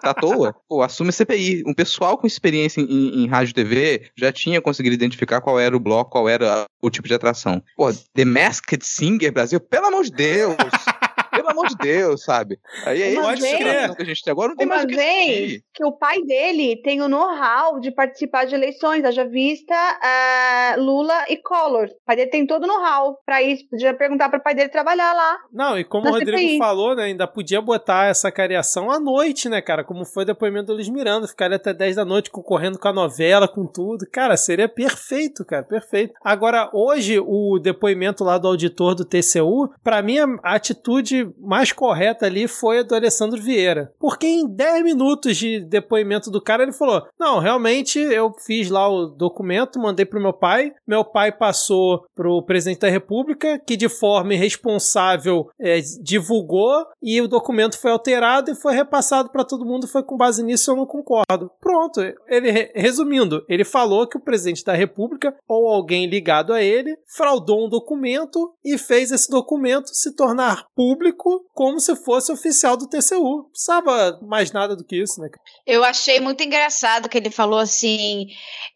[0.02, 0.54] Tá à toa?
[0.68, 1.62] Pô, assume CPI.
[1.66, 5.58] Um pessoal com experiência em, em, em rádio e TV já tinha conseguido identificar qual
[5.60, 7.62] era o bloco, qual era o tipo de atração.
[7.76, 10.56] Pô, The Masked Singer Brasil, pelo amor de Deus!
[11.36, 12.58] Pelo amor de Deus, sabe?
[12.84, 14.96] Aí essa vez- geração que a gente tem agora não tem mais Uma o que
[14.96, 20.74] vez que o pai dele tem o know-how de participar de eleições, haja vista ah,
[20.78, 21.86] Lula e Collor.
[21.86, 23.68] O pai dele tem todo o know-how pra isso.
[23.68, 25.38] Podia perguntar pro pai dele trabalhar lá.
[25.52, 26.58] Não, e como o Rodrigo CPI.
[26.58, 29.84] falou, né, ainda podia botar essa cariação à noite, né, cara?
[29.84, 32.92] Como foi o depoimento do Luiz Miranda, ficaria até 10 da noite concorrendo com a
[32.92, 34.06] novela, com tudo.
[34.10, 36.14] Cara, seria perfeito, cara, perfeito.
[36.24, 42.26] Agora, hoje, o depoimento lá do auditor do TCU, pra mim, a atitude mais correta
[42.26, 43.92] ali foi a do Alessandro Vieira.
[43.98, 48.88] Porque em 10 minutos de depoimento do cara, ele falou: Não, realmente eu fiz lá
[48.88, 50.72] o documento, mandei pro meu pai.
[50.86, 57.28] Meu pai passou pro presidente da República, que de forma irresponsável é, divulgou, e o
[57.28, 59.86] documento foi alterado e foi repassado para todo mundo.
[59.86, 61.50] Foi com base nisso, eu não concordo.
[61.60, 66.62] Pronto, ele, re- resumindo, ele falou que o presidente da República ou alguém ligado a
[66.62, 72.30] ele fraudou um documento e fez esse documento se tornar público público como se fosse
[72.30, 73.36] oficial do TCU.
[73.38, 75.28] Não precisava mais nada do que isso, né?
[75.66, 78.26] Eu achei muito engraçado que ele falou assim: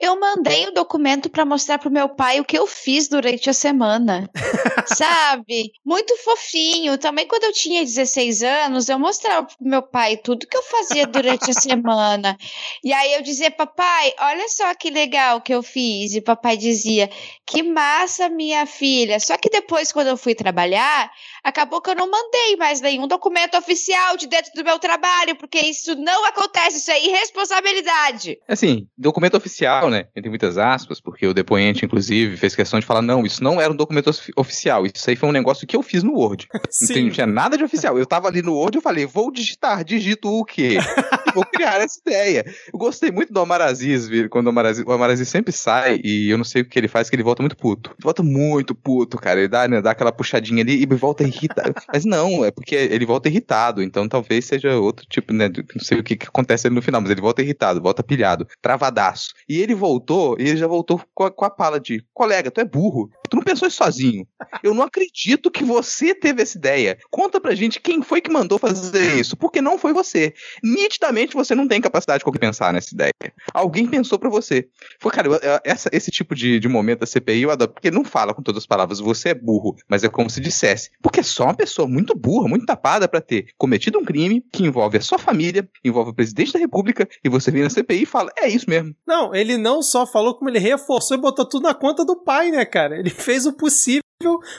[0.01, 3.53] eu mandei o documento para mostrar pro meu pai o que eu fiz durante a
[3.53, 4.29] semana.
[4.87, 5.71] Sabe?
[5.85, 6.99] Muito fofinho.
[6.99, 11.07] Também quando eu tinha 16 anos, eu mostrava pro meu pai tudo que eu fazia
[11.07, 12.37] durante a semana.
[12.83, 16.15] E aí eu dizia, papai, olha só que legal que eu fiz.
[16.15, 17.11] E papai dizia,
[17.47, 19.21] que massa, minha filha.
[19.21, 21.11] Só que depois, quando eu fui trabalhar,
[21.43, 25.59] acabou que eu não mandei mais nenhum documento oficial de dentro do meu trabalho, porque
[25.59, 28.39] isso não acontece, isso é irresponsabilidade.
[28.49, 30.07] Assim, documento oficial, né?
[30.15, 33.73] Tem muitas aspas, porque o depoente, inclusive, fez questão de falar: não, isso não era
[33.73, 36.49] um documento oficial, isso aí foi um negócio que eu fiz no Word.
[36.81, 37.99] Não, não tinha nada de oficial.
[37.99, 40.79] Eu tava ali no Word e falei: vou digitar, digito o quê?
[41.35, 42.45] vou criar essa ideia.
[42.73, 46.01] Eu gostei muito do Omar Aziz, quando o Omar Aziz, o Omar Aziz sempre sai
[46.03, 47.91] e eu não sei o que ele faz, que ele volta muito puto.
[47.91, 49.41] Ele volta muito puto, cara.
[49.41, 51.75] Ele dá, né, dá aquela puxadinha ali e volta irritado.
[51.93, 55.49] Mas não, é porque ele volta irritado, então talvez seja outro tipo, né?
[55.49, 59.31] Não sei o que, que acontece no final, mas ele volta irritado, volta pilhado, travadaço.
[59.49, 62.61] E ele voltou, e ele já voltou com a, com a pala de: colega, tu
[62.61, 63.11] é burro.
[63.31, 64.27] Tu não pensou isso sozinho.
[64.63, 66.99] Eu não acredito que você teve essa ideia.
[67.11, 70.35] Conta pra gente quem foi que mandou fazer isso, porque não foi você.
[70.63, 73.13] Nitidamente você não tem capacidade de pensar nessa ideia.
[73.53, 74.69] Alguém pensou pra você.
[74.99, 75.29] Foi, cara,
[75.65, 78.63] essa, esse tipo de, de momento da CPI eu adoro, porque não fala com todas
[78.63, 80.91] as palavras, você é burro, mas é como se dissesse.
[81.03, 84.65] Porque é só uma pessoa muito burra, muito tapada para ter cometido um crime que
[84.65, 88.07] envolve a sua família, envolve o presidente da república, e você vem na CPI e
[88.07, 88.95] fala, é isso mesmo.
[89.07, 92.51] Não, ele não só falou como ele reforçou e botou tudo na conta do pai,
[92.51, 92.99] né, cara?
[92.99, 94.03] Ele fez o possível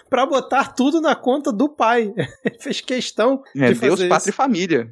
[0.10, 2.12] para botar tudo na conta do pai.
[2.44, 4.92] Ele fez questão é, de fazer Deus, pátria e família.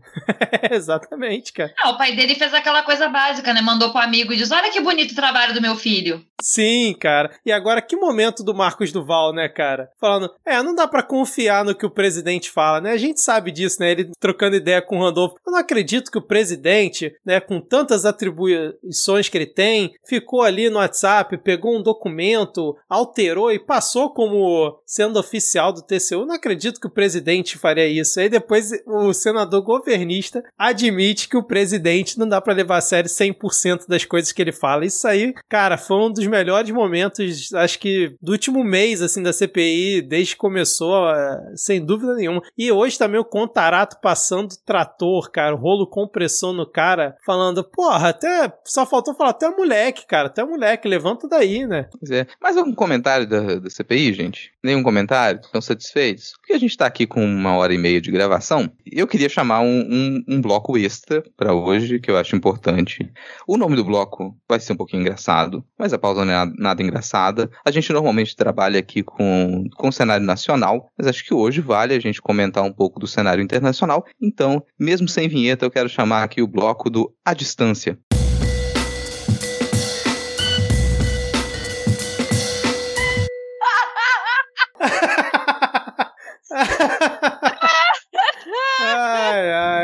[0.62, 1.74] é, exatamente, cara.
[1.82, 3.62] Ah, o pai dele fez aquela coisa básica, né?
[3.62, 6.24] Mandou pro amigo e diz: Olha que bonito o trabalho do meu filho.
[6.42, 7.32] Sim, cara.
[7.46, 9.90] E agora, que momento do Marcos Duval, né, cara?
[10.00, 12.92] Falando, é, não dá para confiar no que o presidente fala, né?
[12.92, 13.92] A gente sabe disso, né?
[13.92, 15.36] Ele trocando ideia com o Randolfo.
[15.46, 20.70] Eu não acredito que o presidente, né, com tantas atribuições que ele tem, ficou ali
[20.70, 26.26] no WhatsApp, pegou um documento, alterou e passou como sendo oficial do TCU.
[26.26, 28.20] Não acredito que o presidente faria isso.
[28.20, 33.10] Aí depois o senador governista admite que o presidente não dá para levar a sério
[33.10, 34.86] 100% das coisas que ele fala.
[34.86, 39.34] Isso aí, cara, foi um dos melhores momentos, acho que do último mês, assim, da
[39.34, 42.42] CPI, desde que começou, é, sem dúvida nenhuma.
[42.58, 48.52] E hoje também o Contarato passando trator, cara, rolo compressor no cara, falando, porra, até,
[48.66, 51.90] só faltou falar, até moleque, cara, até moleque, levanta daí, né?
[51.98, 52.28] Pois é.
[52.42, 54.49] Mais algum comentário da, da CPI, gente?
[54.64, 55.40] Nenhum comentário?
[55.40, 56.34] Estão satisfeitos?
[56.40, 59.62] Porque a gente tá aqui com uma hora e meia de gravação, eu queria chamar
[59.62, 63.10] um, um, um bloco extra para hoje, que eu acho importante.
[63.48, 66.84] O nome do bloco vai ser um pouquinho engraçado, mas a pausa não é nada
[66.84, 67.50] engraçada.
[67.66, 71.94] A gente normalmente trabalha aqui com, com o cenário nacional, mas acho que hoje vale
[71.94, 74.06] a gente comentar um pouco do cenário internacional.
[74.22, 77.98] Então, mesmo sem vinheta, eu quero chamar aqui o bloco do A Distância.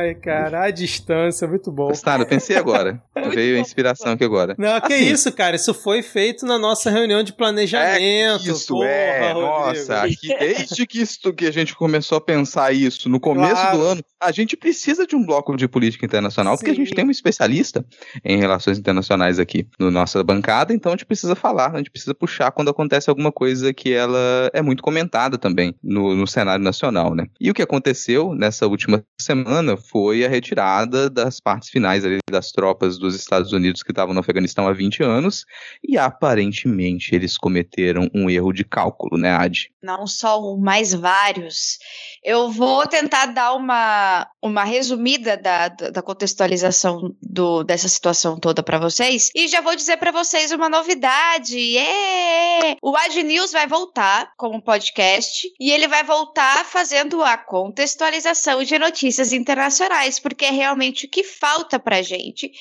[0.06, 1.88] Ai, cara, a distância, muito bom.
[1.88, 2.26] Gostaram?
[2.26, 3.02] Pensei agora.
[3.34, 4.56] Veio a inspiração aqui agora.
[4.58, 8.48] Não, que Assim, isso, cara, isso foi feito na nossa reunião de planejamento.
[8.48, 9.48] É, isso porra, é, Rodrigo.
[9.50, 13.78] nossa, aqui, desde que, isso, que a gente começou a pensar isso no começo Claro.
[13.78, 16.96] do ano, a gente precisa de um bloco de política internacional, porque a gente Sim.
[16.96, 17.86] tem um especialista
[18.24, 22.14] em relações internacionais aqui na nossa bancada, então a gente precisa falar, a gente precisa
[22.14, 27.14] puxar quando acontece alguma coisa que ela é muito comentada também no, no cenário nacional,
[27.16, 27.26] né?
[27.40, 29.95] E o que aconteceu nessa última semana foi
[30.26, 34.68] a retirada das partes finais ali das tropas dos Estados Unidos que estavam no Afeganistão
[34.68, 35.46] há 20 anos,
[35.84, 39.72] e aparentemente eles cometeram um erro de cálculo, né, Adi?
[39.86, 41.78] não só um, mas vários.
[42.24, 48.80] Eu vou tentar dar uma, uma resumida da, da contextualização do, dessa situação toda para
[48.80, 51.78] vocês e já vou dizer para vocês uma novidade.
[51.78, 52.76] É!
[52.82, 58.80] O Ad News vai voltar como podcast e ele vai voltar fazendo a contextualização de
[58.80, 59.85] notícias internacionais,
[60.20, 62.52] porque é realmente o que falta pra gente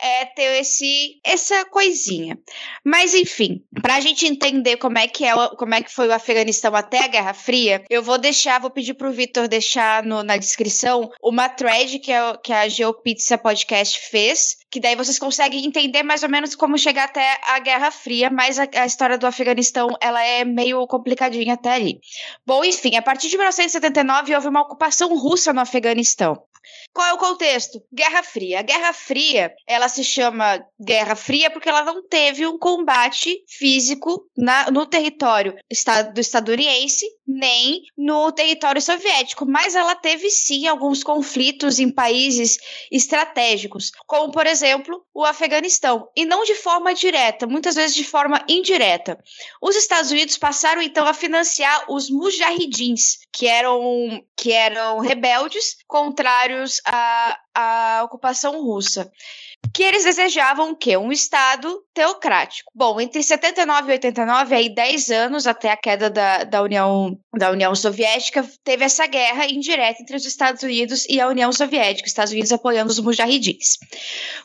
[0.00, 2.38] é ter esse essa coisinha.
[2.84, 6.08] Mas enfim, para a gente entender como é que é, o- como é que foi
[6.08, 10.22] o Afeganistão até a Guerra Fria, eu vou deixar, vou pedir pro Vitor deixar no-
[10.22, 15.64] na descrição uma thread que, a- que a GeoPizza Podcast fez, que daí vocês conseguem
[15.64, 19.26] entender mais ou menos como chegar até a Guerra Fria, mas a, a história do
[19.26, 22.00] Afeganistão, ela é meio complicadinha até ali.
[22.44, 26.42] Bom, enfim, a partir de 1979 houve uma ocupação russa no Afeganistão.
[26.92, 27.82] Qual é o contexto?
[27.92, 28.60] Guerra Fria.
[28.60, 34.26] A Guerra Fria, ela se chama Guerra Fria porque ela não teve um combate físico
[34.36, 35.54] na, no território
[36.14, 42.58] do estadunidense nem no território soviético, mas ela teve sim alguns conflitos em países
[42.90, 48.44] estratégicos, como por exemplo o Afeganistão, e não de forma direta, muitas vezes de forma
[48.48, 49.18] indireta.
[49.60, 56.73] Os Estados Unidos passaram então a financiar os mujahidins, que eram que eram rebeldes contrários
[56.84, 59.10] à ocupação russa
[59.72, 60.96] que eles desejavam o quê?
[60.96, 62.70] Um Estado teocrático.
[62.74, 67.50] Bom, entre 79 e 89, aí 10 anos até a queda da, da, União, da
[67.50, 72.12] União Soviética, teve essa guerra indireta entre os Estados Unidos e a União Soviética, os
[72.12, 73.78] Estados Unidos apoiando os mujahidins.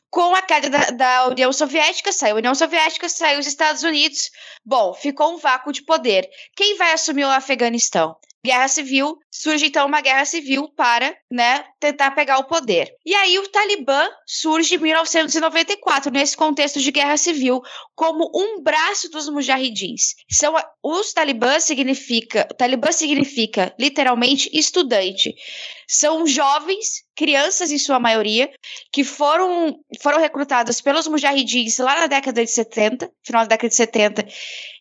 [0.10, 4.32] Com a queda da, da União Soviética, saiu a União Soviética, saiu os Estados Unidos.
[4.66, 6.28] Bom, ficou um vácuo de poder.
[6.56, 8.16] Quem vai assumir o Afeganistão?
[8.46, 12.94] guerra civil, surge então uma guerra civil para, né, tentar pegar o poder.
[13.06, 17.62] E aí o Talibã surge em 1994, nesse contexto de guerra civil,
[17.96, 20.16] como um braço dos mujahidins.
[20.30, 20.54] São
[20.84, 25.34] os Talibã significa, Talibã significa literalmente estudante.
[25.88, 28.52] São jovens, crianças em sua maioria,
[28.92, 33.76] que foram, foram recrutadas pelos mujahidins lá na década de 70, final da década de
[33.76, 34.28] 70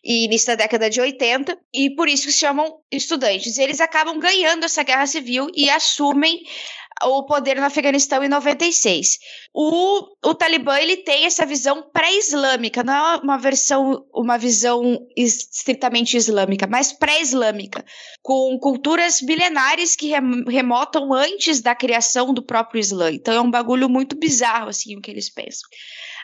[0.03, 3.57] e início da década de 80, e por isso que se chamam estudantes.
[3.57, 6.41] Eles acabam ganhando essa guerra civil e assumem
[7.03, 9.17] o poder no Afeganistão em 96.
[9.53, 16.17] O, o Talibã ele tem essa visão pré-islâmica, não é uma versão, uma visão estritamente
[16.17, 17.85] islâmica, mas pré-islâmica,
[18.21, 20.11] com culturas milenares que
[20.47, 23.11] remotam antes da criação do próprio Islã.
[23.11, 25.69] Então é um bagulho muito bizarro assim o que eles pensam.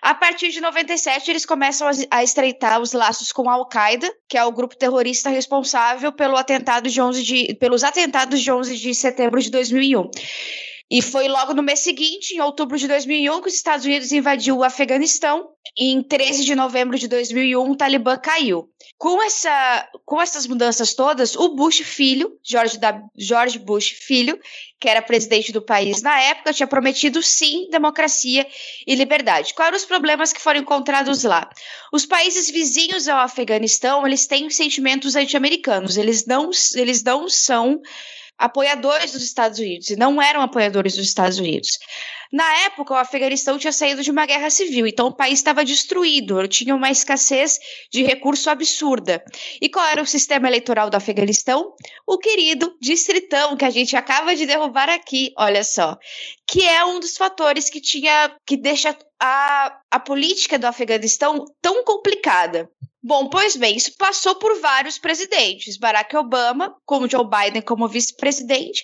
[0.06, 4.46] A partir de 97, eles começam a estreitar os laços com a Al-Qaeda, que é
[4.46, 9.42] o grupo terrorista responsável pelo atentado de 11 de, pelos atentados de 11 de setembro
[9.42, 10.12] de 2001.
[10.90, 14.58] E foi logo no mês seguinte, em outubro de 2001, que os Estados Unidos invadiu
[14.58, 15.50] o Afeganistão.
[15.76, 18.70] E em 13 de novembro de 2001, o Talibã caiu.
[18.98, 24.40] Com, essa, com essas mudanças todas, o Bush filho, George, da, George Bush filho,
[24.80, 28.48] que era presidente do país na época, tinha prometido sim democracia
[28.86, 29.56] e liberdade.
[29.56, 31.50] Quais eram os problemas que foram encontrados lá?
[31.92, 35.98] Os países vizinhos ao Afeganistão, eles têm sentimentos anti-americanos.
[35.98, 37.82] Eles não, eles não são
[38.38, 41.70] apoiadores dos Estados Unidos e não eram apoiadores dos Estados Unidos.
[42.32, 46.48] Na época, o Afeganistão tinha saído de uma guerra civil, então o país estava destruído,
[46.48, 47.60] tinha uma escassez
[47.92, 49.24] de recurso absurda.
[49.62, 51.74] E qual era o sistema eleitoral do Afeganistão?
[52.08, 55.98] O querido distritão que a gente acaba de derrubar aqui, olha só,
[56.48, 61.84] que é um dos fatores que tinha que deixa a, a política do Afeganistão tão
[61.84, 62.70] complicada.
[63.08, 65.78] Bom, pois bem, isso passou por vários presidentes.
[65.78, 68.84] Barack Obama, como Joe Biden como vice-presidente,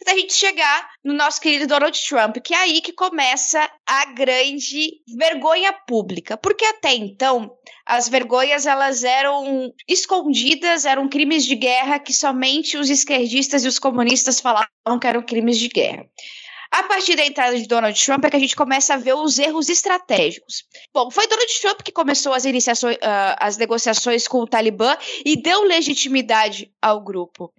[0.00, 4.06] até a gente chegar no nosso querido Donald Trump, que é aí que começa a
[4.06, 6.36] grande vergonha pública.
[6.36, 7.52] Porque até então,
[7.84, 13.78] as vergonhas elas eram escondidas, eram crimes de guerra que somente os esquerdistas e os
[13.78, 16.06] comunistas falavam que eram crimes de guerra.
[16.70, 19.38] A partir da entrada de Donald Trump é que a gente começa a ver os
[19.38, 20.64] erros estratégicos.
[20.92, 25.36] Bom, foi Donald Trump que começou as, iniciações, uh, as negociações com o Talibã e
[25.40, 27.52] deu legitimidade ao grupo.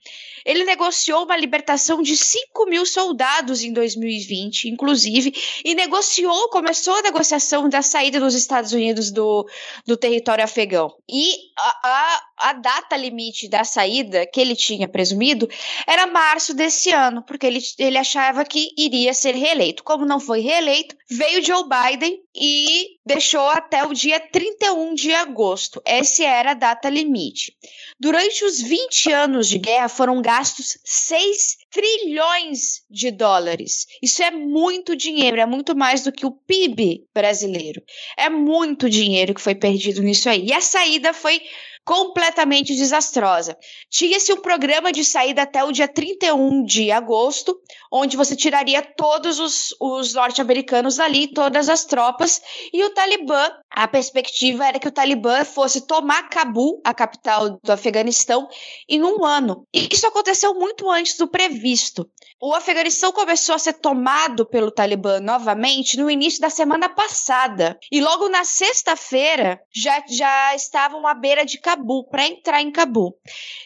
[0.45, 7.01] Ele negociou uma libertação de 5 mil soldados em 2020, inclusive, e negociou, começou a
[7.01, 9.47] negociação da saída dos Estados Unidos do,
[9.85, 10.93] do território afegão.
[11.09, 15.47] E a, a, a data limite da saída que ele tinha presumido
[15.85, 19.83] era março desse ano, porque ele, ele achava que iria iria ser reeleito.
[19.83, 25.81] Como não foi reeleito, veio Joe Biden e deixou até o dia 31 de agosto.
[25.85, 27.55] Essa era a data limite.
[27.99, 33.85] Durante os 20 anos de guerra foram gastos 6 trilhões de dólares.
[34.01, 37.81] Isso é muito dinheiro, é muito mais do que o PIB brasileiro.
[38.17, 40.47] É muito dinheiro que foi perdido nisso aí.
[40.47, 41.41] E a saída foi
[41.87, 43.57] completamente desastrosa.
[43.89, 47.57] Tinha-se um programa de saída até o dia 31 de agosto,
[47.89, 52.41] onde você tiraria todos os, os norte-americanos dali, todas as tropas,
[52.73, 57.71] e o Talibã, a perspectiva era que o Talibã fosse tomar Cabul, a capital do
[57.71, 58.49] Afeganistão,
[58.89, 59.65] em um ano.
[59.73, 62.05] E isso aconteceu muito antes do previsto.
[62.39, 67.79] O Afeganistão começou a ser tomado pelo Talibã novamente no início da semana passada.
[67.91, 71.76] E logo na sexta-feira já, já estavam à beira de Cabul,
[72.09, 73.17] para entrar em Cabul.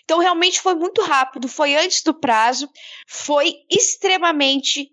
[0.04, 2.70] Então realmente foi muito rápido, foi antes do prazo,
[3.08, 3.56] foi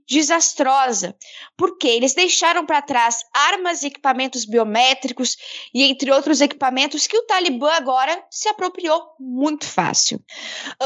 [0.08, 1.16] desastrosa,
[1.56, 5.36] porque eles deixaram para trás armas e equipamentos biométricos
[5.74, 10.22] e entre outros equipamentos que o Talibã agora se apropriou muito fácil.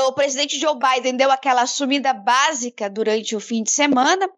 [0.08, 4.28] O presidente Joe Biden deu aquela sumida básica durante o fim de semana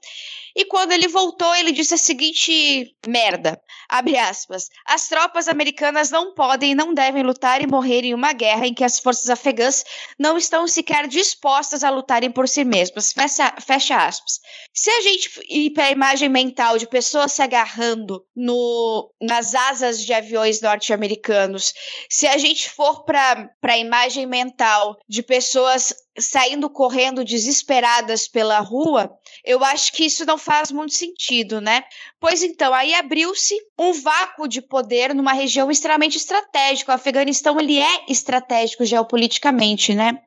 [0.56, 3.60] e quando ele voltou, ele disse a seguinte merda:
[3.94, 4.70] abre aspas.
[4.84, 8.74] As tropas americanas não podem e não devem lutar e morrer em uma guerra em
[8.74, 9.84] que as forças afegãs
[10.18, 13.12] não estão sequer dispostas a lutarem por si mesmas.
[13.12, 14.40] Fecha, fecha aspas.
[14.72, 20.04] Se a gente ir para a imagem mental de pessoas se agarrando no, nas asas
[20.04, 21.72] de aviões norte-americanos,
[22.10, 29.12] se a gente for para a imagem mental de pessoas saindo correndo desesperadas pela rua,
[29.44, 31.84] eu acho que isso não faz muito sentido, né?
[32.20, 36.92] Pois então, aí abriu-se um vácuo de poder numa região extremamente estratégica.
[36.92, 40.18] O Afeganistão ele é estratégico geopoliticamente, né?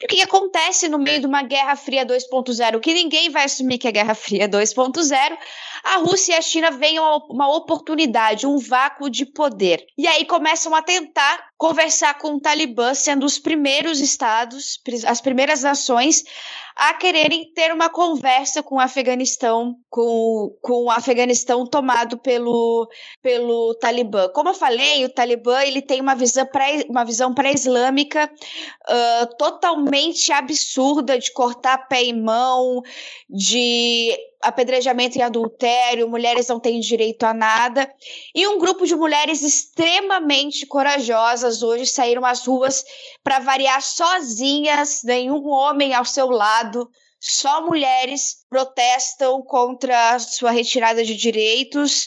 [0.00, 3.78] E o que acontece no meio de uma Guerra Fria 2.0, que ninguém vai assumir
[3.78, 5.36] que é Guerra Fria 2.0,
[5.86, 9.86] a Rússia e a China veem uma oportunidade, um vácuo de poder.
[9.96, 15.62] E aí começam a tentar conversar com o Talibã, sendo os primeiros estados, as primeiras
[15.62, 16.24] nações
[16.76, 22.86] a quererem ter uma conversa com o Afeganistão, com, com o Afeganistão tomado pelo,
[23.22, 24.28] pelo Talibã.
[24.28, 30.30] Como eu falei, o Talibã ele tem uma visão pré, uma visão pré-islâmica uh, totalmente
[30.30, 32.82] absurda de cortar pé e mão,
[33.30, 34.14] de
[34.46, 37.90] apedrejamento e adultério, mulheres não têm direito a nada.
[38.34, 42.84] E um grupo de mulheres extremamente corajosas hoje saíram às ruas
[43.24, 46.65] para variar sozinhas, nenhum homem ao seu lado.
[47.20, 52.06] Só mulheres protestam contra a sua retirada de direitos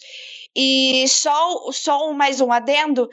[0.61, 3.10] e só, só mais um adendo: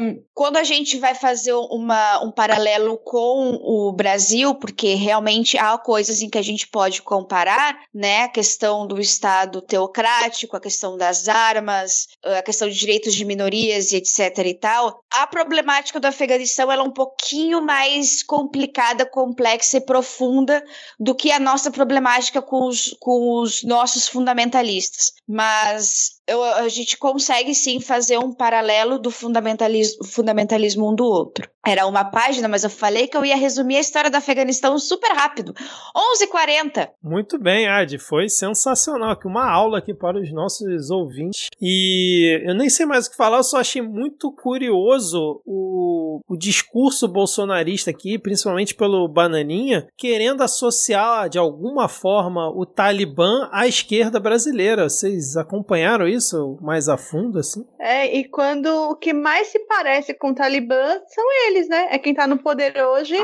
[0.00, 5.76] um, quando a gente vai fazer uma, um paralelo com o Brasil, porque realmente há
[5.76, 8.22] coisas em que a gente pode comparar, né?
[8.22, 13.92] A questão do Estado teocrático, a questão das armas, a questão de direitos de minorias
[13.92, 15.02] e etc e tal.
[15.12, 20.64] A problemática do Afeganistão é um pouquinho mais complicada, complexa e profunda
[20.98, 25.12] do que a nossa problemática com os, com os nossos fundamentalistas.
[25.28, 31.48] Mas eu, a gente consegue sim fazer um paralelo do fundamentalismo, fundamentalismo um do outro.
[31.66, 35.10] Era uma página, mas eu falei que eu ia resumir a história do Afeganistão super
[35.12, 35.54] rápido.
[35.94, 36.88] 11h40.
[37.02, 37.98] Muito bem, Ad.
[37.98, 39.10] Foi sensacional.
[39.10, 41.48] Aqui uma aula aqui para os nossos ouvintes.
[41.60, 46.36] E eu nem sei mais o que falar, eu só achei muito curioso o, o
[46.36, 54.20] discurso bolsonarista aqui, principalmente pelo Bananinha, querendo associar de alguma forma o Talibã à esquerda
[54.20, 54.88] brasileira.
[54.88, 56.17] Vocês acompanharam isso?
[56.18, 57.64] Isso mais a fundo, assim?
[57.78, 61.88] É, e quando o que mais se parece com o Talibã são eles, né?
[61.90, 63.16] É quem tá no poder hoje.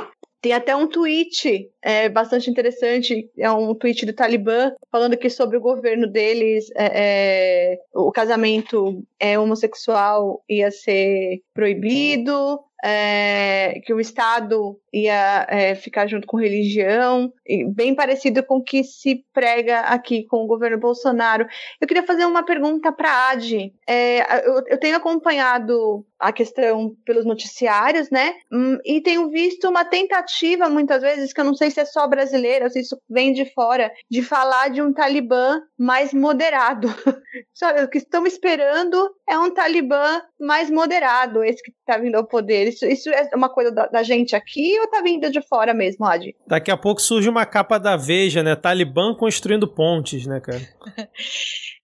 [0.45, 5.57] Tem até um tweet é, bastante interessante, é um tweet do Talibã falando que sobre
[5.57, 14.01] o governo deles é, é, o casamento é homossexual ia ser proibido, é, que o
[14.01, 17.33] Estado ia é, ficar junto com religião,
[17.75, 21.47] bem parecido com o que se prega aqui com o governo Bolsonaro.
[21.81, 23.73] Eu queria fazer uma pergunta para a Adi.
[23.89, 28.35] É, eu, eu, tenho acompanhado a questão pelos noticiários, né?
[28.53, 32.07] Hum, e tenho visto uma tentativa, muitas vezes, que eu não sei se é só
[32.07, 36.89] brasileira, se isso vem de fora, de falar de um Talibã mais moderado.
[37.83, 42.74] o que estão esperando é um Talibã mais moderado, esse que está vindo ao poder.
[42.75, 46.05] Isso, isso é uma coisa da, da, gente aqui ou tá vindo de fora mesmo,
[46.05, 46.35] Adi?
[46.47, 48.57] Daqui a pouco surge uma capa da Veja, né?
[48.57, 50.61] Talibã construindo pontes, né, cara?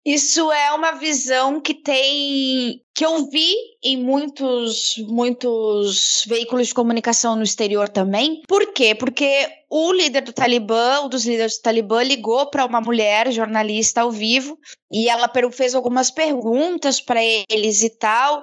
[0.05, 3.55] Isso é uma visão que tem que eu vi
[3.85, 8.41] em muitos muitos veículos de comunicação no exterior também.
[8.49, 8.95] Por quê?
[8.95, 14.01] Porque o líder do Talibã, um dos líderes do Talibã, ligou para uma mulher jornalista
[14.01, 14.59] ao vivo
[14.91, 18.43] e ela fez algumas perguntas para eles e tal.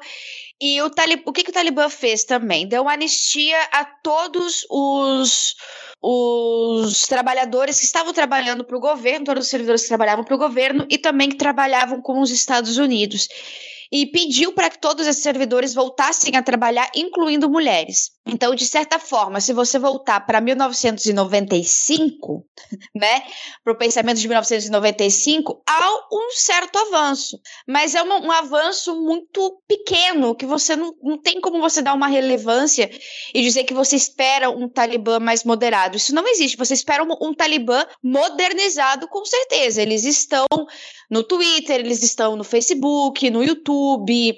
[0.59, 1.21] E o, Talib...
[1.25, 2.67] o que, que o Talibã fez também?
[2.67, 5.55] Deu uma anistia a todos os,
[6.01, 10.39] os trabalhadores que estavam trabalhando para o governo, todos os servidores que trabalhavam para o
[10.39, 13.27] governo e também que trabalhavam com os Estados Unidos
[13.91, 18.11] e pediu para que todos esses servidores voltassem a trabalhar, incluindo mulheres.
[18.25, 22.45] Então, de certa forma, se você voltar para 1995,
[22.93, 23.23] né,
[23.63, 30.35] para o pensamento de 1995, há um certo avanço, mas é um, avanço muito pequeno
[30.35, 32.89] que você não, não tem como você dar uma relevância
[33.33, 35.97] e dizer que você espera um Talibã mais moderado.
[35.97, 36.57] Isso não existe.
[36.57, 39.81] Você espera um, um Talibã modernizado, com certeza.
[39.81, 40.45] Eles estão
[41.09, 44.37] no Twitter, eles estão no Facebook, no YouTube,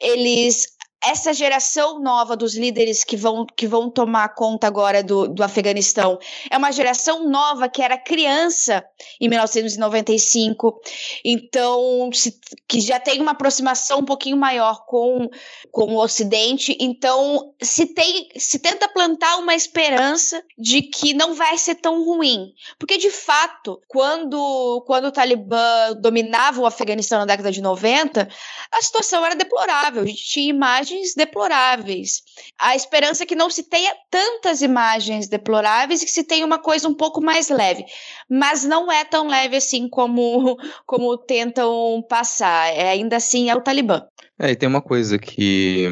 [0.00, 5.42] eles essa geração nova dos líderes que vão, que vão tomar conta agora do, do
[5.42, 6.18] Afeganistão
[6.50, 8.84] é uma geração nova que era criança
[9.20, 10.80] em 1995,
[11.24, 12.38] então se,
[12.68, 15.28] que já tem uma aproximação um pouquinho maior com,
[15.70, 21.58] com o Ocidente, então se tem se tenta plantar uma esperança de que não vai
[21.58, 27.50] ser tão ruim, porque de fato quando quando o Talibã dominava o Afeganistão na década
[27.50, 28.28] de 90,
[28.70, 32.22] a situação era deplorável, a gente tinha imagens deploráveis.
[32.60, 36.58] A esperança é que não se tenha tantas imagens deploráveis e que se tenha uma
[36.58, 37.84] coisa um pouco mais leve,
[38.28, 40.56] mas não é tão leve assim como
[40.86, 42.68] como tentam passar.
[42.74, 44.02] É, ainda assim é o Talibã.
[44.38, 45.86] É, e tem uma coisa que,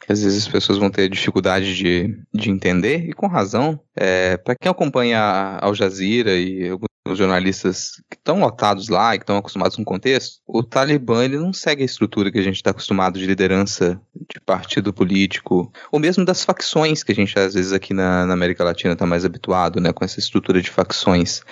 [0.00, 3.80] que às vezes as pessoas vão ter dificuldade de, de entender, e com razão.
[3.96, 9.24] É, para quem acompanha Al Jazeera e alguns jornalistas que estão lotados lá e que
[9.24, 12.70] estão acostumados com contexto, o Talibã ele não segue a estrutura que a gente está
[12.70, 17.72] acostumado de liderança de partido político, ou mesmo das facções que a gente às vezes
[17.72, 21.42] aqui na, na América Latina está mais habituado, né, com essa estrutura de facções.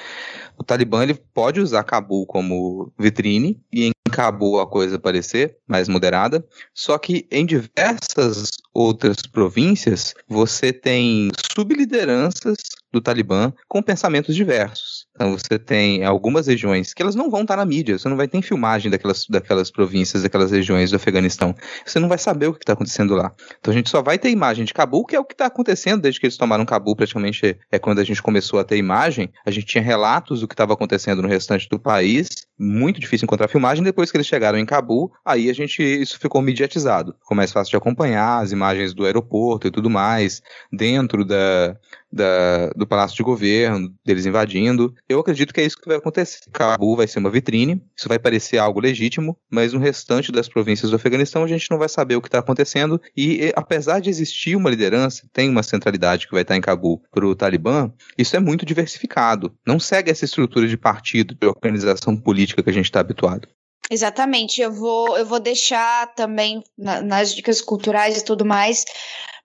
[0.56, 5.88] O Talibã ele pode usar Cabul como vitrine e em Cabul a coisa parecer mais
[5.88, 12.56] moderada, só que em diversas outras províncias você tem sublideranças
[12.92, 15.06] do Talibã com pensamentos diversos.
[15.14, 18.28] Então você tem algumas regiões que elas não vão estar na mídia, você não vai
[18.28, 21.54] ter filmagem daquelas, daquelas províncias, daquelas regiões do Afeganistão.
[21.86, 23.32] Você não vai saber o que está acontecendo lá.
[23.58, 26.02] Então a gente só vai ter imagem de Cabul, que é o que está acontecendo
[26.02, 29.30] desde que eles tomaram Cabul, praticamente é quando a gente começou a ter imagem.
[29.46, 32.28] A gente tinha relatos do que estava acontecendo no restante do país,
[32.62, 33.82] muito difícil encontrar filmagem.
[33.82, 37.14] Depois que eles chegaram em Cabul, aí a gente isso ficou mediatizado.
[37.20, 40.40] Ficou mais fácil de acompanhar as imagens do aeroporto e tudo mais,
[40.72, 41.76] dentro da,
[42.12, 44.94] da, do Palácio de Governo, deles invadindo.
[45.08, 46.40] Eu acredito que é isso que vai acontecer.
[46.52, 50.90] Cabul vai ser uma vitrine, isso vai parecer algo legítimo, mas no restante das províncias
[50.90, 53.00] do Afeganistão a gente não vai saber o que está acontecendo.
[53.16, 57.26] E apesar de existir uma liderança, tem uma centralidade que vai estar em Cabul para
[57.26, 59.54] o Talibã, isso é muito diversificado.
[59.66, 63.48] Não segue essa estrutura de partido, de organização política que a gente está habituado.
[63.90, 68.84] Exatamente, eu vou, eu vou deixar também na, nas dicas culturais e tudo mais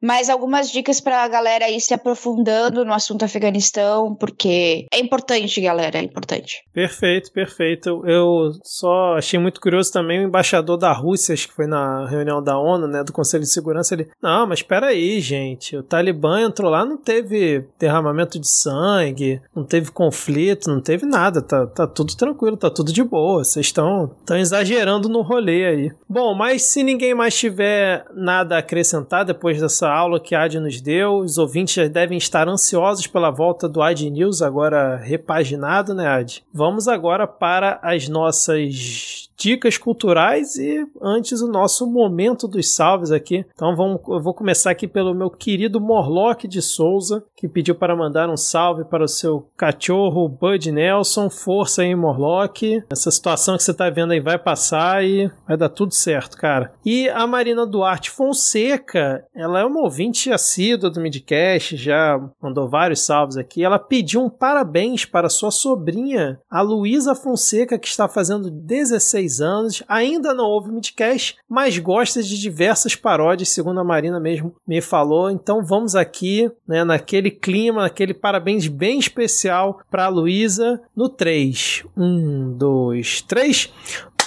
[0.01, 5.59] mas algumas dicas para a galera ir se aprofundando no assunto Afeganistão, porque é importante,
[5.61, 6.63] galera, é importante.
[6.73, 8.03] Perfeito, perfeito.
[8.05, 12.41] Eu só achei muito curioso também o embaixador da Rússia, acho que foi na reunião
[12.41, 16.41] da ONU, né, do Conselho de Segurança, ele, não, mas espera aí, gente, o Talibã
[16.41, 21.87] entrou lá, não teve derramamento de sangue, não teve conflito, não teve nada, tá, tá
[21.87, 25.91] tudo tranquilo, tá tudo de boa, vocês estão exagerando no rolê aí.
[26.07, 30.43] Bom, mas se ninguém mais tiver nada a acrescentar depois dessa essa aula que a
[30.43, 31.19] Ad nos deu.
[31.19, 36.43] Os ouvintes já devem estar ansiosos pela volta do Ad News, agora repaginado, né, Ad?
[36.53, 43.45] Vamos agora para as nossas dicas culturais e antes o nosso momento dos salves aqui.
[43.53, 47.95] Então vamos, eu vou começar aqui pelo meu querido Morlock de Souza, que pediu para
[47.95, 51.30] mandar um salve para o seu cachorro Bud Nelson.
[51.30, 52.84] Força aí, Morlock.
[52.89, 56.73] Essa situação que você está vendo aí vai passar e vai dar tudo certo, cara.
[56.84, 63.05] E a Marina Duarte Fonseca, ela é uma ouvinte assídua do Midcast, já mandou vários
[63.05, 63.64] salves aqui.
[63.64, 69.83] Ela pediu um parabéns para sua sobrinha, a Luísa Fonseca, que está fazendo 16 anos,
[69.87, 75.29] ainda não houve Midcast, mas gosta de diversas paródias, segundo a Marina mesmo me falou.
[75.29, 81.83] Então vamos aqui, né, naquele clima, naquele parabéns bem especial para a Luísa no 3.
[81.95, 83.71] 1, 2, 3.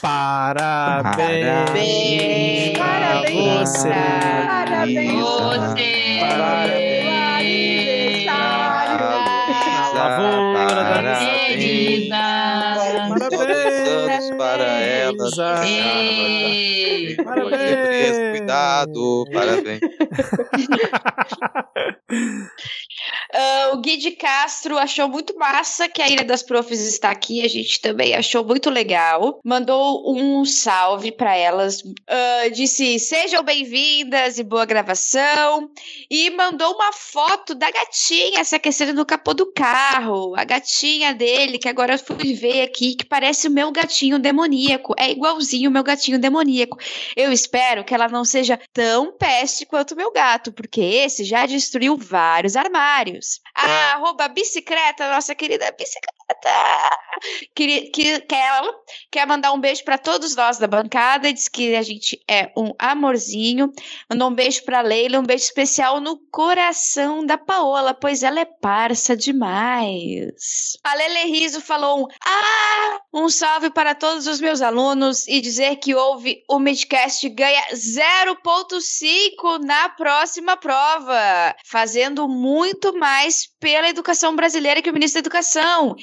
[0.00, 1.18] Parabéns,
[2.78, 3.88] parabéns, você.
[3.88, 5.12] Parabéns.
[5.12, 6.18] Você.
[6.20, 6.89] Parabéns.
[13.36, 15.28] Parabéns para ela.
[15.28, 15.66] Isa.
[15.66, 17.16] Ei.
[17.16, 18.38] Parabéns.
[18.38, 19.80] Cuidado, parabéns.
[23.32, 27.44] Ah, o Gui de Castro achou muito massa que a Ilha das Profs está aqui.
[27.44, 29.40] A gente também achou muito legal.
[29.44, 31.82] Mandou um salve para elas.
[32.08, 35.70] Ah, disse: sejam bem-vindas e boa gravação.
[36.10, 40.34] E mandou uma foto da gatinha se aquecendo no capô do carro.
[40.36, 44.94] A gatinha dele, que agora eu fui ver aqui, que parece o meu gatinho demoníaco.
[44.98, 46.78] É igualzinho o meu gatinho demoníaco.
[47.16, 51.46] Eu espero que ela não seja tão peste quanto o meu gato, porque esse já
[51.46, 53.19] destruiu vários armários.
[53.54, 56.19] A arroba bicicleta, nossa querida bicicleta
[57.54, 58.62] Queria, que, quer,
[59.10, 61.32] quer mandar um beijo para todos nós da bancada.
[61.32, 63.72] Diz que a gente é um amorzinho.
[64.08, 68.44] Mandou um beijo para Leila, um beijo especial no coração da Paola, pois ela é
[68.44, 70.78] parça demais.
[70.82, 75.76] A Lele Riso falou um ah, um salve para todos os meus alunos e dizer
[75.76, 84.80] que houve o Midcast ganha 0.5 na próxima prova, fazendo muito mais pela educação brasileira
[84.80, 85.96] que o ministro da Educação.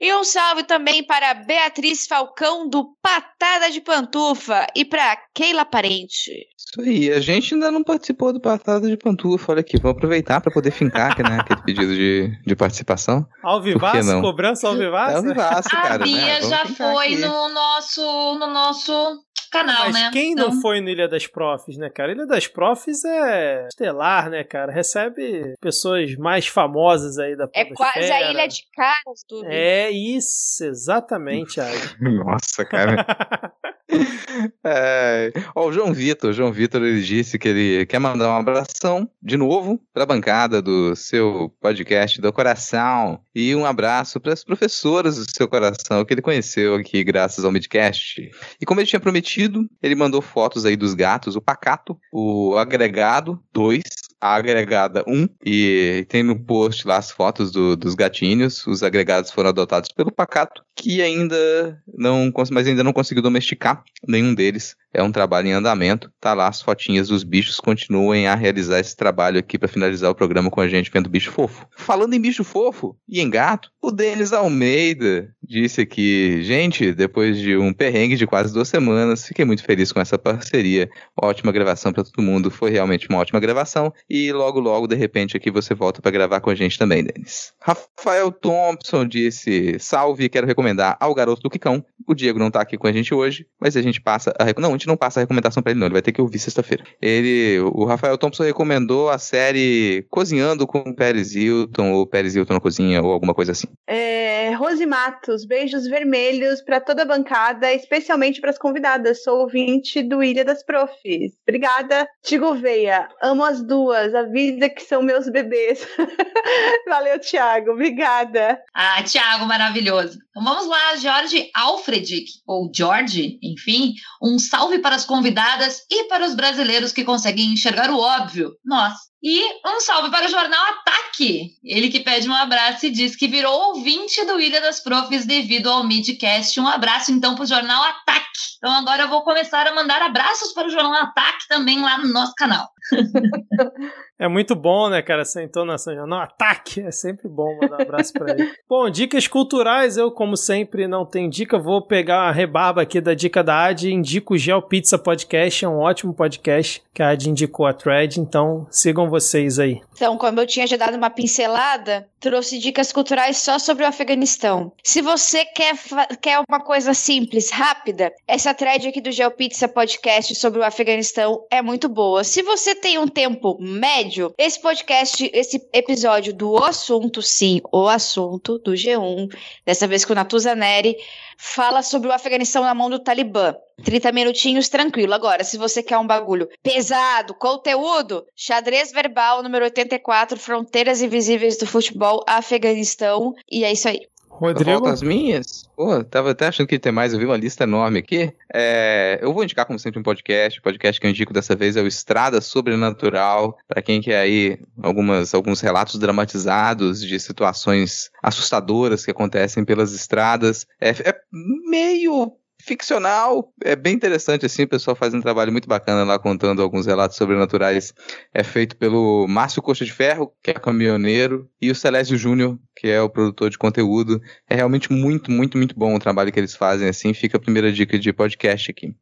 [0.00, 6.30] E um salve também para Beatriz Falcão do Patada de Pantufa e para Keila Parente.
[6.56, 10.40] Isso aí, a gente ainda não participou do Patada de Pantufa, olha aqui, vamos aproveitar
[10.40, 13.26] para poder fincar né, aquele pedido de, de participação.
[13.42, 15.12] Ao vivaço, cobrança ao vivaço?
[15.12, 15.94] É ao vivaço, cara.
[15.94, 16.42] a Bia né?
[16.42, 17.18] Já foi aqui.
[17.18, 19.20] no nosso, no nosso
[19.54, 20.10] canal, Mas né?
[20.12, 22.12] quem não Então, foi no Ilha das Profs, né, cara?
[22.12, 24.72] Ilha das Profs é estelar, né, cara?
[24.72, 30.64] Recebe pessoas mais famosas aí da É quase a ilha de caras do É isso,
[30.64, 31.60] exatamente.
[32.00, 33.06] Nossa, cara.
[34.64, 39.08] É, ó, o João Vitor, João Vitor, ele disse que ele quer mandar um abração
[39.22, 44.42] de novo para a bancada do seu podcast do coração e um abraço para as
[44.42, 48.30] professoras do seu coração que ele conheceu aqui graças ao Midcast.
[48.60, 53.40] E como ele tinha prometido, ele mandou fotos aí dos gatos, o Pacato, o Agregado
[53.52, 58.66] 2, a agregada 1 e tem no post lá as fotos do- dos gatinhos.
[58.66, 64.34] Os agregados foram adotados pelo Pacato, que ainda não, mas ainda não conseguiu domesticar nenhum
[64.34, 64.76] deles.
[64.94, 66.10] É um trabalho em andamento.
[66.20, 67.58] Tá lá as fotinhas dos bichos.
[67.58, 71.32] Continuem a realizar esse trabalho aqui para finalizar o programa com a gente vendo bicho
[71.32, 71.66] fofo.
[71.76, 77.56] Falando em bicho fofo e em gato, o Denis Almeida disse aqui, gente, depois de
[77.56, 80.88] um perrengue de quase duas semanas, fiquei muito feliz com essa parceria.
[81.20, 82.50] Ótima gravação para todo mundo.
[82.50, 83.92] Foi realmente uma ótima gravação.
[84.08, 87.52] E logo, logo, de repente, aqui você volta para gravar com a gente também, Denis.
[87.60, 91.84] Rafael Thompson disse: Salve, quero recomendar ao garoto do Quicão.
[92.06, 94.76] O Diego não tá aqui com a gente hoje, mas a gente passa a Não,
[94.84, 95.86] gente não passa a recomendação para ele, não.
[95.86, 96.84] Ele vai ter que ouvir sexta-feira.
[97.00, 102.54] Ele, o Rafael Thompson recomendou a série Cozinhando com o Pérez Hilton, ou Pérez Hilton
[102.54, 103.66] na cozinha, ou alguma coisa assim.
[103.86, 109.22] É, Rose Matos, beijos vermelhos para toda a bancada, especialmente para as convidadas.
[109.22, 111.32] Sou ouvinte do Ilha das Profs.
[111.46, 112.06] Obrigada.
[112.22, 115.86] Tigo Veia, amo as duas, a vida que são meus bebês.
[116.86, 117.72] Valeu, Thiago.
[117.72, 118.60] Obrigada.
[118.74, 120.18] Ah, Thiago, maravilhoso.
[120.30, 126.24] Então vamos lá, Jorge Alfredic, ou George, enfim, um salve para as convidadas e para
[126.24, 128.94] os brasileiros que conseguem enxergar o óbvio, nós.
[129.24, 133.26] E um salve para o jornal Ataque, ele que pede um abraço e diz que
[133.26, 136.60] virou ouvinte do Ilha das Profs devido ao Midcast.
[136.60, 138.24] Um abraço então para o jornal Ataque.
[138.58, 142.12] Então agora eu vou começar a mandar abraços para o jornal Ataque também lá no
[142.12, 142.68] nosso canal.
[144.16, 146.06] É muito bom, né, cara, essa entonação.
[146.06, 146.80] Não, ataque!
[146.80, 148.48] É sempre bom mandar um abraço pra ele.
[148.68, 151.58] bom, dicas culturais, eu, como sempre, não tenho dica.
[151.58, 153.92] Vou pegar a rebarba aqui da dica da Ad.
[153.92, 158.20] Indico o Gel Pizza Podcast, é um ótimo podcast que a Ad indicou a thread.
[158.20, 159.80] Então, sigam vocês aí.
[159.94, 164.72] Então, como eu tinha já dado uma pincelada, trouxe dicas culturais só sobre o Afeganistão.
[164.82, 165.76] Se você quer,
[166.20, 171.62] quer uma coisa simples, rápida, essa thread aqui do GeoPizza Podcast sobre o Afeganistão é
[171.62, 172.24] muito boa.
[172.24, 177.86] Se você tem um tempo médio, esse podcast, esse episódio do O Assunto, sim, O
[177.86, 179.28] Assunto, do G1,
[179.64, 180.96] dessa vez com o Natuza Neri,
[181.38, 183.54] fala sobre o Afeganistão na mão do Talibã.
[183.82, 185.14] 30 minutinhos tranquilo.
[185.14, 191.66] Agora, se você quer um bagulho pesado, conteúdo, xadrez verbal número 84, Fronteiras Invisíveis do
[191.66, 193.34] Futebol, Afeganistão.
[193.50, 194.00] E é isso aí.
[194.28, 194.80] Rodrigo?
[194.80, 195.70] Volta as minhas?
[195.76, 198.32] Pô, tava até achando que ia ter mais, eu vi uma lista enorme aqui.
[198.52, 200.58] É, eu vou indicar, como sempre, um podcast.
[200.58, 203.56] O podcast que eu indico dessa vez é o Estrada Sobrenatural.
[203.68, 210.66] Pra quem quer aí algumas, alguns relatos dramatizados de situações assustadoras que acontecem pelas estradas.
[210.80, 212.32] É, é meio
[212.64, 216.86] ficcional, é bem interessante assim, o pessoal faz um trabalho muito bacana lá contando alguns
[216.86, 217.92] relatos sobrenaturais.
[218.32, 222.88] É feito pelo Márcio Coxa de Ferro, que é caminhoneiro, e o Celésio Júnior, que
[222.88, 224.20] é o produtor de conteúdo.
[224.48, 227.12] É realmente muito, muito, muito bom o trabalho que eles fazem assim.
[227.12, 228.94] Fica a primeira dica de podcast aqui.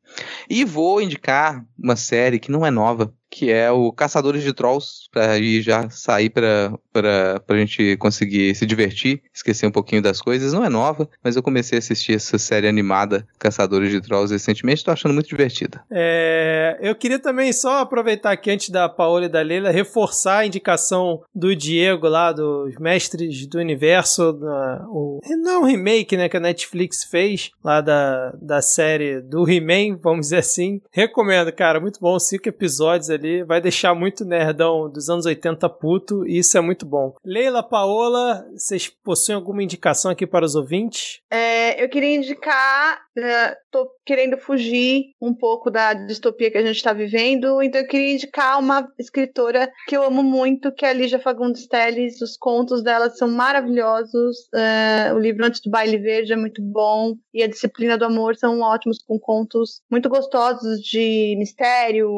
[0.51, 5.09] E vou indicar uma série que não é nova, que é o Caçadores de Trolls,
[5.11, 6.71] para ir já sair para
[7.49, 10.53] a gente conseguir se divertir, esquecer um pouquinho das coisas.
[10.53, 14.79] Não é nova, mas eu comecei a assistir essa série animada, Caçadores de Trolls, recentemente,
[14.81, 15.83] estou achando muito divertida.
[15.91, 20.47] É, eu queria também só aproveitar aqui antes da Paola e da Leila, reforçar a
[20.47, 26.37] indicação do Diego lá, dos Mestres do Universo, na- o, não um remake né, que
[26.37, 30.83] a Netflix fez, lá da, da série do He-Man, vamos dizer assim.
[30.93, 35.69] Recomendo, cara, muito bom, cinco episódios ali ali, vai deixar muito nerdão dos anos 80
[35.69, 37.15] puto, e isso é muito bom.
[37.25, 41.21] Leila, Paola, vocês possuem alguma indicação aqui para os ouvintes?
[41.31, 46.77] É, eu queria indicar, uh, tô querendo fugir um pouco da distopia que a gente
[46.77, 50.93] está vivendo, então eu queria indicar uma escritora que eu amo muito, que é a
[50.93, 52.21] Lígia Fagundes Telles.
[52.21, 57.15] Os contos dela são maravilhosos, uh, o livro Antes do Baile Verde é muito bom,
[57.33, 62.09] e a Disciplina do Amor são ótimos, com contos muito gostosos de mistério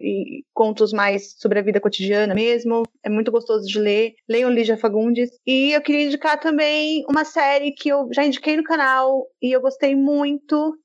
[0.00, 2.82] e contos mais sobre a vida cotidiana mesmo.
[3.02, 4.14] É muito gostoso de ler.
[4.28, 5.30] Leiam Lígia Fagundes.
[5.46, 9.60] E eu queria indicar também uma série que eu já indiquei no canal e eu
[9.60, 10.35] gostei muito,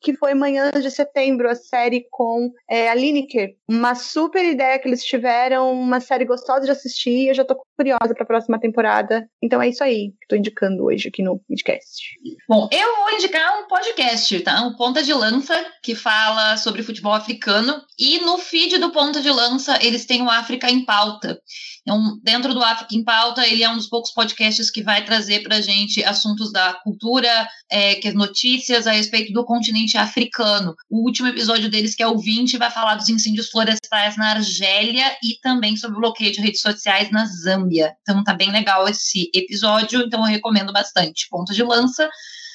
[0.02, 3.56] que foi Manhã de Setembro, a série com é, a Lineker.
[3.68, 7.28] Uma super ideia que eles tiveram, uma série gostosa de assistir.
[7.28, 9.28] Eu já tô curiosa para a próxima temporada.
[9.42, 12.18] Então é isso aí que tô indicando hoje aqui no podcast.
[12.48, 14.62] Bom, eu vou indicar um podcast, tá?
[14.62, 17.82] Um Ponta de Lança, que fala sobre futebol africano.
[17.98, 21.40] E no feed do Ponta de Lança, eles têm o África em Pauta.
[21.82, 25.42] Então, dentro do África em Pauta, ele é um dos poucos podcasts que vai trazer
[25.42, 30.76] para a gente assuntos da cultura, é, que notícias a respeito do continente africano.
[30.90, 35.06] O último episódio deles, que é o 20, vai falar dos incêndios florestais na Argélia
[35.24, 37.94] e também sobre o bloqueio de redes sociais na Zâmbia.
[38.02, 41.28] Então, tá bem legal esse episódio, então eu recomendo bastante.
[41.30, 42.10] Ponto de lança.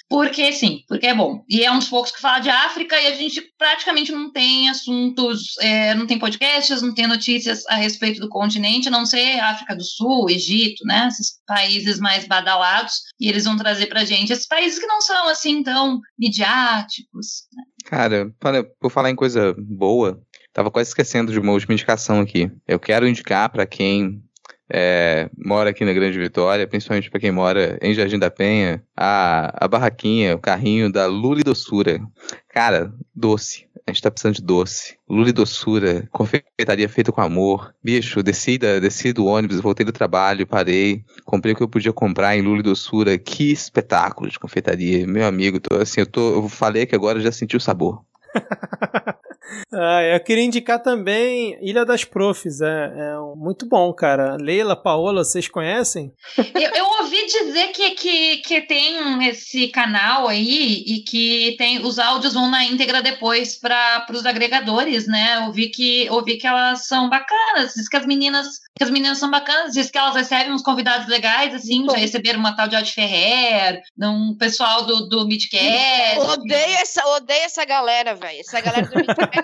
[0.09, 1.45] Porque sim, porque é bom.
[1.49, 4.69] E é um dos poucos que fala de África e a gente praticamente não tem
[4.69, 9.41] assuntos, é, não tem podcasts, não tem notícias a respeito do continente, a não ser
[9.41, 11.09] África do Sul, Egito, né?
[11.09, 13.03] Esses países mais badalados.
[13.19, 17.49] E eles vão trazer pra gente esses países que não são assim tão midiáticos.
[17.53, 17.65] Né?
[17.85, 18.33] Cara,
[18.81, 20.21] por falar em coisa boa,
[20.53, 22.51] tava quase esquecendo de uma última indicação aqui.
[22.67, 24.23] Eu quero indicar para quem
[24.69, 29.65] é, mora aqui na Grande Vitória, principalmente para quem mora em Jardim da Penha, a,
[29.65, 32.01] a barraquinha, o carrinho da Lula e Doçura.
[32.49, 33.67] Cara, doce.
[33.87, 34.99] A gente tá precisando de doce.
[35.09, 37.73] Lula e doçura, confeitaria feita com amor.
[37.83, 41.93] Bicho, desci, da, desci do ônibus, voltei do trabalho, parei, comprei o que eu podia
[41.93, 43.17] comprar em Lula e doçura.
[43.17, 45.07] Que espetáculo de confeitaria.
[45.07, 48.05] Meu amigo, tô, assim, eu, tô, eu falei que agora já senti o sabor.
[49.73, 54.37] ah, eu queria indicar também Ilha das Profs, é, é muito bom, cara.
[54.41, 56.13] Leila, Paola, vocês conhecem?
[56.57, 61.99] Eu, eu, ouvi dizer que, que, que tem esse canal aí e que tem os
[61.99, 65.45] áudios vão na íntegra depois para os agregadores, né?
[65.47, 68.47] Eu vi que ouvi que elas são bacanas, diz que as meninas
[68.77, 71.93] que as meninas são bacanas, diz que elas recebem uns convidados legais, assim, Bom.
[71.93, 76.19] já receberam uma tal de Aud Ferrer, um pessoal do, do Midcast.
[76.19, 78.39] Odeio essa, odeio essa galera, velho.
[78.39, 79.36] Essa galera do Midcast.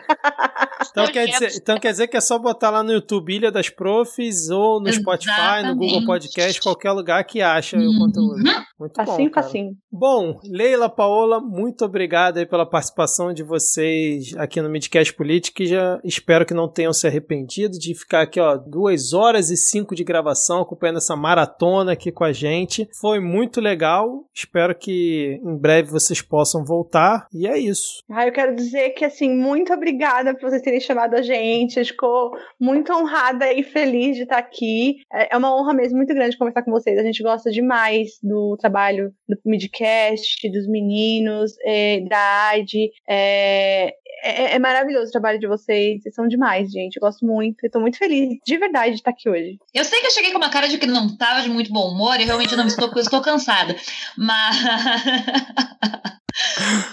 [0.91, 3.69] Então, quer dizer, então quer dizer que é só botar lá no YouTube Ilha das
[3.69, 5.69] Profs ou no Spotify, Exatamente.
[5.69, 7.91] no Google Podcast, qualquer lugar que acha uhum.
[7.91, 8.43] o conteúdo.
[8.79, 9.35] Muito facinho, bom.
[9.35, 9.77] Facinho.
[9.91, 15.67] Bom, Leila, Paola, muito obrigado aí pela participação de vocês aqui no Midcast Política e
[15.67, 19.95] já espero que não tenham se arrependido de ficar aqui, ó, duas horas e cinco
[19.95, 22.89] de gravação acompanhando essa maratona aqui com a gente.
[23.01, 24.25] Foi muito legal.
[24.35, 27.27] Espero que em breve vocês possam voltar.
[27.33, 28.03] E é isso.
[28.11, 31.79] Ah, eu quero dizer que, assim, muito obrigada por vocês terem chamado a gente.
[31.79, 35.01] Eu ficou muito honrada e feliz de estar aqui.
[35.13, 36.99] É, é uma honra mesmo muito grande conversar com vocês.
[36.99, 42.91] A gente gosta demais do trabalho do Midcast, dos meninos, é, da AID.
[43.09, 43.95] É,
[44.25, 46.03] é, é, maravilhoso o trabalho de vocês.
[46.03, 46.97] Vocês são demais, gente.
[46.97, 47.67] Eu gosto muito.
[47.67, 49.59] Estou muito feliz, de verdade, de estar aqui hoje.
[49.75, 51.91] Eu sei que eu cheguei com uma cara de que não estava de muito bom
[51.91, 53.75] humor e realmente não estou, estou cansada.
[54.17, 54.57] Mas.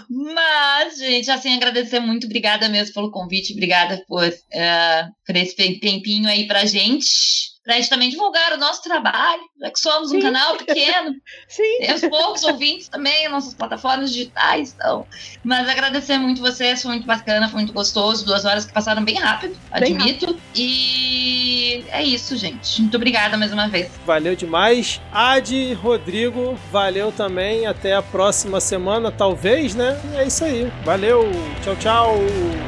[0.10, 2.26] Mas, gente, assim, agradecer muito.
[2.26, 3.54] Obrigada mesmo pelo convite.
[3.54, 8.58] Obrigada por, uh, por esse tempinho aí pra gente para a gente também divulgar o
[8.58, 10.18] nosso trabalho, já que somos Sim.
[10.18, 11.14] um canal pequeno.
[11.48, 11.78] Sim.
[11.82, 14.74] Temos poucos ouvintes também, nossas plataformas digitais.
[14.76, 15.06] Então.
[15.44, 18.26] Mas agradecer muito vocês, foi muito bacana, foi muito gostoso.
[18.26, 20.26] Duas horas que passaram bem rápido, bem admito.
[20.26, 20.42] Rápido.
[20.56, 22.82] E é isso, gente.
[22.82, 23.92] Muito obrigada mais uma vez.
[24.04, 25.00] Valeu demais.
[25.12, 27.68] Adi, Rodrigo, valeu também.
[27.68, 30.02] Até a próxima semana, talvez, né?
[30.12, 30.74] E é isso aí.
[30.84, 31.30] Valeu.
[31.64, 32.16] Tchau, tchau.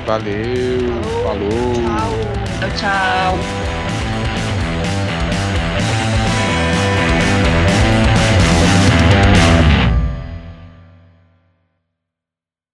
[0.06, 0.94] Valeu.
[1.24, 1.74] Falou.
[2.60, 2.78] Tchau, tchau.
[2.78, 3.81] tchau.